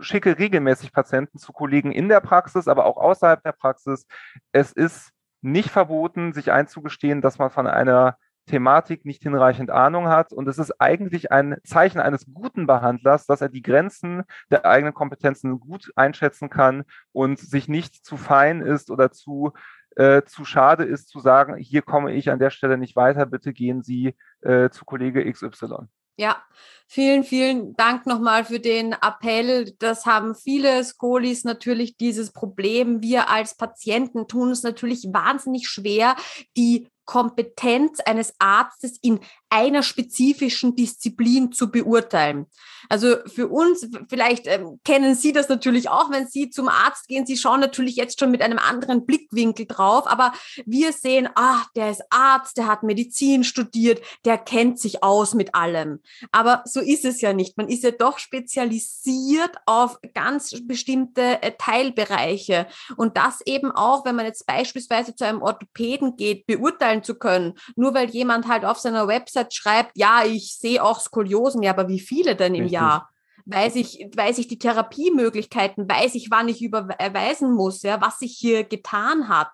schicke 0.00 0.38
regelmäßig 0.38 0.92
Patienten 0.92 1.38
zu 1.38 1.52
Kollegen 1.52 1.92
in 1.92 2.08
der 2.08 2.20
Praxis, 2.20 2.68
aber 2.68 2.86
auch 2.86 2.96
außerhalb 2.96 3.42
der 3.42 3.52
Praxis. 3.52 4.06
Es 4.52 4.72
ist 4.72 5.12
nicht 5.42 5.70
verboten, 5.70 6.32
sich 6.32 6.52
einzugestehen, 6.52 7.20
dass 7.20 7.38
man 7.38 7.50
von 7.50 7.66
einer 7.66 8.16
Thematik 8.46 9.04
nicht 9.04 9.22
hinreichend 9.22 9.70
Ahnung 9.70 10.08
hat. 10.08 10.32
Und 10.32 10.48
es 10.48 10.58
ist 10.58 10.80
eigentlich 10.80 11.32
ein 11.32 11.56
Zeichen 11.64 12.00
eines 12.00 12.26
guten 12.32 12.66
Behandlers, 12.66 13.26
dass 13.26 13.40
er 13.40 13.48
die 13.48 13.62
Grenzen 13.62 14.22
der 14.50 14.64
eigenen 14.64 14.94
Kompetenzen 14.94 15.60
gut 15.60 15.92
einschätzen 15.96 16.50
kann 16.50 16.84
und 17.12 17.38
sich 17.38 17.68
nicht 17.68 18.04
zu 18.04 18.16
fein 18.16 18.60
ist 18.60 18.90
oder 18.90 19.10
zu, 19.10 19.52
äh, 19.96 20.22
zu 20.22 20.44
schade 20.44 20.84
ist 20.84 21.08
zu 21.08 21.20
sagen, 21.20 21.56
hier 21.56 21.82
komme 21.82 22.12
ich 22.12 22.30
an 22.30 22.38
der 22.38 22.50
Stelle 22.50 22.78
nicht 22.78 22.96
weiter, 22.96 23.26
bitte 23.26 23.52
gehen 23.52 23.82
Sie 23.82 24.14
äh, 24.42 24.70
zu 24.70 24.84
Kollege 24.84 25.30
XY. 25.30 25.88
Ja, 26.16 26.40
vielen, 26.86 27.24
vielen 27.24 27.74
Dank 27.74 28.06
nochmal 28.06 28.44
für 28.44 28.60
den 28.60 28.92
Appell. 28.92 29.74
Das 29.80 30.06
haben 30.06 30.36
viele 30.36 30.84
Skolis 30.84 31.42
natürlich 31.42 31.96
dieses 31.96 32.30
Problem. 32.32 33.02
Wir 33.02 33.30
als 33.30 33.56
Patienten 33.56 34.28
tun 34.28 34.50
es 34.50 34.62
natürlich 34.62 35.08
wahnsinnig 35.12 35.68
schwer, 35.68 36.14
die 36.56 36.86
Kompetenz 37.04 38.00
eines 38.00 38.34
Arztes 38.38 38.98
in 39.02 39.20
einer 39.50 39.82
spezifischen 39.82 40.74
Disziplin 40.74 41.52
zu 41.52 41.70
beurteilen. 41.70 42.46
Also 42.88 43.16
für 43.26 43.48
uns, 43.48 43.88
vielleicht 44.08 44.46
ähm, 44.46 44.80
kennen 44.84 45.14
Sie 45.14 45.32
das 45.32 45.48
natürlich 45.48 45.88
auch, 45.88 46.10
wenn 46.10 46.26
Sie 46.26 46.50
zum 46.50 46.68
Arzt 46.68 47.08
gehen, 47.08 47.24
Sie 47.24 47.36
schauen 47.36 47.60
natürlich 47.60 47.96
jetzt 47.96 48.18
schon 48.18 48.30
mit 48.30 48.42
einem 48.42 48.58
anderen 48.58 49.06
Blickwinkel 49.06 49.66
drauf, 49.66 50.06
aber 50.06 50.32
wir 50.66 50.92
sehen, 50.92 51.28
ach, 51.34 51.68
der 51.76 51.90
ist 51.90 52.02
Arzt, 52.10 52.56
der 52.56 52.66
hat 52.66 52.82
Medizin 52.82 53.44
studiert, 53.44 54.02
der 54.24 54.38
kennt 54.38 54.78
sich 54.80 55.02
aus 55.02 55.34
mit 55.34 55.54
allem. 55.54 56.00
Aber 56.32 56.62
so 56.66 56.80
ist 56.80 57.04
es 57.04 57.20
ja 57.20 57.32
nicht. 57.32 57.56
Man 57.56 57.68
ist 57.68 57.84
ja 57.84 57.90
doch 57.90 58.18
spezialisiert 58.18 59.56
auf 59.66 59.98
ganz 60.14 60.52
bestimmte 60.64 61.42
äh, 61.42 61.52
Teilbereiche. 61.58 62.66
Und 62.96 63.16
das 63.16 63.40
eben 63.46 63.70
auch, 63.70 64.04
wenn 64.04 64.16
man 64.16 64.26
jetzt 64.26 64.46
beispielsweise 64.46 65.14
zu 65.14 65.24
einem 65.24 65.42
Orthopäden 65.42 66.16
geht, 66.16 66.46
beurteilen 66.94 67.02
zu 67.02 67.14
können, 67.16 67.54
nur 67.76 67.94
weil 67.94 68.10
jemand 68.10 68.48
halt 68.48 68.64
auf 68.64 68.78
seiner 68.78 69.08
Website 69.08 69.54
schreibt, 69.54 69.92
ja, 69.96 70.24
ich 70.24 70.56
sehe 70.56 70.82
auch 70.82 71.00
Skoliosen, 71.00 71.62
ja, 71.62 71.72
aber 71.72 71.88
wie 71.88 72.00
viele 72.00 72.36
denn 72.36 72.54
im 72.54 72.66
Jahr? 72.66 73.10
Weiß 73.46 73.76
ich, 73.76 74.08
weiß 74.16 74.38
ich 74.38 74.48
die 74.48 74.58
Therapiemöglichkeiten, 74.58 75.86
weiß 75.86 76.14
ich, 76.14 76.30
wann 76.30 76.48
ich 76.48 76.62
überweisen 76.62 77.52
muss, 77.52 77.82
ja, 77.82 78.00
was 78.00 78.18
sich 78.18 78.34
hier 78.38 78.64
getan 78.64 79.28
hat. 79.28 79.50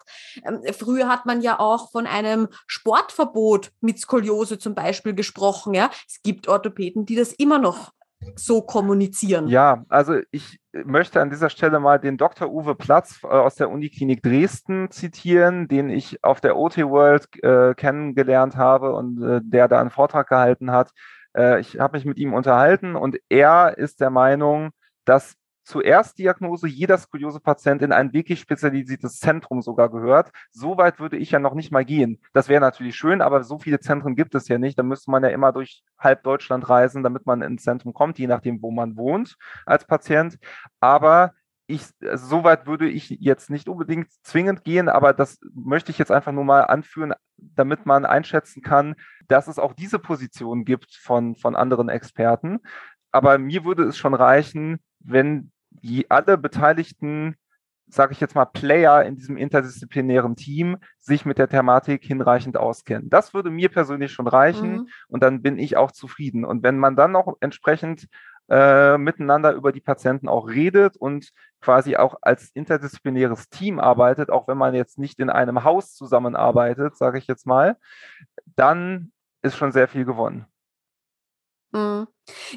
Ähm, 0.47 0.61
früher 0.79 1.09
hat 1.09 1.27
man 1.27 1.41
ja 1.41 1.59
auch 1.59 1.91
von 1.91 2.07
einem 2.07 2.47
Sportverbot 2.69 3.73
mit 3.81 3.99
Skoliose 3.99 4.61
zum 4.61 4.77
Beispiel 4.77 5.13
gesprochen, 5.15 5.75
ja. 5.75 5.91
Es 6.07 6.23
gibt 6.23 6.47
Orthopäden, 6.47 7.05
die 7.05 7.17
das 7.17 7.33
immer 7.33 7.59
noch 7.59 7.91
so 8.37 8.63
kommunizieren? 8.63 9.49
Ja, 9.49 9.85
also 9.89 10.19
ich 10.31 10.61
möchte 10.73 11.21
an 11.21 11.31
dieser 11.31 11.51
Stelle 11.51 11.81
mal 11.81 11.99
den 11.99 12.17
Dr. 12.17 12.51
Uwe 12.51 12.75
Platz 12.75 13.21
äh, 13.23 13.27
aus 13.27 13.55
der 13.55 13.71
Uniklinik 13.71 14.23
Dresden 14.23 14.91
zitieren, 14.91 15.69
den 15.69 15.91
ich 15.91 16.23
auf 16.23 16.41
der 16.41 16.57
OT 16.57 16.79
World 16.79 17.27
äh, 17.43 17.75
kennengelernt 17.75 18.57
habe 18.57 18.95
und 18.95 19.23
äh, 19.23 19.41
der 19.43 19.69
da 19.69 19.81
einen 19.81 19.91
Vortrag 19.91 20.29
gehalten 20.29 20.71
hat. 20.71 20.91
Äh, 21.37 21.61
ich 21.61 21.79
habe 21.79 21.97
mich 21.97 22.05
mit 22.05 22.19
ihm 22.19 22.35
unterhalten 22.35 22.97
und 22.97 23.19
er 23.29 23.77
ist 23.79 24.01
der 24.01 24.11
Meinung, 24.11 24.71
dass 25.05 25.35
zur 25.63 25.85
Erstdiagnose 25.85 26.69
jeder 26.69 26.99
Skoliose-Patient 26.99 27.83
in 27.83 27.93
ein 27.93 28.13
wirklich 28.13 28.41
spezialisiertes 28.41 29.19
Zentrum 29.19 29.63
sogar 29.63 29.91
gehört. 29.91 30.31
So 30.51 30.77
weit 30.77 30.99
würde 31.01 31.17
ich 31.17 31.31
ja 31.31 31.39
noch 31.39 31.55
nicht 31.55 31.71
mal 31.73 31.85
gehen. 31.85 32.21
Das 32.33 32.49
wäre 32.49 32.61
natürlich 32.61 32.97
schön, 32.97 33.21
aber 33.21 33.45
so 33.45 33.59
viele 33.59 33.81
Zentren 33.81 34.17
gibt 34.17 34.35
es 34.35 34.49
ja 34.49 34.59
nicht. 34.59 34.79
Da 34.79 34.83
müsste 34.83 35.11
man 35.11 35.23
ja 35.23 35.31
immer 35.31 35.53
durch 35.53 35.83
halb 35.99 36.23
Deutschland 36.23 36.69
reisen, 36.69 37.03
damit 37.03 37.27
man 37.27 37.43
ins 37.43 37.63
Zentrum 37.63 37.93
kommt, 37.93 38.19
je 38.19 38.27
nachdem, 38.27 38.63
wo 38.63 38.71
man 38.71 38.97
wohnt 38.97 39.37
als 39.67 39.87
Patient. 39.87 40.39
Aber 40.81 41.33
ich, 41.71 41.85
also 42.03 42.27
so 42.27 42.45
weit 42.45 42.67
würde 42.67 42.89
ich 42.89 43.11
jetzt 43.11 43.49
nicht 43.49 43.69
unbedingt 43.69 44.11
zwingend 44.23 44.65
gehen, 44.65 44.89
aber 44.89 45.13
das 45.13 45.39
möchte 45.55 45.93
ich 45.93 45.99
jetzt 45.99 46.11
einfach 46.11 46.33
nur 46.33 46.45
mal 46.45 46.63
anführen, 46.63 47.15
damit 47.37 47.87
man 47.87 48.05
einschätzen 48.05 48.61
kann, 48.63 48.97
dass 49.29 49.47
es 49.47 49.59
auch 49.59 49.73
diese 49.73 49.99
Position 49.99 50.65
gibt 50.65 50.93
von, 50.93 51.37
von 51.37 51.55
anderen 51.55 51.89
Experten. 51.89 52.59
Aber 53.13 53.39
mir 53.39 53.65
würde 53.65 53.85
es 53.85 53.97
schon 53.97 54.15
reichen, 54.15 54.81
wenn 55.01 55.51
die 55.71 56.11
alle 56.11 56.39
beteiligten, 56.39 57.37
sage 57.89 58.13
ich 58.13 58.21
jetzt 58.21 58.35
mal, 58.35 58.45
Player 58.45 59.05
in 59.05 59.17
diesem 59.17 59.37
interdisziplinären 59.37 60.37
Team 60.37 60.79
sich 60.99 61.25
mit 61.25 61.39
der 61.39 61.49
Thematik 61.49 62.05
hinreichend 62.05 62.57
auskennen. 62.57 63.11
Das 63.11 63.35
würde 63.35 63.51
mir 63.51 63.69
persönlich 63.69 64.13
schon 64.13 64.29
reichen 64.29 64.73
mhm. 64.73 64.89
und 65.09 65.23
dann 65.23 65.43
bin 65.43 65.59
ich 65.59 65.77
auch 65.77 65.91
zufrieden. 65.91 66.45
Und 66.45 66.63
wenn 66.63 66.79
man 66.79 66.97
dann 66.97 67.13
noch 67.13 67.37
entsprechend 67.41 68.07
äh, 68.49 68.99
miteinander 68.99 69.53
über 69.53 69.73
die 69.73 69.81
Patienten 69.81 70.29
auch 70.29 70.49
redet 70.49 70.97
und 70.97 71.31
quasi 71.61 71.97
auch 71.97 72.17
als 72.21 72.51
interdisziplinäres 72.51 73.49
Team 73.49 73.79
arbeitet, 73.79 74.31
auch 74.31 74.49
wenn 74.49 74.59
man 74.59 74.75
jetzt 74.75 74.99
nicht 74.99 75.21
in 75.21 75.31
einem 75.31 75.65
Haus 75.65 75.95
zusammenarbeitet, 75.95 76.97
sage 76.97 77.19
ich 77.19 77.27
jetzt 77.27 77.47
mal, 77.47 77.77
dann 78.57 79.13
ist 79.43 79.57
schon 79.57 79.73
sehr 79.73 79.89
viel 79.89 80.05
gewonnen. 80.05 80.47
Mhm. 81.73 82.09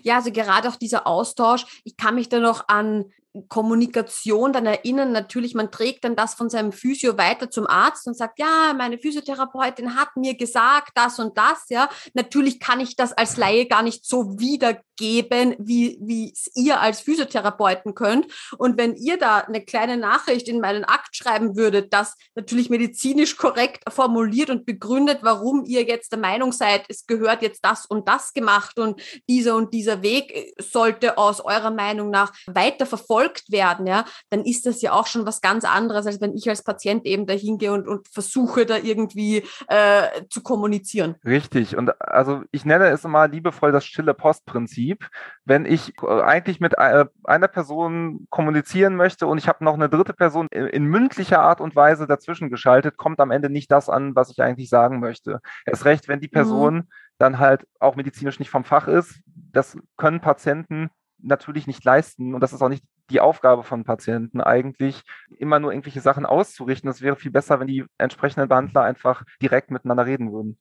Ja, 0.04 0.18
also 0.18 0.32
gerade 0.32 0.70
auch 0.70 0.76
dieser 0.76 1.08
Austausch. 1.08 1.66
Ich 1.84 1.98
kann 1.98 2.16
mich 2.16 2.30
da 2.30 2.40
noch 2.40 2.68
an 2.68 3.06
Kommunikation 3.48 4.54
dann 4.54 4.68
erinnern. 4.68 5.12
Natürlich, 5.12 5.56
man 5.56 5.72
trägt 5.72 6.04
dann 6.04 6.16
das 6.16 6.36
von 6.36 6.50
seinem 6.50 6.72
Physio 6.72 7.18
weiter 7.18 7.50
zum 7.50 7.66
Arzt 7.66 8.06
und 8.08 8.16
sagt, 8.16 8.38
ja, 8.38 8.74
meine 8.78 9.00
Physiotherapeutin 9.00 9.96
hat 9.96 10.16
mir 10.16 10.36
gesagt, 10.36 10.92
das 10.96 11.18
und 11.18 11.38
das, 11.38 11.66
ja. 11.70 11.90
Natürlich 12.14 12.60
kann 12.60 12.80
ich 12.80 12.96
das 12.96 13.12
als 13.12 13.38
Laie 13.38 13.66
gar 13.66 13.82
nicht 13.82 14.06
so 14.06 14.40
wiedergeben, 14.40 15.56
wie, 15.58 15.98
wie 16.00 16.32
es 16.32 16.52
ihr 16.56 16.80
als 16.80 17.02
Physiotherapeuten 17.02 17.96
könnt. 17.96 18.28
Und 18.60 18.78
wenn 18.78 18.96
ihr 18.96 19.18
da 19.18 19.40
eine 19.40 19.66
kleine 19.66 19.98
Nachricht 19.98 20.48
in 20.48 20.62
meinen 20.62 20.84
Akt 20.84 21.16
schreiben 21.16 21.56
würdet, 21.56 21.92
das 21.92 22.16
natürlich 22.36 22.70
medizinisch 22.70 23.36
korrekt 23.36 23.84
formuliert 23.92 24.52
und 24.52 24.68
begründet, 24.68 25.20
warum 25.24 25.66
ihr 25.66 25.84
jetzt 25.84 26.12
der 26.12 26.20
Meinung 26.20 26.52
seid, 26.52 26.86
es 26.88 27.08
gehört 27.08 27.42
jetzt 27.42 27.66
das 27.66 27.88
und 27.88 28.08
das 28.08 28.34
gemacht 28.34 28.78
und 28.78 29.02
dieser 29.28 29.56
und 29.56 29.63
dieser 29.70 30.02
Weg 30.02 30.54
sollte 30.60 31.18
aus 31.18 31.42
eurer 31.42 31.72
Meinung 31.72 32.10
nach 32.10 32.32
weiter 32.48 32.86
verfolgt 32.86 33.52
werden, 33.52 33.88
ja, 33.88 34.06
dann 34.30 34.42
ist 34.42 34.66
das 34.66 34.82
ja 34.82 34.94
auch 34.94 35.08
schon 35.08 35.26
was 35.26 35.42
ganz 35.42 35.66
anderes, 35.66 36.06
als 36.06 36.22
wenn 36.22 36.36
ich 36.36 36.50
als 36.50 36.64
Patient 36.64 37.06
eben 37.06 37.26
dahin 37.26 37.58
gehe 37.58 37.74
und, 37.74 37.88
und 37.88 38.08
versuche, 38.08 38.66
da 38.66 38.78
irgendwie 38.78 39.44
äh, 39.68 40.26
zu 40.30 40.42
kommunizieren. 40.42 41.16
Richtig. 41.26 41.78
Und 41.78 42.00
also 42.02 42.44
ich 42.52 42.66
nenne 42.66 42.88
es 42.88 43.06
immer 43.06 43.28
liebevoll 43.28 43.72
das 43.72 43.86
stille 43.86 44.14
Postprinzip. 44.14 45.08
Wenn 45.46 45.66
ich 45.66 45.94
äh, 46.02 46.22
eigentlich 46.22 46.60
mit 46.60 46.74
äh, 46.78 47.06
einer 47.24 47.48
Person 47.48 48.28
kommunizieren 48.30 48.96
möchte 48.96 49.28
und 49.28 49.38
ich 49.38 49.48
habe 49.48 49.64
noch 49.64 49.74
eine 49.74 49.90
dritte 49.90 50.14
Person 50.14 50.48
in, 50.52 50.68
in 50.68 50.86
mündlicher 50.86 51.42
Art 51.42 51.62
und 51.62 51.76
Weise 51.76 52.08
dazwischen 52.08 52.50
geschaltet, 52.50 52.98
kommt 52.98 53.20
am 53.20 53.32
Ende 53.32 53.50
nicht 53.50 53.72
das 53.72 53.90
an, 53.90 54.16
was 54.16 54.30
ich 54.30 54.42
eigentlich 54.42 54.70
sagen 54.70 55.00
möchte. 55.00 55.42
Erst 55.66 55.86
recht, 55.86 56.08
wenn 56.08 56.20
die 56.20 56.28
mhm. 56.28 56.32
Person 56.32 56.76
mhm. 56.76 56.88
Dann 57.24 57.40
halt 57.40 57.66
auch 57.80 57.96
medizinisch 57.96 58.40
nicht 58.40 58.50
vom 58.50 58.66
Fach 58.66 58.88
ist. 58.88 59.22
Das 59.26 59.78
können 59.98 60.20
Patienten 60.20 60.90
natürlich 61.18 61.68
nicht 61.68 61.84
leisten 61.84 62.36
und 62.36 62.42
das 62.42 62.52
ist 62.54 62.62
auch 62.62 62.70
nicht 62.70 62.84
die 63.10 63.22
Aufgabe 63.22 63.64
von 63.64 63.86
Patienten 63.86 64.42
eigentlich, 64.42 65.04
immer 65.38 65.60
nur 65.60 65.72
irgendwelche 65.72 66.02
Sachen 66.02 66.26
auszurichten. 66.26 66.90
Es 66.90 67.02
wäre 67.02 67.16
viel 67.16 67.32
besser, 67.32 67.60
wenn 67.60 67.68
die 67.68 67.86
entsprechenden 67.98 68.50
Behandler 68.50 68.84
einfach 68.84 69.24
direkt 69.42 69.72
miteinander 69.72 70.06
reden 70.06 70.34
würden. 70.34 70.58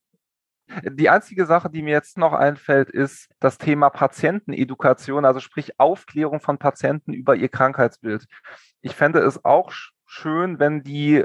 Die 0.84 1.10
einzige 1.10 1.46
Sache, 1.46 1.68
die 1.68 1.82
mir 1.82 1.90
jetzt 1.90 2.16
noch 2.16 2.32
einfällt, 2.32 2.88
ist 2.88 3.28
das 3.40 3.58
Thema 3.58 3.90
Patientenedukation, 3.90 5.24
also 5.24 5.40
sprich 5.40 5.78
Aufklärung 5.78 6.40
von 6.40 6.58
Patienten 6.58 7.12
über 7.12 7.34
ihr 7.34 7.48
Krankheitsbild. 7.48 8.26
Ich 8.80 8.94
fände 8.94 9.18
es 9.18 9.44
auch 9.44 9.72
schön, 10.06 10.60
wenn 10.60 10.82
die 10.82 11.24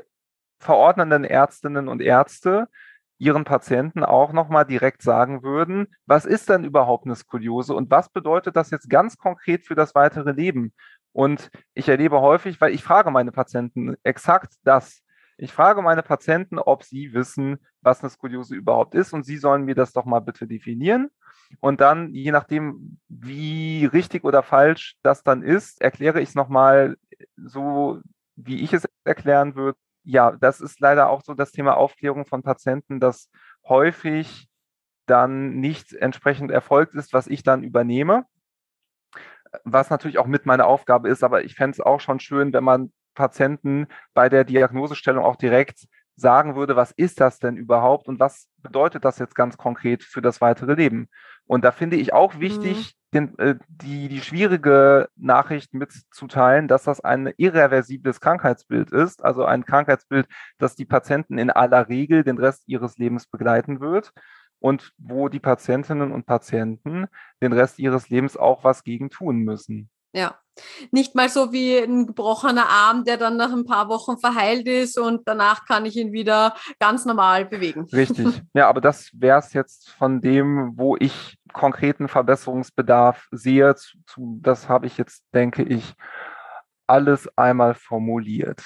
verordnenden 0.60 1.24
Ärztinnen 1.24 1.88
und 1.88 2.02
Ärzte 2.02 2.68
ihren 3.18 3.44
Patienten 3.44 4.04
auch 4.04 4.32
nochmal 4.32 4.66
direkt 4.66 5.02
sagen 5.02 5.44
würden, 5.44 5.88
was 6.06 6.26
ist 6.26 6.50
denn 6.50 6.64
überhaupt 6.64 7.06
eine 7.06 7.16
Skoliose 7.16 7.74
und 7.74 7.90
was 7.90 8.10
bedeutet 8.10 8.56
das 8.56 8.70
jetzt 8.70 8.90
ganz 8.90 9.18
konkret 9.18 9.66
für 9.66 9.76
das 9.76 9.96
weitere 9.96 10.32
Leben? 10.32 10.74
Und 11.14 11.50
ich 11.74 11.90
erlebe 11.90 12.22
häufig, 12.22 12.62
weil 12.62 12.74
ich 12.74 12.84
frage 12.84 13.10
meine 13.10 13.32
Patienten 13.32 13.96
exakt 14.04 14.54
das. 14.64 15.02
Ich 15.38 15.52
frage 15.52 15.82
meine 15.82 16.04
Patienten, 16.04 16.60
ob 16.60 16.84
sie 16.84 17.14
wissen, 17.14 17.58
was 17.82 18.02
eine 18.02 18.10
Skoliose 18.10 18.56
überhaupt 18.56 18.96
ist 18.96 19.14
und 19.14 19.24
sie 19.24 19.38
sollen 19.38 19.66
mir 19.66 19.76
das 19.76 19.94
doch 19.94 20.06
mal 20.06 20.20
bitte 20.20 20.48
definieren. 20.48 21.10
Und 21.60 21.82
dann, 21.82 22.14
je 22.14 22.32
nachdem, 22.32 23.00
wie 23.08 23.86
richtig 23.86 24.24
oder 24.24 24.44
falsch 24.44 24.96
das 25.04 25.24
dann 25.24 25.44
ist, 25.44 25.82
erkläre 25.82 26.22
ich 26.22 26.30
es 26.30 26.36
nochmal 26.36 26.98
so, 27.36 28.02
wie 28.36 28.62
ich 28.62 28.74
es 28.74 28.88
erklären 29.04 29.56
würde 29.56 29.78
ja, 30.08 30.32
das 30.32 30.62
ist 30.62 30.80
leider 30.80 31.10
auch 31.10 31.22
so 31.22 31.34
das 31.34 31.52
Thema 31.52 31.76
Aufklärung 31.76 32.26
von 32.26 32.42
Patienten, 32.42 33.02
dass 33.02 33.30
häufig 33.68 34.48
dann 35.06 35.60
nicht 35.60 35.92
entsprechend 35.94 36.50
erfolgt 36.50 36.96
ist, 36.96 37.12
was 37.12 37.28
ich 37.28 37.44
dann 37.44 37.62
übernehme. 37.62 38.26
Was 39.66 39.90
natürlich 39.90 40.18
auch 40.18 40.28
mit 40.28 40.46
meiner 40.46 40.66
Aufgabe 40.66 41.10
ist, 41.10 41.24
aber 41.24 41.44
ich 41.44 41.56
fände 41.56 41.74
es 41.76 41.82
auch 41.82 42.00
schon 42.00 42.22
schön, 42.22 42.54
wenn 42.54 42.64
man 42.64 42.94
Patienten 43.16 43.88
bei 44.14 44.30
der 44.30 44.46
Diagnosestellung 44.46 45.26
auch 45.26 45.36
direkt 45.36 45.88
sagen 46.16 46.56
würde, 46.56 46.78
was 46.78 46.92
ist 46.92 47.20
das 47.20 47.40
denn 47.40 47.58
überhaupt 47.58 48.08
und 48.08 48.20
was 48.20 48.48
bedeutet 48.58 49.04
das 49.04 49.20
jetzt 49.20 49.36
ganz 49.36 49.58
konkret 49.58 50.04
für 50.04 50.22
das 50.22 50.40
weitere 50.40 50.76
Leben? 50.76 51.10
Und 51.46 51.66
da 51.66 51.72
finde 51.72 51.98
ich 51.98 52.14
auch 52.14 52.40
wichtig, 52.40 52.78
mhm. 52.78 52.97
Den, 53.14 53.38
äh, 53.40 53.56
die, 53.70 54.10
die 54.10 54.22
schwierige 54.22 55.10
Nachricht 55.16 55.74
mitzuteilen, 55.74 56.68
dass 56.68 56.84
das 56.84 57.00
ein 57.00 57.34
irreversibles 57.38 58.20
Krankheitsbild 58.20 58.92
ist, 58.92 59.24
also 59.24 59.46
ein 59.46 59.66
Krankheitsbild, 59.66 60.28
das 60.58 60.76
die 60.76 60.86
Patienten 60.86 61.38
in 61.38 61.50
aller 61.50 61.88
Regel 61.88 62.24
den 62.24 62.38
Rest 62.38 62.64
ihres 62.68 62.98
Lebens 62.98 63.28
begleiten 63.28 63.80
wird 63.80 64.12
und 64.60 64.92
wo 64.98 65.30
die 65.30 65.40
Patientinnen 65.40 66.12
und 66.12 66.26
Patienten 66.26 67.08
den 67.42 67.54
Rest 67.54 67.80
ihres 67.80 68.10
Lebens 68.10 68.36
auch 68.36 68.64
was 68.64 68.84
gegen 68.84 69.10
tun 69.10 69.38
müssen. 69.40 69.90
Ja. 70.14 70.40
Nicht 70.92 71.16
mal 71.16 71.30
so 71.30 71.52
wie 71.52 71.78
ein 71.78 72.08
gebrochener 72.08 72.68
Arm, 72.70 73.04
der 73.04 73.18
dann 73.18 73.38
nach 73.38 73.52
ein 73.52 73.66
paar 73.66 73.90
Wochen 73.90 74.18
verheilt 74.18 74.68
ist 74.68 74.98
und 74.98 75.22
danach 75.26 75.66
kann 75.66 75.86
ich 75.86 75.96
ihn 75.96 76.12
wieder 76.12 76.56
ganz 76.80 77.06
normal 77.06 77.46
bewegen. 77.46 77.88
Richtig. 77.94 78.28
Ja, 78.54 78.70
aber 78.70 78.82
das 78.82 79.10
wäre 79.14 79.40
es 79.40 79.54
jetzt 79.54 79.90
von 79.90 80.20
dem, 80.22 80.74
wo 80.76 80.96
ich 80.98 81.38
konkreten 81.54 82.08
Verbesserungsbedarf 82.08 83.28
sehe. 83.32 83.76
Das 84.18 84.70
habe 84.70 84.88
ich 84.88 84.98
jetzt, 84.98 85.24
denke 85.34 85.64
ich, 85.64 85.94
alles 86.88 87.30
einmal 87.38 87.76
formuliert. 87.76 88.64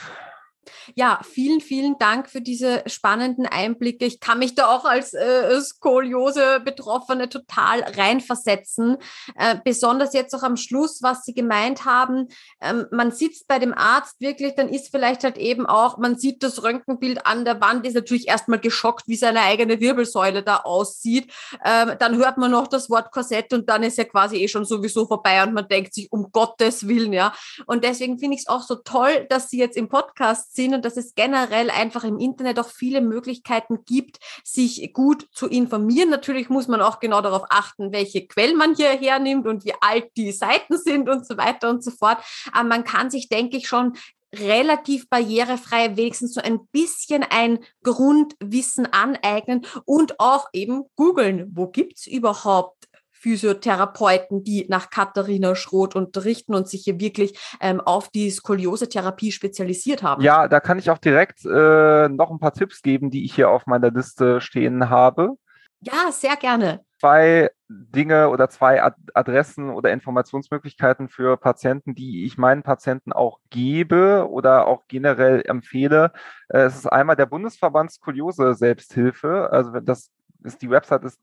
Ja, 0.95 1.19
vielen, 1.23 1.61
vielen 1.61 1.97
Dank 1.97 2.29
für 2.29 2.41
diese 2.41 2.83
spannenden 2.85 3.45
Einblicke. 3.45 4.05
Ich 4.05 4.19
kann 4.19 4.39
mich 4.39 4.55
da 4.55 4.67
auch 4.67 4.85
als 4.85 5.13
äh, 5.13 5.59
Skoliose-Betroffene 5.59 7.29
total 7.29 7.81
reinversetzen. 7.81 8.97
Äh, 9.35 9.57
besonders 9.63 10.13
jetzt 10.13 10.35
auch 10.35 10.43
am 10.43 10.57
Schluss, 10.57 11.01
was 11.01 11.23
Sie 11.23 11.33
gemeint 11.33 11.85
haben. 11.85 12.27
Ähm, 12.61 12.85
man 12.91 13.11
sitzt 13.11 13.47
bei 13.47 13.59
dem 13.59 13.73
Arzt 13.73 14.21
wirklich, 14.21 14.55
dann 14.55 14.69
ist 14.69 14.89
vielleicht 14.91 15.23
halt 15.23 15.37
eben 15.37 15.65
auch, 15.65 15.97
man 15.97 16.17
sieht 16.17 16.43
das 16.43 16.63
Röntgenbild 16.63 17.25
an 17.25 17.43
der 17.45 17.59
Wand, 17.59 17.85
ist 17.87 17.95
natürlich 17.95 18.27
erstmal 18.27 18.59
geschockt, 18.59 19.07
wie 19.07 19.15
seine 19.15 19.41
eigene 19.41 19.79
Wirbelsäule 19.79 20.43
da 20.43 20.57
aussieht. 20.57 21.31
Ähm, 21.65 21.93
dann 21.99 22.17
hört 22.17 22.37
man 22.37 22.51
noch 22.51 22.67
das 22.67 22.89
Wort 22.89 23.11
Korsett 23.11 23.53
und 23.53 23.69
dann 23.69 23.83
ist 23.83 23.97
ja 23.97 24.03
quasi 24.03 24.37
eh 24.37 24.47
schon 24.47 24.65
sowieso 24.65 25.07
vorbei 25.07 25.41
und 25.43 25.53
man 25.53 25.67
denkt 25.67 25.93
sich, 25.93 26.11
um 26.11 26.31
Gottes 26.31 26.87
Willen, 26.87 27.13
ja. 27.13 27.33
Und 27.65 27.83
deswegen 27.83 28.19
finde 28.19 28.35
ich 28.35 28.41
es 28.41 28.47
auch 28.47 28.61
so 28.61 28.75
toll, 28.75 29.25
dass 29.29 29.49
Sie 29.49 29.57
jetzt 29.57 29.77
im 29.77 29.89
Podcast 29.89 30.50
sind 30.53 30.73
und 30.73 30.85
dass 30.85 30.97
es 30.97 31.15
generell 31.15 31.69
einfach 31.69 32.03
im 32.03 32.19
Internet 32.19 32.59
auch 32.59 32.69
viele 32.69 33.01
Möglichkeiten 33.01 33.85
gibt, 33.85 34.19
sich 34.43 34.91
gut 34.93 35.27
zu 35.31 35.47
informieren. 35.47 36.09
Natürlich 36.09 36.49
muss 36.49 36.67
man 36.67 36.81
auch 36.81 36.99
genau 36.99 37.21
darauf 37.21 37.43
achten, 37.49 37.91
welche 37.91 38.27
Quellen 38.27 38.57
man 38.57 38.75
hier 38.75 38.89
hernimmt 38.89 39.47
und 39.47 39.65
wie 39.65 39.73
alt 39.81 40.09
die 40.17 40.31
Seiten 40.31 40.77
sind 40.77 41.09
und 41.09 41.25
so 41.25 41.37
weiter 41.37 41.69
und 41.69 41.83
so 41.83 41.91
fort. 41.91 42.17
Aber 42.51 42.67
man 42.67 42.83
kann 42.83 43.09
sich, 43.09 43.29
denke 43.29 43.57
ich, 43.57 43.67
schon 43.67 43.93
relativ 44.33 45.09
barrierefrei 45.09 45.97
wenigstens 45.97 46.33
so 46.33 46.41
ein 46.41 46.65
bisschen 46.67 47.23
ein 47.23 47.59
Grundwissen 47.83 48.85
aneignen 48.85 49.65
und 49.85 50.19
auch 50.19 50.47
eben 50.53 50.83
googeln, 50.95 51.51
wo 51.53 51.67
gibt's 51.67 52.07
überhaupt 52.07 52.87
Physiotherapeuten, 53.21 54.43
die 54.43 54.65
nach 54.67 54.89
Katharina 54.89 55.53
Schroth 55.55 55.95
unterrichten 55.95 56.55
und 56.55 56.67
sich 56.67 56.83
hier 56.85 56.99
wirklich 56.99 57.37
ähm, 57.61 57.79
auf 57.79 58.09
die 58.09 58.31
Skoliose-Therapie 58.31 59.31
spezialisiert 59.31 60.01
haben. 60.01 60.23
Ja, 60.23 60.47
da 60.47 60.59
kann 60.59 60.79
ich 60.79 60.89
auch 60.89 60.97
direkt 60.97 61.45
äh, 61.45 62.09
noch 62.09 62.31
ein 62.31 62.39
paar 62.39 62.53
Tipps 62.53 62.81
geben, 62.81 63.11
die 63.11 63.23
ich 63.23 63.35
hier 63.35 63.49
auf 63.49 63.67
meiner 63.67 63.91
Liste 63.91 64.41
stehen 64.41 64.89
habe. 64.89 65.35
Ja, 65.81 66.11
sehr 66.11 66.35
gerne. 66.35 66.81
Zwei 66.99 67.49
Dinge 67.67 68.29
oder 68.29 68.49
zwei 68.49 68.83
Adressen 69.13 69.71
oder 69.71 69.91
Informationsmöglichkeiten 69.91 71.07
für 71.09 71.37
Patienten, 71.37 71.95
die 71.95 72.25
ich 72.25 72.37
meinen 72.37 72.61
Patienten 72.61 73.11
auch 73.11 73.39
gebe 73.49 74.27
oder 74.29 74.67
auch 74.67 74.83
generell 74.87 75.41
empfehle. 75.45 76.11
Äh, 76.49 76.61
es 76.61 76.75
ist 76.75 76.87
einmal 76.87 77.15
der 77.15 77.25
Bundesverband 77.27 77.91
Skoliose 77.91 78.53
Selbsthilfe. 78.53 79.49
Also 79.51 79.79
das 79.79 80.11
ist 80.43 80.61
die 80.61 80.69
Website 80.69 81.03
ist, 81.03 81.19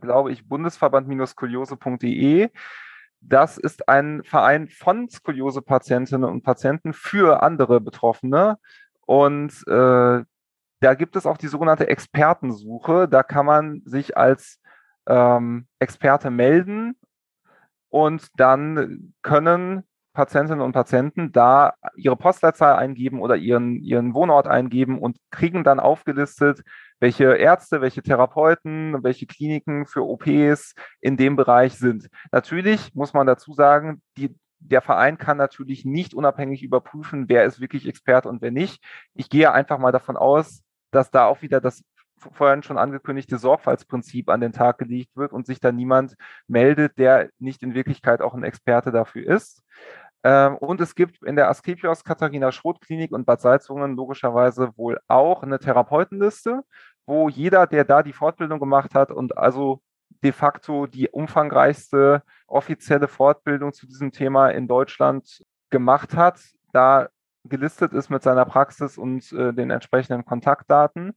glaube 0.00 0.32
ich, 0.32 0.48
bundesverband-skoliose.de. 0.48 2.50
Das 3.20 3.58
ist 3.58 3.88
ein 3.88 4.22
Verein 4.22 4.68
von 4.68 5.08
Skoliose-Patientinnen 5.08 6.28
und 6.28 6.42
Patienten 6.42 6.92
für 6.92 7.42
andere 7.42 7.80
Betroffene. 7.80 8.58
Und 9.06 9.52
äh, 9.66 10.22
da 10.80 10.94
gibt 10.94 11.16
es 11.16 11.26
auch 11.26 11.38
die 11.38 11.48
sogenannte 11.48 11.88
Expertensuche. 11.88 13.08
Da 13.08 13.22
kann 13.22 13.46
man 13.46 13.82
sich 13.84 14.16
als 14.16 14.60
ähm, 15.06 15.66
Experte 15.78 16.30
melden 16.30 16.96
und 17.88 18.28
dann 18.36 19.14
können 19.22 19.84
Patientinnen 20.14 20.62
und 20.62 20.72
Patienten 20.72 21.32
da 21.32 21.74
ihre 21.96 22.16
Postleitzahl 22.16 22.76
eingeben 22.76 23.20
oder 23.20 23.36
ihren, 23.36 23.80
ihren 23.80 24.14
Wohnort 24.14 24.46
eingeben 24.46 24.98
und 24.98 25.18
kriegen 25.30 25.64
dann 25.64 25.80
aufgelistet, 25.80 26.62
welche 27.00 27.34
Ärzte, 27.34 27.80
welche 27.80 28.02
Therapeuten, 28.02 29.02
welche 29.02 29.26
Kliniken 29.26 29.86
für 29.86 30.02
OPs 30.02 30.74
in 31.00 31.16
dem 31.16 31.34
Bereich 31.36 31.76
sind. 31.76 32.08
Natürlich 32.30 32.94
muss 32.94 33.12
man 33.12 33.26
dazu 33.26 33.52
sagen, 33.52 34.00
die, 34.16 34.34
der 34.60 34.80
Verein 34.80 35.18
kann 35.18 35.36
natürlich 35.36 35.84
nicht 35.84 36.14
unabhängig 36.14 36.62
überprüfen, 36.62 37.28
wer 37.28 37.44
ist 37.44 37.60
wirklich 37.60 37.86
Experte 37.86 38.28
und 38.28 38.40
wer 38.40 38.52
nicht. 38.52 38.82
Ich 39.14 39.28
gehe 39.28 39.52
einfach 39.52 39.78
mal 39.78 39.92
davon 39.92 40.16
aus, 40.16 40.62
dass 40.92 41.10
da 41.10 41.26
auch 41.26 41.42
wieder 41.42 41.60
das 41.60 41.82
vorhin 42.16 42.62
schon 42.62 42.78
angekündigte 42.78 43.38
Sorgfaltsprinzip 43.38 44.30
an 44.30 44.40
den 44.40 44.52
Tag 44.52 44.78
gelegt 44.78 45.16
wird 45.16 45.32
und 45.32 45.46
sich 45.46 45.60
da 45.60 45.72
niemand 45.72 46.16
meldet, 46.46 46.98
der 46.98 47.28
nicht 47.38 47.62
in 47.62 47.74
Wirklichkeit 47.74 48.22
auch 48.22 48.34
ein 48.34 48.44
Experte 48.44 48.92
dafür 48.92 49.26
ist. 49.26 49.62
Ähm, 50.24 50.56
und 50.56 50.80
es 50.80 50.94
gibt 50.94 51.22
in 51.22 51.36
der 51.36 51.50
Asklepios 51.50 52.02
Katharina 52.02 52.50
Schroth 52.50 52.80
Klinik 52.80 53.12
und 53.12 53.26
Bad 53.26 53.42
Salzungen 53.42 53.94
logischerweise 53.94 54.72
wohl 54.76 54.98
auch 55.06 55.42
eine 55.42 55.58
Therapeutenliste, 55.58 56.64
wo 57.06 57.28
jeder, 57.28 57.66
der 57.66 57.84
da 57.84 58.02
die 58.02 58.14
Fortbildung 58.14 58.58
gemacht 58.58 58.94
hat 58.94 59.10
und 59.10 59.36
also 59.36 59.82
de 60.22 60.32
facto 60.32 60.86
die 60.86 61.08
umfangreichste 61.10 62.22
offizielle 62.46 63.08
Fortbildung 63.08 63.74
zu 63.74 63.86
diesem 63.86 64.10
Thema 64.10 64.48
in 64.48 64.66
Deutschland 64.66 65.44
gemacht 65.68 66.16
hat, 66.16 66.40
da 66.72 67.08
gelistet 67.44 67.92
ist 67.92 68.08
mit 68.08 68.22
seiner 68.22 68.46
Praxis 68.46 68.96
und 68.96 69.30
äh, 69.32 69.52
den 69.52 69.70
entsprechenden 69.70 70.24
Kontaktdaten. 70.24 71.12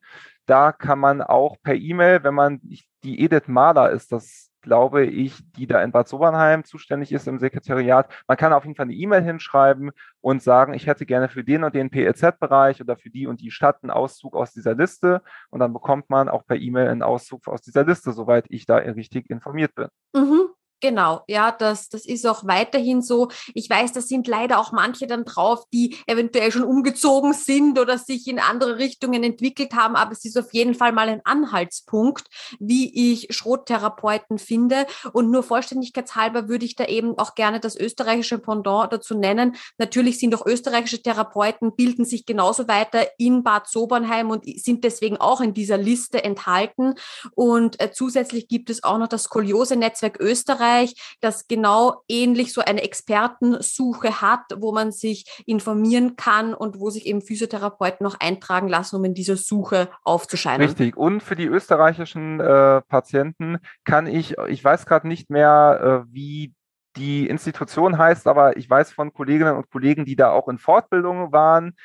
Da 0.45 0.73
kann 0.73 0.99
man 0.99 1.21
auch 1.21 1.55
per 1.63 1.75
E-Mail, 1.75 2.23
wenn 2.23 2.33
man 2.33 2.59
die 3.03 3.23
Edith 3.23 3.47
Mahler 3.47 3.91
ist, 3.91 4.11
das 4.11 4.51
glaube 4.67 5.05
ich, 5.05 5.49
die 5.53 5.65
da 5.65 5.81
in 5.81 5.93
Bad 5.93 6.09
Sobernheim 6.09 6.65
zuständig 6.65 7.13
ist 7.13 7.27
im 7.27 7.39
Sekretariat. 7.39 8.13
Man 8.27 8.35
kann 8.35 8.51
auf 8.51 8.65
jeden 8.65 8.75
Fall 8.75 8.83
eine 8.85 8.93
E-Mail 8.93 9.23
hinschreiben 9.23 9.91
und 10.19 10.43
sagen, 10.43 10.73
ich 10.73 10.87
hätte 10.87 11.05
gerne 11.05 11.29
für 11.29 11.43
den 11.43 11.63
und 11.63 11.73
den 11.73 11.89
PLZ-Bereich 11.89 12.81
oder 12.81 12.97
für 12.97 13.09
die 13.09 13.27
und 13.27 13.39
die 13.39 13.49
Stadt 13.49 13.77
einen 13.81 13.91
Auszug 13.91 14.35
aus 14.35 14.51
dieser 14.51 14.75
Liste. 14.75 15.21
Und 15.49 15.61
dann 15.61 15.71
bekommt 15.71 16.09
man 16.09 16.27
auch 16.27 16.45
per 16.45 16.57
E-Mail 16.57 16.89
einen 16.89 17.01
Auszug 17.01 17.47
aus 17.47 17.61
dieser 17.61 17.85
Liste, 17.85 18.11
soweit 18.11 18.45
ich 18.49 18.65
da 18.65 18.75
richtig 18.75 19.29
informiert 19.29 19.73
bin. 19.73 19.87
Mhm. 20.13 20.49
Genau, 20.79 21.21
ja, 21.27 21.51
das, 21.51 21.89
das 21.89 22.05
ist 22.05 22.27
auch 22.27 22.45
weiterhin 22.45 23.01
so. 23.01 23.29
Ich 23.55 23.67
weiß, 23.67 23.93
da 23.93 24.01
sind 24.01 24.27
leider 24.27 24.59
auch 24.59 24.71
manche 24.71 25.07
dann 25.07 25.25
drauf, 25.25 25.63
die 25.73 25.97
eventuell 26.05 26.51
schon 26.51 26.63
umgezogen 26.63 27.33
sind 27.33 27.79
oder 27.79 27.97
sich 27.97 28.27
in 28.27 28.37
andere 28.37 28.77
Richtungen 28.77 29.23
entwickelt 29.23 29.73
haben, 29.73 29.95
aber 29.95 30.11
es 30.11 30.23
ist 30.23 30.37
auf 30.37 30.53
jeden 30.53 30.75
Fall 30.75 30.91
mal 30.91 31.09
ein 31.09 31.21
Anhaltspunkt, 31.23 32.27
wie 32.59 33.11
ich 33.11 33.33
Schrottherapeuten 33.35 34.37
finde. 34.37 34.85
Und 35.13 35.31
nur 35.31 35.41
vollständigkeitshalber 35.41 36.47
würde 36.47 36.65
ich 36.65 36.75
da 36.75 36.85
eben 36.85 37.17
auch 37.17 37.33
gerne 37.33 37.59
das 37.59 37.75
österreichische 37.75 38.37
Pendant 38.37 38.93
dazu 38.93 39.17
nennen. 39.17 39.55
Natürlich 39.79 40.19
sind 40.19 40.35
auch 40.35 40.45
österreichische 40.45 41.01
Therapeuten, 41.01 41.75
bilden 41.75 42.05
sich 42.05 42.27
genauso 42.27 42.67
weiter 42.67 43.07
in 43.17 43.41
Bad 43.41 43.67
Sobernheim 43.67 44.29
und 44.29 44.45
sind 44.45 44.83
deswegen 44.83 45.17
auch 45.17 45.41
in 45.41 45.55
dieser 45.55 45.77
Liste 45.77 46.23
enthalten. 46.23 46.93
Und 47.33 47.81
äh, 47.81 47.91
zusätzlich 47.91 48.47
gibt 48.47 48.69
es 48.69 48.83
auch 48.83 48.99
noch 48.99 49.07
das 49.07 49.23
Skoliose-Netzwerk 49.23 50.19
Österreich 50.19 50.66
Österreich, 50.67 51.17
das 51.21 51.47
genau 51.47 52.03
ähnlich 52.07 52.53
so 52.53 52.61
eine 52.61 52.83
Expertensuche 52.83 54.21
hat, 54.21 54.41
wo 54.55 54.71
man 54.71 54.91
sich 54.91 55.43
informieren 55.45 56.15
kann 56.15 56.53
und 56.53 56.79
wo 56.79 56.89
sich 56.89 57.05
eben 57.05 57.21
Physiotherapeuten 57.21 58.03
noch 58.03 58.19
eintragen 58.19 58.67
lassen, 58.67 58.95
um 58.97 59.05
in 59.05 59.13
dieser 59.13 59.37
Suche 59.37 59.89
aufzuscheinen. 60.03 60.67
Richtig. 60.67 60.97
Und 60.97 61.21
für 61.21 61.35
die 61.35 61.45
österreichischen 61.45 62.39
äh, 62.39 62.81
Patienten 62.81 63.57
kann 63.83 64.07
ich, 64.07 64.37
ich 64.47 64.63
weiß 64.63 64.85
gerade 64.85 65.07
nicht 65.07 65.29
mehr, 65.29 66.05
äh, 66.07 66.13
wie 66.13 66.53
die 66.95 67.27
Institution 67.27 67.97
heißt, 67.97 68.27
aber 68.27 68.57
ich 68.57 68.67
weiß 68.67 68.91
von 68.91 69.13
Kolleginnen 69.13 69.55
und 69.55 69.69
Kollegen, 69.69 70.05
die 70.05 70.15
da 70.15 70.31
auch 70.31 70.47
in 70.47 70.57
Fortbildungen 70.57 71.31
waren, 71.31 71.75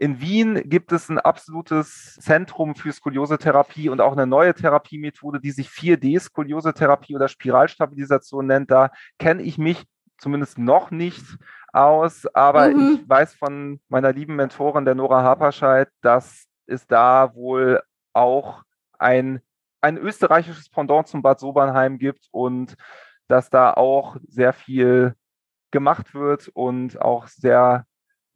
in 0.00 0.20
Wien 0.20 0.62
gibt 0.64 0.92
es 0.92 1.08
ein 1.08 1.18
absolutes 1.18 2.14
Zentrum 2.20 2.76
für 2.76 2.92
Skoliose-Therapie 2.92 3.88
und 3.88 4.00
auch 4.00 4.12
eine 4.12 4.28
neue 4.28 4.54
Therapiemethode, 4.54 5.40
die 5.40 5.50
sich 5.50 5.68
4D-Skoliose-Therapie 5.70 7.16
oder 7.16 7.26
Spiralstabilisation 7.26 8.46
nennt. 8.46 8.70
Da 8.70 8.92
kenne 9.18 9.42
ich 9.42 9.58
mich 9.58 9.84
zumindest 10.16 10.56
noch 10.56 10.92
nicht 10.92 11.24
aus, 11.72 12.26
aber 12.32 12.68
mhm. 12.68 13.00
ich 13.00 13.08
weiß 13.08 13.34
von 13.34 13.80
meiner 13.88 14.12
lieben 14.12 14.36
Mentorin, 14.36 14.84
der 14.84 14.94
Nora 14.94 15.24
Haperscheid, 15.24 15.88
dass 16.00 16.46
es 16.66 16.86
da 16.86 17.34
wohl 17.34 17.82
auch 18.12 18.62
ein, 19.00 19.40
ein 19.80 19.98
österreichisches 19.98 20.68
Pendant 20.68 21.08
zum 21.08 21.22
Bad 21.22 21.40
Sobernheim 21.40 21.98
gibt 21.98 22.28
und 22.30 22.76
dass 23.26 23.50
da 23.50 23.72
auch 23.72 24.16
sehr 24.28 24.52
viel 24.52 25.14
gemacht 25.72 26.14
wird 26.14 26.48
und 26.54 27.02
auch 27.02 27.26
sehr 27.26 27.84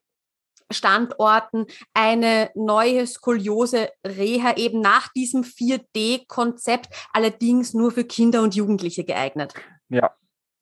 Standorten 0.70 1.66
eine 1.94 2.50
neue 2.54 3.06
Skoliose-Reha 3.06 4.56
eben 4.56 4.80
nach 4.80 5.08
diesem 5.08 5.42
4D-Konzept, 5.42 6.88
allerdings 7.12 7.74
nur 7.74 7.90
für 7.90 8.04
Kinder 8.04 8.42
und 8.42 8.54
Jugendliche 8.54 9.04
geeignet. 9.04 9.54
Ja. 9.88 10.12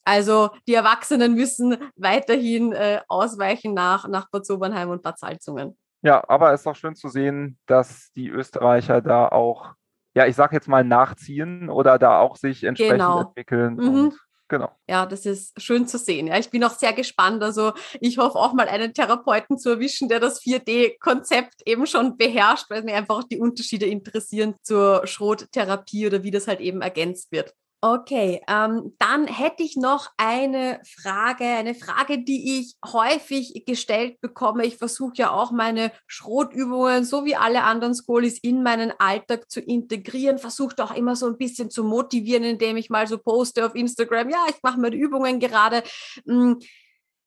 Also 0.04 0.50
die 0.68 0.74
Erwachsenen 0.74 1.34
müssen 1.34 1.76
weiterhin 1.96 2.72
äh, 2.72 3.00
ausweichen 3.09 3.74
nach, 3.74 4.07
nach 4.07 4.30
Bad 4.30 4.46
Sobernheim 4.46 4.90
und 4.90 5.02
Bad 5.02 5.18
Salzungen. 5.18 5.76
Ja, 6.02 6.22
aber 6.28 6.52
es 6.52 6.61
ist 6.61 6.66
auch 6.68 6.76
schön 6.76 6.94
zu 6.94 7.09
sehen, 7.09 7.59
dass 7.66 8.12
die 8.12 8.28
Österreicher 8.28 9.00
da 9.00 9.28
auch, 9.28 9.74
ja, 10.14 10.26
ich 10.26 10.36
sage 10.36 10.54
jetzt 10.54 10.68
mal 10.68 10.84
nachziehen 10.84 11.68
oder 11.68 11.98
da 11.98 12.20
auch 12.20 12.36
sich 12.36 12.62
entsprechend 12.62 12.98
genau. 12.98 13.22
entwickeln. 13.22 13.74
Mhm. 13.74 13.88
Und 13.88 14.26
Genau. 14.49 14.70
Ja, 14.88 15.07
das 15.07 15.26
ist 15.26 15.61
schön 15.61 15.88
zu 15.88 15.99
sehen. 15.99 16.28
Ja, 16.28 16.38
ich 16.38 16.51
bin 16.51 16.62
auch 16.62 16.70
sehr 16.78 16.92
gespannt. 16.92 17.42
Also 17.42 17.72
ich 18.01 18.18
hoffe 18.18 18.38
auch 18.38 18.53
mal 18.53 18.68
einen 18.68 18.94
Therapeuten 18.94 19.59
zu 19.59 19.70
erwischen, 19.70 20.09
der 20.09 20.20
das 20.20 20.40
4D-Konzept 20.40 21.62
eben 21.66 21.86
schon 21.86 22.16
beherrscht, 22.16 22.70
weil 22.70 22.82
mir 22.82 22.94
einfach 22.94 23.16
auch 23.18 23.24
die 23.24 23.40
Unterschiede 23.40 23.86
interessieren 23.86 24.55
zur 24.62 25.05
Schrottherapie 25.07 26.07
oder 26.07 26.22
wie 26.22 26.30
das 26.30 26.47
halt 26.47 26.61
eben 26.61 26.80
ergänzt 26.80 27.32
wird. 27.32 27.55
Okay, 27.83 28.41
ähm, 28.49 28.95
dann 28.99 29.27
hätte 29.27 29.62
ich 29.62 29.77
noch 29.77 30.11
eine 30.16 30.81
Frage, 30.85 31.45
eine 31.45 31.74
Frage, 31.74 32.24
die 32.24 32.59
ich 32.59 32.74
häufig 32.85 33.64
gestellt 33.66 34.20
bekomme. 34.22 34.64
Ich 34.64 34.79
versuche 34.79 35.12
ja 35.16 35.31
auch 35.31 35.51
meine 35.53 35.93
Schrotübungen, 36.07 37.05
so 37.05 37.27
wie 37.27 37.37
alle 37.37 37.64
anderen 37.64 37.95
Skolis, 37.95 38.39
in 38.39 38.62
meinen 38.62 38.93
Alltag 38.99 39.51
zu 39.51 39.61
integrieren. 39.61 40.39
Versuche 40.39 40.83
auch 40.83 40.95
immer 40.95 41.16
so 41.16 41.27
ein 41.27 41.37
bisschen 41.37 41.70
zu 41.70 41.85
motivieren, 41.85 42.45
indem 42.45 42.79
ich 42.79 42.89
mal 42.89 43.07
so 43.07 43.18
poste 43.18 43.66
auf 43.66 43.74
Instagram, 43.74 44.31
ja, 44.31 44.45
ich 44.49 44.62
mache 44.62 44.81
meine 44.81 44.97
Übungen 44.97 45.39
gerade. 45.39 45.83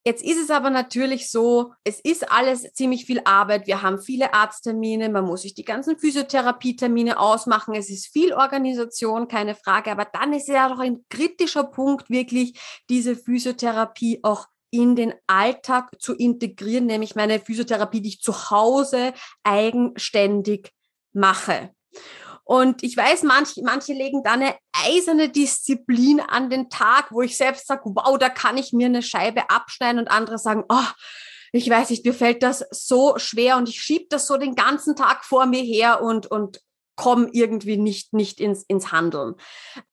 Jetzt 0.06 0.24
ist 0.24 0.42
es 0.42 0.50
aber 0.50 0.70
natürlich 0.70 1.30
so, 1.30 1.74
es 1.84 2.00
ist 2.00 2.32
alles 2.32 2.64
ziemlich 2.74 3.06
viel 3.06 3.22
Arbeit. 3.26 3.68
Wir 3.68 3.82
haben 3.82 4.02
viele 4.02 4.34
Arzttermine, 4.34 5.10
man 5.10 5.26
muss 5.26 5.42
sich 5.42 5.54
die 5.54 5.66
ganzen 5.66 5.98
Physiotherapietermine 5.98 7.20
ausmachen. 7.20 7.76
Es 7.76 7.90
ist 7.90 8.08
viel 8.08 8.34
Organisation, 8.34 9.28
keine 9.28 9.56
Frage. 9.56 9.92
Aber 9.92 10.06
dann 10.06 10.32
ist 10.34 10.48
ja 10.48 10.70
doch 10.70 10.80
ein 10.80 11.06
kritischer 11.10 11.66
Punkt 11.66 12.10
wirklich, 12.10 12.60
diese 12.90 13.16
Physiotherapie 13.16 14.20
auch 14.24 14.48
in 14.72 14.96
den 14.96 15.14
Alltag 15.28 15.90
zu 16.00 16.16
integrieren, 16.16 16.86
nämlich 16.86 17.16
meine 17.16 17.40
Physiotherapie, 17.40 18.02
die 18.02 18.10
ich 18.10 18.22
zu 18.22 18.52
Hause 18.52 19.14
eigenständig 19.44 20.72
mache. 21.12 21.72
Und 22.50 22.82
ich 22.82 22.98
weiß, 22.98 23.22
manche, 23.22 23.62
manche 23.62 23.94
legen 23.94 24.24
da 24.24 24.32
eine 24.32 24.56
eiserne 24.74 25.30
Disziplin 25.30 26.20
an 26.20 26.50
den 26.50 26.72
Tag, 26.72 27.12
wo 27.12 27.22
ich 27.22 27.38
selbst 27.38 27.68
sage, 27.68 27.84
wow, 27.86 28.18
da 28.18 28.30
kann 28.30 28.58
ich 28.58 28.74
mir 28.74 28.88
eine 28.88 29.04
Scheibe 29.04 29.52
abschneiden 29.52 30.00
und 30.00 30.08
andere 30.08 30.40
sagen, 30.40 30.64
oh, 30.68 30.88
ich 31.52 31.70
weiß 31.70 31.92
nicht, 31.92 32.04
mir 32.04 32.14
fällt 32.16 32.42
das 32.42 32.66
so 32.72 33.20
schwer 33.20 33.58
und 33.58 33.70
ich 33.70 33.80
schiebe 33.80 34.08
das 34.10 34.26
so 34.26 34.36
den 34.38 34.56
ganzen 34.56 34.96
Tag 34.96 35.26
vor 35.26 35.46
mir 35.46 35.62
her 35.62 36.02
und, 36.02 36.26
und 36.26 36.60
komme 37.00 37.30
irgendwie 37.32 37.78
nicht, 37.78 38.12
nicht 38.12 38.42
ins, 38.42 38.64
ins 38.64 38.92
Handeln. 38.92 39.36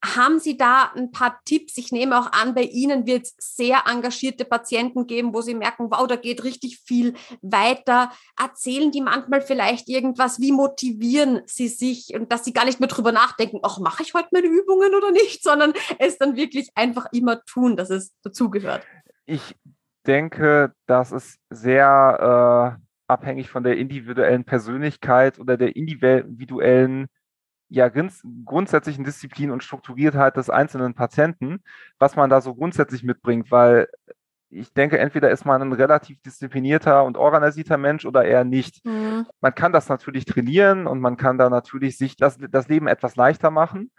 Haben 0.04 0.40
Sie 0.40 0.56
da 0.56 0.90
ein 0.96 1.12
paar 1.12 1.38
Tipps? 1.44 1.78
Ich 1.78 1.92
nehme 1.92 2.18
auch 2.18 2.32
an, 2.32 2.52
bei 2.52 2.62
Ihnen 2.62 3.06
wird 3.06 3.26
es 3.26 3.36
sehr 3.38 3.84
engagierte 3.86 4.44
Patienten 4.44 5.06
geben, 5.06 5.32
wo 5.32 5.40
Sie 5.40 5.54
merken, 5.54 5.86
wow, 5.88 6.08
da 6.08 6.16
geht 6.16 6.42
richtig 6.42 6.80
viel 6.84 7.14
weiter. 7.42 8.10
Erzählen 8.36 8.90
die 8.90 9.02
manchmal 9.02 9.40
vielleicht 9.40 9.88
irgendwas? 9.88 10.40
Wie 10.40 10.50
motivieren 10.50 11.42
Sie 11.46 11.68
sich 11.68 12.12
und 12.12 12.32
dass 12.32 12.44
Sie 12.44 12.52
gar 12.52 12.64
nicht 12.64 12.80
mehr 12.80 12.88
drüber 12.88 13.12
nachdenken, 13.12 13.60
ach, 13.62 13.78
mache 13.78 14.02
ich 14.02 14.12
heute 14.12 14.30
meine 14.32 14.48
Übungen 14.48 14.92
oder 14.92 15.12
nicht, 15.12 15.44
sondern 15.44 15.74
es 16.00 16.18
dann 16.18 16.34
wirklich 16.34 16.70
einfach 16.74 17.06
immer 17.12 17.44
tun, 17.44 17.76
dass 17.76 17.90
es 17.90 18.14
dazugehört? 18.22 18.82
Ich 19.26 19.54
denke, 20.08 20.72
dass 20.86 21.12
es 21.12 21.38
sehr 21.50 22.78
äh 22.80 22.85
abhängig 23.06 23.50
von 23.50 23.62
der 23.62 23.76
individuellen 23.76 24.44
Persönlichkeit 24.44 25.38
oder 25.38 25.56
der 25.56 25.76
individuellen, 25.76 27.06
ja, 27.68 27.90
grundsätzlichen 28.44 29.04
Disziplin 29.04 29.50
und 29.50 29.64
Strukturiertheit 29.64 30.36
des 30.36 30.50
einzelnen 30.50 30.94
Patienten, 30.94 31.60
was 31.98 32.16
man 32.16 32.30
da 32.30 32.40
so 32.40 32.54
grundsätzlich 32.54 33.02
mitbringt, 33.02 33.50
weil 33.50 33.88
ich 34.48 34.72
denke, 34.72 34.98
entweder 34.98 35.30
ist 35.30 35.44
man 35.44 35.60
ein 35.60 35.72
relativ 35.72 36.20
disziplinierter 36.22 37.04
und 37.04 37.16
organisierter 37.16 37.76
Mensch 37.76 38.06
oder 38.06 38.24
eher 38.24 38.44
nicht. 38.44 38.84
Mhm. 38.84 39.26
Man 39.40 39.54
kann 39.54 39.72
das 39.72 39.88
natürlich 39.88 40.24
trainieren 40.24 40.86
und 40.86 41.00
man 41.00 41.16
kann 41.16 41.38
da 41.38 41.50
natürlich 41.50 41.98
sich 41.98 42.16
das, 42.16 42.38
das 42.38 42.68
Leben 42.68 42.86
etwas 42.86 43.16
leichter 43.16 43.50
machen. 43.50 43.90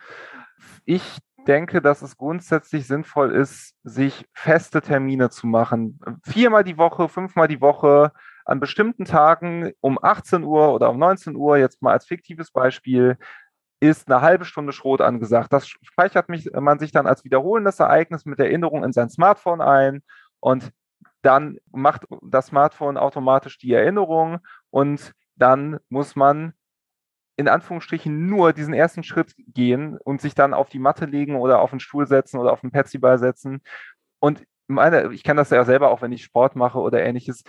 Ich 0.85 1.19
denke, 1.47 1.81
dass 1.81 2.01
es 2.01 2.17
grundsätzlich 2.17 2.87
sinnvoll 2.87 3.31
ist, 3.31 3.75
sich 3.83 4.25
feste 4.33 4.81
Termine 4.81 5.29
zu 5.29 5.47
machen. 5.47 5.99
Viermal 6.23 6.63
die 6.63 6.77
Woche, 6.77 7.09
fünfmal 7.09 7.47
die 7.47 7.61
Woche, 7.61 8.11
an 8.47 8.59
bestimmten 8.59 9.05
Tagen 9.05 9.73
um 9.81 9.99
18 10.01 10.43
Uhr 10.43 10.73
oder 10.73 10.89
um 10.89 10.97
19 10.97 11.35
Uhr, 11.35 11.57
jetzt 11.57 11.81
mal 11.81 11.91
als 11.91 12.05
fiktives 12.05 12.51
Beispiel, 12.51 13.17
ist 13.79 14.09
eine 14.09 14.21
halbe 14.21 14.45
Stunde 14.45 14.71
Schrot 14.73 15.01
angesagt. 15.01 15.51
Das 15.53 15.67
speichert 15.67 16.29
mich, 16.29 16.49
man 16.53 16.79
sich 16.79 16.91
dann 16.91 17.07
als 17.07 17.23
wiederholendes 17.25 17.79
Ereignis 17.79 18.25
mit 18.25 18.39
Erinnerung 18.39 18.83
in 18.83 18.93
sein 18.93 19.09
Smartphone 19.09 19.61
ein 19.61 20.01
und 20.39 20.71
dann 21.21 21.57
macht 21.71 22.05
das 22.21 22.47
Smartphone 22.47 22.97
automatisch 22.97 23.57
die 23.57 23.73
Erinnerung 23.73 24.39
und 24.69 25.13
dann 25.35 25.79
muss 25.89 26.15
man 26.15 26.53
in 27.35 27.49
Anführungsstrichen 27.49 28.27
nur 28.27 28.53
diesen 28.53 28.73
ersten 28.73 29.03
Schritt 29.03 29.35
gehen 29.37 29.97
und 29.97 30.21
sich 30.21 30.35
dann 30.35 30.53
auf 30.53 30.69
die 30.69 30.79
Matte 30.79 31.05
legen 31.05 31.35
oder 31.35 31.59
auf 31.59 31.69
den 31.69 31.79
Stuhl 31.79 32.07
setzen 32.07 32.39
oder 32.39 32.53
auf 32.53 32.61
den 32.61 32.71
Petsyball 32.71 33.19
setzen. 33.19 33.61
Und 34.19 34.43
meine, 34.67 35.13
ich 35.13 35.23
kenne 35.23 35.41
das 35.41 35.49
ja 35.49 35.63
selber 35.63 35.91
auch, 35.91 36.01
wenn 36.01 36.11
ich 36.11 36.23
Sport 36.23 36.55
mache 36.55 36.79
oder 36.79 37.03
ähnliches 37.03 37.43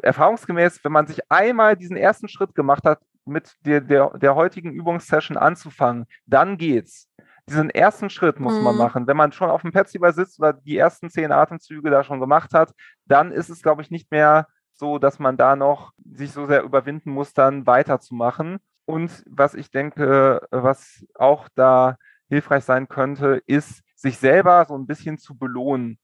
erfahrungsgemäß, 0.00 0.84
wenn 0.84 0.92
man 0.92 1.06
sich 1.06 1.20
einmal 1.30 1.76
diesen 1.76 1.96
ersten 1.96 2.28
Schritt 2.28 2.54
gemacht 2.54 2.84
hat, 2.84 3.00
mit 3.24 3.52
der, 3.64 3.80
der, 3.80 4.10
der 4.18 4.34
heutigen 4.34 4.72
Übungssession 4.72 5.36
anzufangen, 5.36 6.06
dann 6.26 6.58
geht's. 6.58 7.08
Diesen 7.48 7.70
ersten 7.70 8.10
Schritt 8.10 8.40
muss 8.40 8.56
mhm. 8.56 8.64
man 8.64 8.76
machen. 8.76 9.06
Wenn 9.06 9.16
man 9.16 9.32
schon 9.32 9.50
auf 9.50 9.62
dem 9.62 9.72
Festival 9.72 10.12
sitzt 10.12 10.38
oder 10.38 10.52
die 10.52 10.76
ersten 10.76 11.10
zehn 11.10 11.32
Atemzüge 11.32 11.90
da 11.90 12.04
schon 12.04 12.20
gemacht 12.20 12.54
hat, 12.54 12.72
dann 13.06 13.32
ist 13.32 13.48
es, 13.48 13.62
glaube 13.62 13.82
ich, 13.82 13.90
nicht 13.90 14.10
mehr 14.10 14.46
so, 14.74 14.98
dass 14.98 15.18
man 15.18 15.36
da 15.36 15.56
noch 15.56 15.92
sich 16.04 16.32
so 16.32 16.46
sehr 16.46 16.62
überwinden 16.62 17.10
muss, 17.10 17.34
dann 17.34 17.66
weiterzumachen. 17.66 18.58
Und 18.84 19.24
was 19.28 19.54
ich 19.54 19.70
denke, 19.70 20.46
was 20.50 21.04
auch 21.14 21.48
da 21.54 21.96
hilfreich 22.28 22.64
sein 22.64 22.88
könnte, 22.88 23.42
ist, 23.46 23.82
sich 23.94 24.18
selber 24.18 24.64
so 24.66 24.76
ein 24.76 24.86
bisschen 24.86 25.18
zu 25.18 25.36
belohnen. 25.36 25.98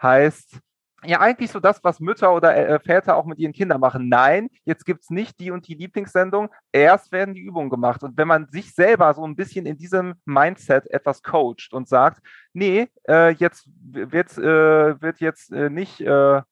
Heißt, 0.00 0.60
ja 1.04 1.20
eigentlich 1.20 1.50
so 1.50 1.60
das, 1.60 1.82
was 1.82 2.00
Mütter 2.00 2.32
oder 2.34 2.56
äh, 2.56 2.78
Väter 2.80 3.16
auch 3.16 3.24
mit 3.24 3.38
ihren 3.38 3.52
Kindern 3.52 3.80
machen. 3.80 4.08
Nein, 4.08 4.48
jetzt 4.64 4.84
gibt 4.84 5.02
es 5.02 5.10
nicht 5.10 5.40
die 5.40 5.50
und 5.50 5.66
die 5.66 5.74
Lieblingssendung, 5.74 6.50
erst 6.72 7.12
werden 7.12 7.34
die 7.34 7.40
Übungen 7.40 7.70
gemacht. 7.70 8.02
Und 8.02 8.16
wenn 8.16 8.28
man 8.28 8.48
sich 8.48 8.74
selber 8.74 9.12
so 9.14 9.24
ein 9.24 9.36
bisschen 9.36 9.66
in 9.66 9.76
diesem 9.76 10.14
Mindset 10.24 10.90
etwas 10.90 11.22
coacht 11.22 11.72
und 11.72 11.88
sagt, 11.88 12.22
nee, 12.52 12.88
äh, 13.08 13.30
jetzt 13.30 13.68
wird, 13.90 14.36
äh, 14.38 15.00
wird 15.00 15.20
jetzt 15.20 15.52
äh, 15.52 15.70
nicht 15.70 16.00
äh, 16.00 16.42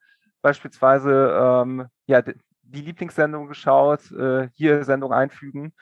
beispielsweise 0.42 1.62
ähm, 1.62 1.86
ja, 2.06 2.22
die 2.22 2.80
Lieblingssendung 2.80 3.48
geschaut, 3.48 4.10
äh, 4.12 4.48
hier 4.54 4.84
Sendung 4.84 5.12
einfügen, 5.12 5.72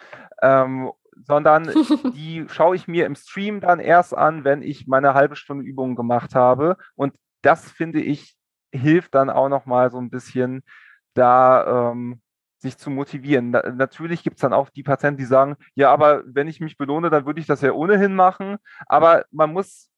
ähm, 0.43 0.91
sondern 1.25 1.65
die 2.15 2.47
schaue 2.49 2.77
ich 2.77 2.89
mir 2.89 3.07
im 3.07 3.17
Stream 3.17 3.61
dann 3.61 3.81
erst 3.81 4.17
an, 4.17 4.45
wenn 4.45 4.63
ich 4.63 4.87
meine 4.87 5.15
halbe 5.15 5.37
Stunde 5.37 5.65
Übungen 5.65 5.97
gemacht 5.97 6.35
habe. 6.35 6.77
Und 6.95 7.15
das 7.43 7.71
finde 7.71 8.01
ich 8.01 8.37
hilft 8.73 9.15
dann 9.15 9.31
auch 9.31 9.49
noch 9.49 9.67
mal 9.67 9.91
so 9.91 9.99
ein 9.99 10.11
bisschen 10.11 10.63
da 11.15 11.91
ähm, 11.93 12.21
sich 12.59 12.79
zu 12.79 12.91
motivieren. 12.91 13.51
Na, 13.51 13.63
natürlich 13.71 14.23
gibt 14.23 14.37
es 14.37 14.41
dann 14.41 14.53
auch 14.53 14.71
die 14.71 14.83
Patienten, 14.83 15.19
die 15.19 15.25
sagen, 15.25 15.57
ja, 15.75 15.93
aber 15.93 16.23
wenn 16.27 16.49
ich 16.49 16.61
mich 16.61 16.77
belohne, 16.77 17.11
dann 17.11 17.27
würde 17.27 17.41
ich 17.41 17.47
das 17.47 17.61
ja 17.61 17.73
ohnehin 17.73 18.15
machen. 18.15 18.57
Aber 18.87 19.25
man 19.31 19.53
muss, 19.53 19.91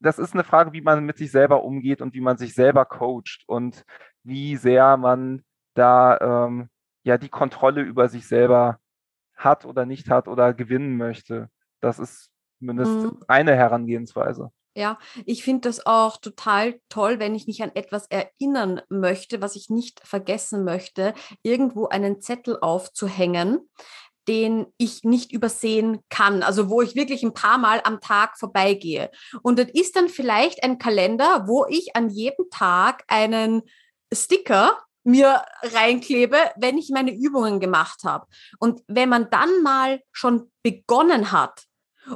das 0.00 0.18
ist 0.18 0.34
eine 0.34 0.44
Frage, 0.44 0.72
wie 0.72 0.80
man 0.80 1.04
mit 1.04 1.18
sich 1.18 1.30
selber 1.30 1.62
umgeht 1.64 2.00
und 2.02 2.14
wie 2.14 2.20
man 2.20 2.36
sich 2.36 2.54
selber 2.54 2.84
coacht 2.84 3.44
und 3.46 3.84
wie 4.22 4.56
sehr 4.56 4.96
man 4.96 5.42
da 5.74 6.18
ähm, 6.46 6.68
ja 7.04 7.18
die 7.18 7.28
Kontrolle 7.28 7.82
über 7.82 8.08
sich 8.08 8.26
selber 8.26 8.78
hat 9.34 9.64
oder 9.64 9.86
nicht 9.86 10.10
hat 10.10 10.28
oder 10.28 10.52
gewinnen 10.54 10.96
möchte. 10.96 11.48
Das 11.80 11.98
ist 11.98 12.30
zumindest 12.58 12.92
mhm. 12.92 13.18
eine 13.26 13.56
Herangehensweise. 13.56 14.50
Ja, 14.74 14.98
ich 15.26 15.42
finde 15.42 15.68
das 15.68 15.84
auch 15.84 16.18
total 16.18 16.80
toll, 16.88 17.18
wenn 17.18 17.34
ich 17.34 17.48
mich 17.48 17.62
an 17.62 17.72
etwas 17.74 18.06
erinnern 18.06 18.80
möchte, 18.88 19.42
was 19.42 19.56
ich 19.56 19.68
nicht 19.68 20.00
vergessen 20.06 20.62
möchte, 20.64 21.12
irgendwo 21.42 21.88
einen 21.88 22.20
Zettel 22.20 22.56
aufzuhängen, 22.60 23.68
den 24.28 24.66
ich 24.76 25.02
nicht 25.02 25.32
übersehen 25.32 26.00
kann, 26.08 26.44
also 26.44 26.70
wo 26.70 26.82
ich 26.82 26.94
wirklich 26.94 27.24
ein 27.24 27.34
paar 27.34 27.58
Mal 27.58 27.80
am 27.82 28.00
Tag 28.00 28.38
vorbeigehe. 28.38 29.10
Und 29.42 29.58
das 29.58 29.68
ist 29.70 29.96
dann 29.96 30.08
vielleicht 30.08 30.62
ein 30.62 30.78
Kalender, 30.78 31.48
wo 31.48 31.66
ich 31.68 31.96
an 31.96 32.08
jedem 32.08 32.48
Tag 32.50 33.02
einen 33.08 33.62
Sticker 34.12 34.78
mir 35.02 35.42
reinklebe, 35.62 36.36
wenn 36.56 36.78
ich 36.78 36.90
meine 36.90 37.12
Übungen 37.12 37.58
gemacht 37.58 38.04
habe. 38.04 38.26
Und 38.60 38.82
wenn 38.86 39.08
man 39.08 39.30
dann 39.30 39.62
mal 39.62 40.00
schon 40.12 40.50
begonnen 40.62 41.32
hat, 41.32 41.64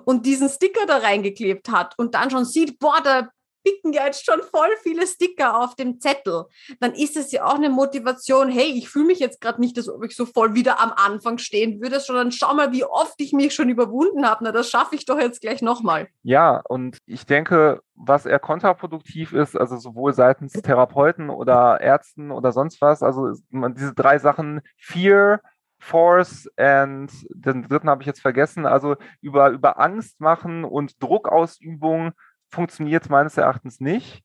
und 0.05 0.27
diesen 0.27 0.49
Sticker 0.49 0.87
da 0.87 0.99
reingeklebt 0.99 1.71
hat 1.71 1.99
und 1.99 2.15
dann 2.15 2.31
schon 2.31 2.45
sieht, 2.45 2.79
boah, 2.79 3.01
da 3.03 3.29
picken 3.65 3.93
ja 3.93 4.05
jetzt 4.05 4.25
schon 4.25 4.41
voll 4.43 4.69
viele 4.83 5.07
Sticker 5.07 5.59
auf 5.61 5.75
dem 5.75 5.99
Zettel, 5.99 6.45
dann 6.81 6.93
ist 6.93 7.17
es 7.17 7.33
ja 7.33 7.47
auch 7.47 7.55
eine 7.55 7.71
Motivation, 7.71 8.49
hey, 8.49 8.67
ich 8.67 8.89
fühle 8.89 9.07
mich 9.07 9.19
jetzt 9.19 9.41
gerade 9.41 9.61
nicht, 9.61 9.77
als 9.77 9.89
ob 9.89 10.05
ich 10.05 10.15
so 10.15 10.27
voll 10.27 10.55
wieder 10.55 10.81
am 10.81 10.93
Anfang 10.95 11.39
stehen 11.39 11.81
würde, 11.81 11.99
sondern 11.99 12.31
schau 12.31 12.55
mal, 12.55 12.73
wie 12.73 12.85
oft 12.85 13.15
ich 13.19 13.33
mich 13.33 13.55
schon 13.55 13.71
überwunden 13.71 14.27
habe. 14.29 14.45
Na, 14.45 14.53
das 14.53 14.69
schaffe 14.69 14.95
ich 14.95 15.07
doch 15.07 15.19
jetzt 15.19 15.41
gleich 15.41 15.63
nochmal. 15.63 16.09
Ja, 16.23 16.61
und 16.69 16.99
ich 17.07 17.27
denke, 17.27 17.81
was 17.95 18.27
eher 18.27 18.39
kontraproduktiv 18.39 19.33
ist, 19.33 19.57
also 19.57 19.79
sowohl 19.79 20.13
seitens 20.13 20.53
Therapeuten 20.53 21.31
oder 21.31 21.81
Ärzten 21.81 22.31
oder 22.31 22.53
sonst 22.53 22.81
was, 22.81 23.03
also 23.03 23.33
diese 23.51 23.95
drei 23.95 24.19
Sachen, 24.19 24.61
Fear, 24.77 25.41
Force 25.85 26.51
and 26.57 27.13
den 27.35 27.63
dritten 27.69 27.91
habe 27.91 28.03
ich 28.03 28.07
jetzt 28.07 28.23
vergessen. 28.23 28.65
Also 28.65 28.97
über, 29.21 29.51
über 29.51 29.79
Angst 29.79 30.19
machen 30.19 30.65
und 30.65 31.03
Druckausübung 31.03 32.13
funktioniert 32.51 33.11
meines 33.11 33.37
Erachtens 33.37 33.81
nicht. 33.81 34.23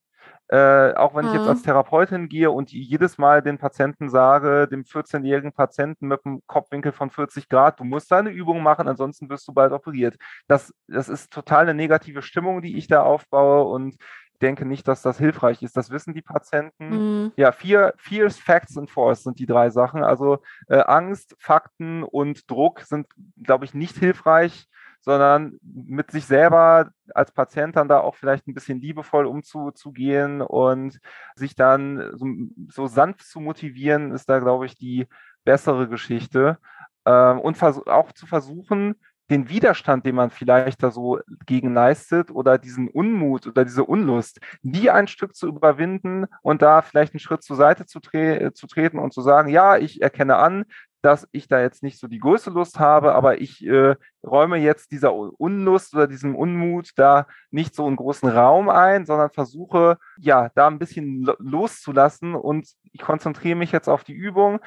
Äh, 0.47 0.93
auch 0.95 1.13
wenn 1.13 1.25
mhm. 1.25 1.31
ich 1.31 1.37
jetzt 1.37 1.47
als 1.47 1.59
mhm. 1.59 1.65
Therapeutin 1.65 2.29
gehe 2.29 2.49
und 2.49 2.71
jedes 2.71 3.17
Mal 3.17 3.41
den 3.43 3.57
Patienten 3.57 4.09
sage, 4.09 4.67
dem 4.67 4.83
14-jährigen 4.83 5.51
Patienten 5.51 6.07
mit 6.07 6.25
einem 6.25 6.41
Kopfwinkel 6.47 6.91
von 6.91 7.09
40 7.09 7.49
Grad, 7.49 7.79
du 7.79 7.83
musst 7.83 8.09
deine 8.09 8.29
Übung 8.29 8.63
machen, 8.63 8.87
ansonsten 8.87 9.29
wirst 9.29 9.47
du 9.47 9.53
bald 9.53 9.73
operiert. 9.73 10.15
Das, 10.47 10.73
das 10.87 11.09
ist 11.09 11.31
total 11.31 11.63
eine 11.63 11.73
negative 11.73 12.21
Stimmung, 12.21 12.61
die 12.61 12.77
ich 12.77 12.87
da 12.87 13.03
aufbaue 13.03 13.65
und 13.65 13.97
denke 14.39 14.65
nicht, 14.65 14.87
dass 14.87 15.01
das 15.01 15.17
hilfreich 15.17 15.61
ist. 15.61 15.77
Das 15.77 15.91
wissen 15.91 16.13
die 16.13 16.21
Patienten. 16.21 16.89
Mhm. 16.89 17.31
Ja, 17.35 17.51
vier, 17.51 17.93
Fears, 17.97 18.37
Facts 18.37 18.77
und 18.77 18.89
Force 18.89 19.23
sind 19.23 19.39
die 19.39 19.45
drei 19.45 19.69
Sachen. 19.69 20.03
Also 20.03 20.39
äh, 20.67 20.79
Angst, 20.79 21.35
Fakten 21.39 22.03
und 22.03 22.49
Druck 22.49 22.81
sind, 22.81 23.07
glaube 23.41 23.65
ich, 23.65 23.73
nicht 23.73 23.97
hilfreich 23.97 24.67
sondern 25.01 25.59
mit 25.63 26.11
sich 26.11 26.25
selber 26.25 26.91
als 27.13 27.31
Patient 27.31 27.75
dann 27.75 27.87
da 27.87 27.99
auch 27.99 28.15
vielleicht 28.15 28.47
ein 28.47 28.53
bisschen 28.53 28.81
liebevoll 28.81 29.25
umzugehen 29.25 30.41
und 30.41 30.99
sich 31.35 31.55
dann 31.55 32.11
so, 32.15 32.27
so 32.67 32.87
sanft 32.87 33.25
zu 33.25 33.39
motivieren, 33.39 34.11
ist 34.11 34.29
da, 34.29 34.39
glaube 34.39 34.65
ich, 34.65 34.75
die 34.75 35.07
bessere 35.45 35.87
Geschichte. 35.87 36.57
Ähm, 37.05 37.39
und 37.39 37.61
auch 37.63 38.11
zu 38.11 38.27
versuchen, 38.27 38.95
den 39.29 39.49
Widerstand, 39.49 40.05
den 40.05 40.15
man 40.15 40.29
vielleicht 40.29 40.81
da 40.83 40.91
so 40.91 41.19
gegen 41.45 41.73
leistet 41.73 42.31
oder 42.31 42.57
diesen 42.57 42.87
Unmut 42.87 43.47
oder 43.47 43.63
diese 43.63 43.83
Unlust, 43.83 44.39
die 44.61 44.89
ein 44.89 45.07
Stück 45.07 45.35
zu 45.35 45.47
überwinden 45.47 46.25
und 46.41 46.61
da 46.61 46.81
vielleicht 46.81 47.13
einen 47.13 47.19
Schritt 47.19 47.43
zur 47.43 47.55
Seite 47.55 47.85
zu, 47.85 47.99
tre 47.99 48.51
zu 48.53 48.67
treten 48.67 48.99
und 48.99 49.13
zu 49.13 49.21
sagen, 49.21 49.49
ja, 49.49 49.77
ich 49.77 50.01
erkenne 50.01 50.37
an, 50.37 50.65
dass 51.01 51.27
ich 51.31 51.47
da 51.47 51.61
jetzt 51.61 51.81
nicht 51.81 51.99
so 51.99 52.07
die 52.07 52.19
größte 52.19 52.49
Lust 52.49 52.79
habe, 52.79 53.13
aber 53.15 53.39
ich 53.39 53.65
äh, 53.65 53.95
räume 54.25 54.57
jetzt 54.57 54.91
dieser 54.91 55.13
Unlust 55.13 55.95
oder 55.95 56.07
diesem 56.07 56.35
Unmut 56.35 56.91
da 56.95 57.25
nicht 57.51 57.73
so 57.73 57.85
einen 57.85 57.95
großen 57.95 58.27
Raum 58.27 58.69
ein, 58.69 59.05
sondern 59.05 59.29
versuche, 59.29 59.97
ja, 60.17 60.49
da 60.55 60.67
ein 60.67 60.79
bisschen 60.79 61.29
loszulassen 61.39 62.35
und 62.35 62.67
ich 62.91 63.01
konzentriere 63.01 63.55
mich 63.55 63.71
jetzt 63.71 63.87
auf 63.87 64.03
die 64.03 64.13
Übung. 64.13 64.59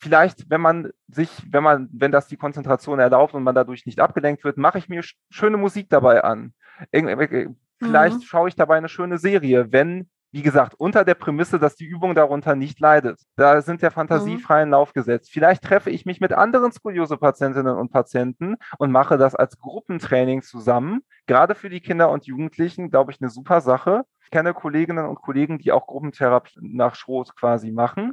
Vielleicht, 0.00 0.48
wenn 0.48 0.60
man 0.60 0.90
sich, 1.08 1.30
wenn 1.50 1.62
man, 1.62 1.88
wenn 1.92 2.10
das 2.10 2.26
die 2.26 2.36
Konzentration 2.36 2.98
erlaubt 2.98 3.34
und 3.34 3.42
man 3.42 3.54
dadurch 3.54 3.84
nicht 3.86 4.00
abgelenkt 4.00 4.44
wird, 4.44 4.56
mache 4.56 4.78
ich 4.78 4.88
mir 4.88 5.02
schöne 5.30 5.56
Musik 5.56 5.88
dabei 5.90 6.24
an. 6.24 6.54
Vielleicht 6.90 8.16
mhm. 8.16 8.22
schaue 8.22 8.48
ich 8.48 8.56
dabei 8.56 8.78
eine 8.78 8.88
schöne 8.88 9.18
Serie, 9.18 9.72
wenn 9.72 10.08
wie 10.32 10.42
gesagt, 10.42 10.74
unter 10.78 11.04
der 11.04 11.14
Prämisse, 11.14 11.58
dass 11.58 11.74
die 11.74 11.86
Übung 11.86 12.14
darunter 12.14 12.54
nicht 12.54 12.78
leidet. 12.78 13.20
Da 13.36 13.60
sind 13.62 13.82
der 13.82 13.90
Fantasie 13.90 14.34
mhm. 14.34 14.38
freien 14.38 14.70
Lauf 14.70 14.92
gesetzt. 14.92 15.30
Vielleicht 15.32 15.64
treffe 15.64 15.90
ich 15.90 16.06
mich 16.06 16.20
mit 16.20 16.32
anderen 16.32 16.70
Skoliose-Patientinnen 16.70 17.76
und 17.76 17.90
Patienten 17.90 18.56
und 18.78 18.92
mache 18.92 19.18
das 19.18 19.34
als 19.34 19.58
Gruppentraining 19.58 20.42
zusammen. 20.42 21.02
Gerade 21.26 21.54
für 21.54 21.68
die 21.68 21.80
Kinder 21.80 22.10
und 22.10 22.26
Jugendlichen, 22.26 22.90
glaube 22.90 23.10
ich, 23.10 23.20
eine 23.20 23.30
super 23.30 23.60
Sache. 23.60 24.04
Ich 24.22 24.30
kenne 24.30 24.54
Kolleginnen 24.54 25.06
und 25.06 25.20
Kollegen, 25.20 25.58
die 25.58 25.72
auch 25.72 25.88
Gruppentherapie 25.88 26.60
nach 26.62 26.94
Schrot 26.94 27.34
quasi 27.34 27.72
machen. 27.72 28.12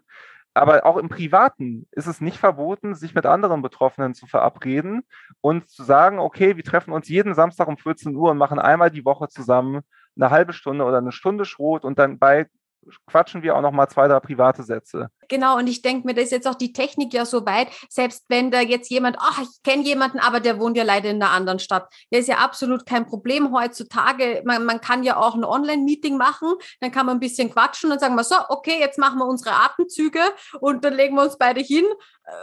Aber 0.58 0.86
auch 0.86 0.98
im 0.98 1.10
Privaten 1.10 1.88
ist 1.92 2.08
es 2.08 2.22
nicht 2.22 2.38
verboten, 2.38 2.96
sich 2.96 3.14
mit 3.14 3.26
anderen 3.26 3.62
Betroffenen 3.62 4.14
zu 4.14 4.26
verabreden 4.26 5.04
und 5.42 5.70
zu 5.70 5.84
sagen, 5.84 6.20
okay, 6.20 6.58
wir 6.58 6.64
treffen 6.64 6.94
uns 6.94 7.08
jeden 7.08 7.36
Samstag 7.36 7.68
um 7.68 7.78
14 7.78 8.16
Uhr 8.16 8.32
und 8.32 8.38
machen 8.38 8.60
einmal 8.60 8.92
die 8.92 9.06
Woche 9.06 9.28
zusammen 9.30 9.82
eine 10.16 10.32
halbe 10.32 10.54
Stunde 10.54 10.84
oder 10.84 10.98
eine 10.98 11.12
Stunde 11.12 11.46
Schrot 11.46 11.86
und 11.86 12.00
dann 12.00 12.18
bei 12.18 12.48
quatschen 13.06 13.44
wir 13.44 13.56
auch 13.56 13.62
noch 13.62 13.72
mal 13.72 13.88
zwei, 13.88 14.08
drei 14.08 14.20
private 14.20 14.64
Sätze. 14.64 15.10
Genau, 15.30 15.58
und 15.58 15.68
ich 15.68 15.82
denke 15.82 16.08
mir, 16.08 16.14
da 16.14 16.22
ist 16.22 16.32
jetzt 16.32 16.48
auch 16.48 16.56
die 16.56 16.72
Technik 16.72 17.14
ja 17.14 17.26
so 17.26 17.46
weit, 17.46 17.68
selbst 17.90 18.26
wenn 18.30 18.52
da 18.52 18.62
jetzt 18.62 18.90
jemand, 18.90 19.18
ach, 19.20 19.42
ich 19.42 19.62
kenne 19.64 19.84
jemanden, 19.84 20.20
aber 20.20 20.40
der 20.40 20.60
wohnt 20.60 20.78
ja 20.78 20.84
leider 20.84 21.10
in 21.10 21.22
einer 21.22 21.32
anderen 21.32 21.60
Stadt. 21.60 21.94
Der 22.12 22.20
ist 22.20 22.28
ja 22.28 22.38
absolut 22.38 22.86
kein 22.86 23.06
Problem 23.06 23.54
heutzutage. 23.54 24.42
Man, 24.46 24.66
man 24.66 24.80
kann 24.80 25.04
ja 25.04 25.18
auch 25.18 25.36
ein 25.36 25.44
Online-Meeting 25.44 26.18
machen, 26.18 26.54
dann 26.80 26.92
kann 26.92 27.06
man 27.06 27.18
ein 27.18 27.20
bisschen 27.20 27.52
quatschen 27.52 27.92
und 27.92 28.00
sagen 28.00 28.16
wir 28.16 28.24
so, 28.24 28.36
okay, 28.50 28.80
jetzt 28.80 28.98
machen 28.98 29.20
wir 29.20 29.26
unsere 29.26 29.56
Atemzüge 29.56 30.22
und 30.60 30.84
dann 30.84 30.94
legen 30.94 31.16
wir 31.16 31.24
uns 31.24 31.38
beide 31.38 31.62
hin, 31.62 31.86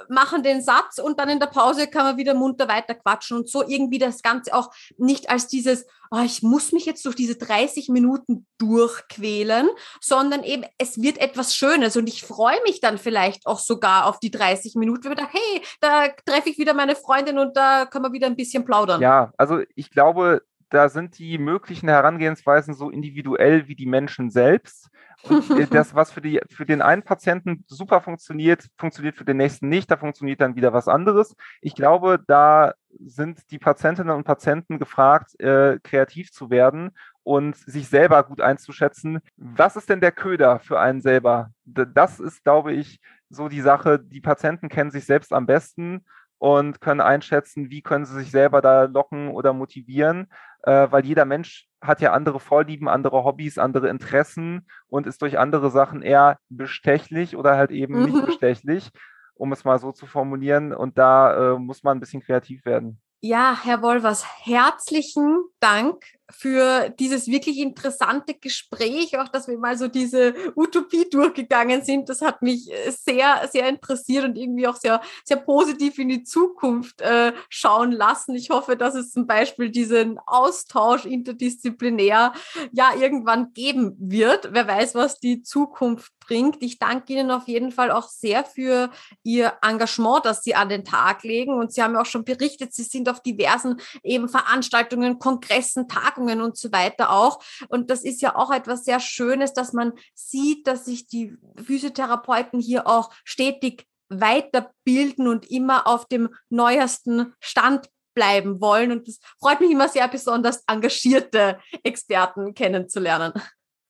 machen 0.08 0.42
den 0.42 0.62
Satz 0.62 0.98
und 0.98 1.18
dann 1.18 1.28
in 1.28 1.40
der 1.40 1.46
Pause 1.46 1.86
kann 1.86 2.04
man 2.04 2.16
wieder 2.16 2.34
munter 2.34 2.68
weiter 2.68 2.94
quatschen 2.94 3.36
und 3.38 3.48
so 3.48 3.62
irgendwie 3.66 3.98
das 3.98 4.22
Ganze 4.22 4.54
auch 4.54 4.70
nicht 4.96 5.30
als 5.30 5.46
dieses, 5.46 5.86
oh, 6.10 6.22
ich 6.24 6.42
muss 6.42 6.72
mich 6.72 6.86
jetzt 6.86 7.04
durch 7.04 7.16
diese 7.16 7.36
30 7.36 7.88
Minuten 7.88 8.46
durchquälen, 8.58 9.68
sondern 10.00 10.42
eben 10.42 10.64
es 10.78 11.00
wird 11.00 11.18
etwas 11.18 11.54
Schönes 11.54 11.96
und 11.96 12.08
ich 12.08 12.22
freue 12.22 12.60
mich 12.66 12.80
dann 12.80 12.98
vielleicht 12.98 13.46
auch 13.46 13.58
sogar 13.58 14.06
auf 14.06 14.18
die 14.20 14.30
30 14.30 14.74
Minuten, 14.76 15.04
wenn 15.04 15.12
ich 15.12 15.18
dachte, 15.18 15.38
hey, 15.38 15.62
da 15.80 16.08
treffe 16.24 16.50
ich 16.50 16.58
wieder 16.58 16.74
meine 16.74 16.96
Freundin 16.96 17.38
und 17.38 17.56
da 17.56 17.86
können 17.86 18.04
wir 18.04 18.12
wieder 18.12 18.26
ein 18.26 18.36
bisschen 18.36 18.64
plaudern. 18.64 19.00
Ja, 19.00 19.32
also 19.36 19.60
ich 19.74 19.90
glaube, 19.90 20.42
da 20.70 20.88
sind 20.88 21.18
die 21.18 21.38
möglichen 21.38 21.88
Herangehensweisen 21.88 22.74
so 22.74 22.90
individuell 22.90 23.68
wie 23.68 23.74
die 23.74 23.86
Menschen 23.86 24.30
selbst. 24.30 24.90
Und 25.22 25.50
äh, 25.50 25.66
das, 25.70 25.94
was 25.94 26.10
für, 26.10 26.20
die, 26.20 26.40
für 26.50 26.66
den 26.66 26.82
einen 26.82 27.02
Patienten 27.02 27.64
super 27.66 28.00
funktioniert, 28.00 28.66
funktioniert 28.76 29.16
für 29.16 29.24
den 29.24 29.36
nächsten 29.36 29.68
nicht. 29.68 29.90
Da 29.90 29.96
funktioniert 29.96 30.40
dann 30.40 30.56
wieder 30.56 30.72
was 30.72 30.88
anderes. 30.88 31.34
Ich 31.60 31.74
glaube, 31.74 32.20
da 32.26 32.74
sind 33.04 33.50
die 33.50 33.58
Patientinnen 33.58 34.14
und 34.14 34.24
Patienten 34.24 34.78
gefragt, 34.78 35.38
äh, 35.40 35.78
kreativ 35.82 36.32
zu 36.32 36.50
werden 36.50 36.90
und 37.22 37.56
sich 37.56 37.88
selber 37.88 38.22
gut 38.22 38.40
einzuschätzen. 38.40 39.20
Was 39.36 39.76
ist 39.76 39.88
denn 39.88 40.00
der 40.00 40.12
Köder 40.12 40.60
für 40.60 40.78
einen 40.78 41.00
selber? 41.00 41.50
Das 41.64 42.20
ist, 42.20 42.44
glaube 42.44 42.72
ich, 42.72 43.00
so 43.30 43.48
die 43.48 43.62
Sache. 43.62 43.98
Die 43.98 44.20
Patienten 44.20 44.68
kennen 44.68 44.90
sich 44.90 45.06
selbst 45.06 45.32
am 45.32 45.46
besten 45.46 46.04
und 46.44 46.82
können 46.82 47.00
einschätzen, 47.00 47.70
wie 47.70 47.80
können 47.80 48.04
sie 48.04 48.16
sich 48.16 48.30
selber 48.30 48.60
da 48.60 48.82
locken 48.82 49.30
oder 49.30 49.54
motivieren, 49.54 50.30
äh, 50.64 50.88
weil 50.90 51.06
jeder 51.06 51.24
Mensch 51.24 51.70
hat 51.80 52.02
ja 52.02 52.12
andere 52.12 52.38
Vorlieben, 52.38 52.86
andere 52.86 53.24
Hobbys, 53.24 53.56
andere 53.56 53.88
Interessen 53.88 54.66
und 54.86 55.06
ist 55.06 55.22
durch 55.22 55.38
andere 55.38 55.70
Sachen 55.70 56.02
eher 56.02 56.36
bestechlich 56.50 57.34
oder 57.34 57.56
halt 57.56 57.70
eben 57.70 57.98
mhm. 57.98 58.04
nicht 58.04 58.26
bestechlich, 58.26 58.90
um 59.32 59.52
es 59.52 59.64
mal 59.64 59.78
so 59.78 59.90
zu 59.92 60.04
formulieren. 60.04 60.74
Und 60.74 60.98
da 60.98 61.54
äh, 61.54 61.58
muss 61.58 61.82
man 61.82 61.96
ein 61.96 62.00
bisschen 62.00 62.20
kreativ 62.20 62.66
werden. 62.66 63.00
Ja, 63.22 63.58
Herr 63.64 63.80
Wolvers, 63.80 64.26
herzlichen 64.44 65.44
Dank 65.60 66.04
für 66.30 66.88
dieses 66.98 67.28
wirklich 67.28 67.58
interessante 67.58 68.34
Gespräch, 68.34 69.18
auch 69.18 69.28
dass 69.28 69.46
wir 69.46 69.58
mal 69.58 69.76
so 69.76 69.88
diese 69.88 70.34
Utopie 70.56 71.08
durchgegangen 71.10 71.82
sind. 71.82 72.08
Das 72.08 72.22
hat 72.22 72.40
mich 72.40 72.72
äh, 72.72 72.90
sehr, 72.90 73.46
sehr 73.52 73.68
interessiert 73.68 74.24
und 74.24 74.36
irgendwie 74.36 74.66
auch 74.66 74.76
sehr, 74.76 75.02
sehr 75.24 75.36
positiv 75.36 75.98
in 75.98 76.08
die 76.08 76.24
Zukunft 76.24 77.02
äh, 77.02 77.32
schauen 77.50 77.92
lassen. 77.92 78.34
Ich 78.34 78.50
hoffe, 78.50 78.76
dass 78.76 78.94
es 78.94 79.12
zum 79.12 79.26
Beispiel 79.26 79.70
diesen 79.70 80.18
Austausch 80.26 81.04
interdisziplinär 81.04 82.32
ja 82.72 82.94
irgendwann 82.98 83.52
geben 83.52 83.94
wird. 83.98 84.48
Wer 84.52 84.66
weiß, 84.66 84.94
was 84.94 85.20
die 85.20 85.42
Zukunft 85.42 86.12
bringt. 86.20 86.62
Ich 86.62 86.78
danke 86.78 87.12
Ihnen 87.12 87.30
auf 87.30 87.48
jeden 87.48 87.70
Fall 87.70 87.90
auch 87.90 88.08
sehr 88.08 88.44
für 88.44 88.90
Ihr 89.22 89.52
Engagement, 89.62 90.24
das 90.24 90.42
Sie 90.42 90.54
an 90.54 90.70
den 90.70 90.84
Tag 90.84 91.22
legen. 91.22 91.54
Und 91.54 91.72
Sie 91.72 91.82
haben 91.82 91.94
ja 91.94 92.00
auch 92.00 92.06
schon 92.06 92.24
berichtet, 92.24 92.72
Sie 92.72 92.82
sind 92.82 93.10
auf 93.10 93.20
diversen 93.20 93.76
eben 94.02 94.28
Veranstaltungen, 94.28 95.18
Kongressen, 95.18 95.86
Tagungen 95.86 96.13
Tagungen 96.14 96.40
und 96.40 96.56
so 96.56 96.72
weiter 96.72 97.10
auch. 97.10 97.42
Und 97.68 97.90
das 97.90 98.04
ist 98.04 98.22
ja 98.22 98.36
auch 98.36 98.52
etwas 98.52 98.84
sehr 98.84 99.00
Schönes, 99.00 99.52
dass 99.52 99.72
man 99.72 99.92
sieht, 100.14 100.66
dass 100.66 100.84
sich 100.84 101.06
die 101.06 101.36
Physiotherapeuten 101.62 102.60
hier 102.60 102.86
auch 102.86 103.12
stetig 103.24 103.86
weiterbilden 104.08 105.28
und 105.28 105.50
immer 105.50 105.86
auf 105.86 106.06
dem 106.06 106.28
neuesten 106.50 107.34
Stand 107.40 107.88
bleiben 108.14 108.60
wollen. 108.60 108.92
Und 108.92 109.08
es 109.08 109.18
freut 109.40 109.60
mich 109.60 109.70
immer 109.70 109.88
sehr, 109.88 110.06
besonders 110.08 110.62
engagierte 110.66 111.58
Experten 111.82 112.54
kennenzulernen. 112.54 113.32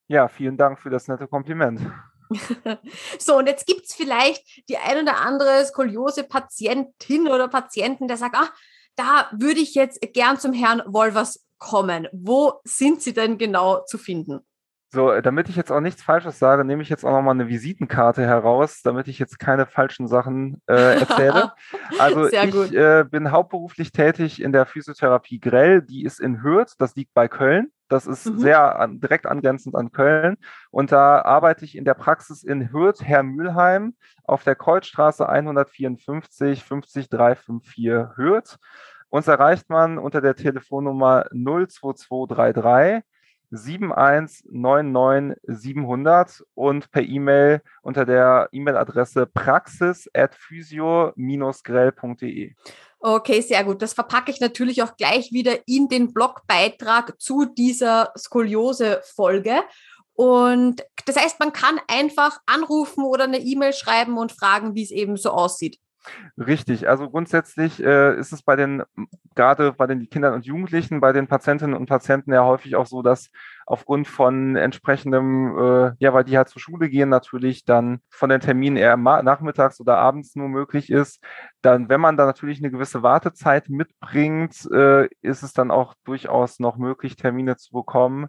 Ja, 0.09 0.29
vielen 0.29 0.57
Dank 0.57 0.81
für 0.81 0.91
das 0.91 1.09
nette 1.09 1.27
Kompliment. 1.27 1.81
so, 3.18 3.39
und 3.39 3.47
jetzt 3.47 3.66
gibt 3.66 3.85
es 3.87 3.95
vielleicht 3.95 4.68
die 4.68 4.79
ein 4.79 5.03
oder 5.03 5.20
andere 5.20 5.64
Skoliose-Patientin 5.64 7.29
oder 7.29 7.49
Patienten, 7.49 8.09
der 8.09 8.16
sagt, 8.16 8.37
ah, 8.37 8.49
da 8.97 9.29
würde 9.33 9.61
ich 9.61 9.75
jetzt 9.75 10.01
gern 10.12 10.39
zum 10.39 10.53
Herrn 10.53 10.83
Wolvers 10.87 11.43
kommen. 11.59 12.09
Wo 12.13 12.55
sind 12.65 13.03
sie 13.03 13.15
denn 13.15 13.39
genau 13.39 13.85
zu 13.85 13.99
finden? 13.99 14.41
So, 14.95 15.11
äh, 15.11 15.23
damit 15.23 15.49
ich 15.49 15.57
jetzt 15.57 15.73
auch 15.73 15.81
nichts 15.81 16.03
Falsches 16.03 16.39
sage, 16.39 16.65
nehme 16.65 16.81
ich 16.81 16.89
jetzt 16.89 17.05
auch 17.05 17.11
nochmal 17.11 17.35
eine 17.35 17.49
Visitenkarte 17.49 18.23
heraus, 18.23 18.81
damit 18.83 19.09
ich 19.09 19.19
jetzt 19.19 19.41
keine 19.41 19.67
falschen 19.67 20.07
Sachen 20.07 20.63
äh, 20.69 21.01
erzähle. 21.01 21.53
also 21.99 22.29
ich 22.29 22.73
äh, 22.73 23.05
bin 23.11 23.33
hauptberuflich 23.33 23.91
tätig 23.91 24.41
in 24.41 24.53
der 24.53 24.67
Physiotherapie 24.67 25.41
Grell, 25.41 25.83
die 25.83 26.05
ist 26.05 26.21
in 26.21 26.45
Hürth, 26.45 26.75
das 26.79 26.95
liegt 26.95 27.13
bei 27.13 27.27
Köln. 27.27 27.73
Das 27.89 28.07
ist 28.07 28.27
mhm. 28.27 28.39
sehr 28.39 28.79
an, 28.79 29.01
direkt 29.01 29.27
angrenzend 29.27 29.75
an 29.75 29.91
Köln. 29.91 30.37
Und 30.71 30.93
da 30.93 31.23
arbeite 31.23 31.65
ich 31.65 31.77
in 31.77 31.85
der 31.85 31.95
Praxis 31.95 32.43
in 32.43 32.73
Hürth, 32.73 33.03
Herr 33.03 33.23
Mülheim, 33.25 33.95
auf 34.23 34.45
der 34.45 34.55
Kreuzstraße 34.55 35.29
154 35.29 36.63
50354 36.63 38.17
Hürth. 38.17 38.59
Uns 39.15 39.29
erreicht 39.29 39.71
man 39.71 39.99
unter 39.99 40.21
der 40.21 40.35
Telefonnummer 40.35 41.27
02233 41.31 43.05
7199700 43.53 46.43
und 46.55 46.91
per 46.91 47.03
E-Mail 47.03 47.62
unter 47.83 48.07
der 48.07 48.49
E-Mail-Adresse 48.51 49.27
praxis 49.27 50.11
at 50.12 50.35
physio-grell.de. 50.35 52.55
Okay, 52.99 53.41
sehr 53.41 53.62
gut. 53.62 53.81
Das 53.83 53.93
verpacke 53.93 54.33
ich 54.33 54.41
natürlich 54.41 54.83
auch 54.83 54.97
gleich 54.97 55.31
wieder 55.31 55.59
in 55.69 55.87
den 55.87 56.12
Blogbeitrag 56.12 57.21
zu 57.21 57.45
dieser 57.45 58.12
Skoliose-Folge. 58.19 59.62
Und 60.15 60.85
das 61.07 61.15
heißt, 61.15 61.39
man 61.39 61.53
kann 61.53 61.79
einfach 61.87 62.41
anrufen 62.47 63.05
oder 63.05 63.23
eine 63.25 63.39
E-Mail 63.39 63.75
schreiben 63.75 64.19
und 64.19 64.33
fragen, 64.33 64.75
wie 64.75 64.83
es 64.83 64.91
eben 64.91 65.17
so 65.17 65.31
aussieht. 65.31 65.79
Richtig, 66.37 66.89
also 66.89 67.09
grundsätzlich 67.09 67.83
äh, 67.83 68.17
ist 68.19 68.33
es 68.33 68.43
bei 68.43 68.57
den, 68.57 68.83
gerade 69.35 69.73
bei 69.73 69.87
den 69.87 70.09
Kindern 70.11 70.35
und 70.35 70.45
Jugendlichen, 70.47 71.01
bei 71.01 71.13
den 71.13 71.27
Patientinnen 71.29 71.75
und 71.75 71.87
Patienten 71.89 72.33
ja 72.33 72.45
häufig 72.45 72.77
auch 72.77 72.87
so, 72.87 73.03
dass 73.03 73.31
aufgrund 73.67 74.07
von 74.09 74.57
entsprechendem, 74.57 75.57
äh, 75.59 75.93
ja, 75.99 76.13
weil 76.13 76.25
die 76.25 76.37
halt 76.37 76.49
zur 76.49 76.61
Schule 76.61 76.89
gehen, 76.91 77.09
natürlich 77.09 77.65
dann 77.65 78.01
von 78.11 78.29
den 78.31 78.41
Terminen 78.41 78.77
eher 78.77 78.97
nachmittags 78.97 79.81
oder 79.81 79.97
abends 79.97 80.35
nur 80.37 80.49
möglich 80.49 80.91
ist. 80.91 81.23
Dann, 81.63 81.89
wenn 81.89 82.01
man 82.01 82.17
da 82.17 82.27
natürlich 82.27 82.59
eine 82.59 82.71
gewisse 82.71 83.03
Wartezeit 83.03 83.69
mitbringt, 83.69 84.69
äh, 84.73 85.09
ist 85.23 85.43
es 85.43 85.53
dann 85.53 85.71
auch 85.71 85.95
durchaus 86.05 86.59
noch 86.59 86.77
möglich, 86.77 87.17
Termine 87.17 87.57
zu 87.57 87.73
bekommen. 87.73 88.27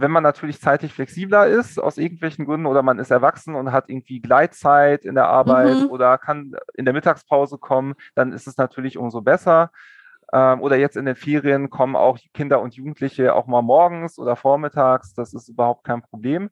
Wenn 0.00 0.10
man 0.10 0.22
natürlich 0.22 0.60
zeitlich 0.60 0.92
flexibler 0.92 1.46
ist, 1.46 1.78
aus 1.78 1.98
irgendwelchen 1.98 2.46
Gründen, 2.46 2.66
oder 2.66 2.82
man 2.82 2.98
ist 2.98 3.10
erwachsen 3.10 3.54
und 3.54 3.72
hat 3.72 3.88
irgendwie 3.88 4.20
Gleitzeit 4.20 5.04
in 5.04 5.14
der 5.14 5.28
Arbeit 5.28 5.76
mhm. 5.76 5.90
oder 5.90 6.18
kann 6.18 6.54
in 6.74 6.84
der 6.84 6.94
Mittagspause 6.94 7.58
kommen, 7.58 7.94
dann 8.14 8.32
ist 8.32 8.46
es 8.46 8.56
natürlich 8.56 8.98
umso 8.98 9.20
besser. 9.20 9.70
Ähm, 10.32 10.60
oder 10.60 10.76
jetzt 10.76 10.96
in 10.96 11.04
den 11.04 11.16
Ferien 11.16 11.70
kommen 11.70 11.96
auch 11.96 12.18
Kinder 12.34 12.60
und 12.60 12.74
Jugendliche 12.74 13.34
auch 13.34 13.46
mal 13.46 13.62
morgens 13.62 14.18
oder 14.18 14.36
vormittags. 14.36 15.14
Das 15.14 15.34
ist 15.34 15.48
überhaupt 15.48 15.84
kein 15.84 16.02
Problem. 16.02 16.50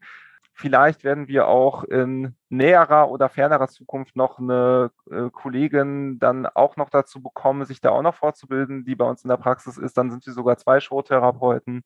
Vielleicht 0.60 1.04
werden 1.04 1.28
wir 1.28 1.46
auch 1.46 1.84
in 1.84 2.34
näherer 2.48 3.10
oder 3.10 3.28
fernerer 3.28 3.68
Zukunft 3.68 4.16
noch 4.16 4.40
eine 4.40 4.90
äh, 5.08 5.30
Kollegin 5.30 6.18
dann 6.18 6.46
auch 6.46 6.74
noch 6.74 6.90
dazu 6.90 7.22
bekommen, 7.22 7.64
sich 7.64 7.80
da 7.80 7.90
auch 7.90 8.02
noch 8.02 8.16
fortzubilden, 8.16 8.84
die 8.84 8.96
bei 8.96 9.04
uns 9.04 9.22
in 9.22 9.28
der 9.28 9.36
Praxis 9.36 9.78
ist. 9.78 9.96
Dann 9.96 10.10
sind 10.10 10.26
wir 10.26 10.32
sogar 10.32 10.58
zwei 10.58 10.80
Showtherapeuten. 10.80 11.84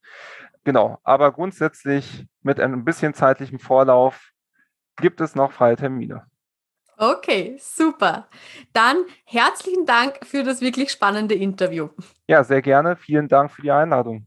Genau, 0.64 0.98
aber 1.04 1.32
grundsätzlich 1.32 2.26
mit 2.40 2.60
ein 2.60 2.82
bisschen 2.82 3.12
zeitlichem 3.12 3.58
Vorlauf 3.58 4.30
gibt 4.96 5.20
es 5.20 5.34
noch 5.34 5.52
freie 5.52 5.76
Termine. 5.76 6.24
Okay, 6.96 7.58
super. 7.60 8.26
Dann 8.72 9.04
herzlichen 9.26 9.84
Dank 9.84 10.24
für 10.24 10.44
das 10.44 10.62
wirklich 10.62 10.90
spannende 10.90 11.34
Interview. 11.34 11.90
Ja, 12.26 12.42
sehr 12.42 12.62
gerne. 12.62 12.96
Vielen 12.96 13.28
Dank 13.28 13.50
für 13.50 13.60
die 13.60 13.70
Einladung. 13.70 14.26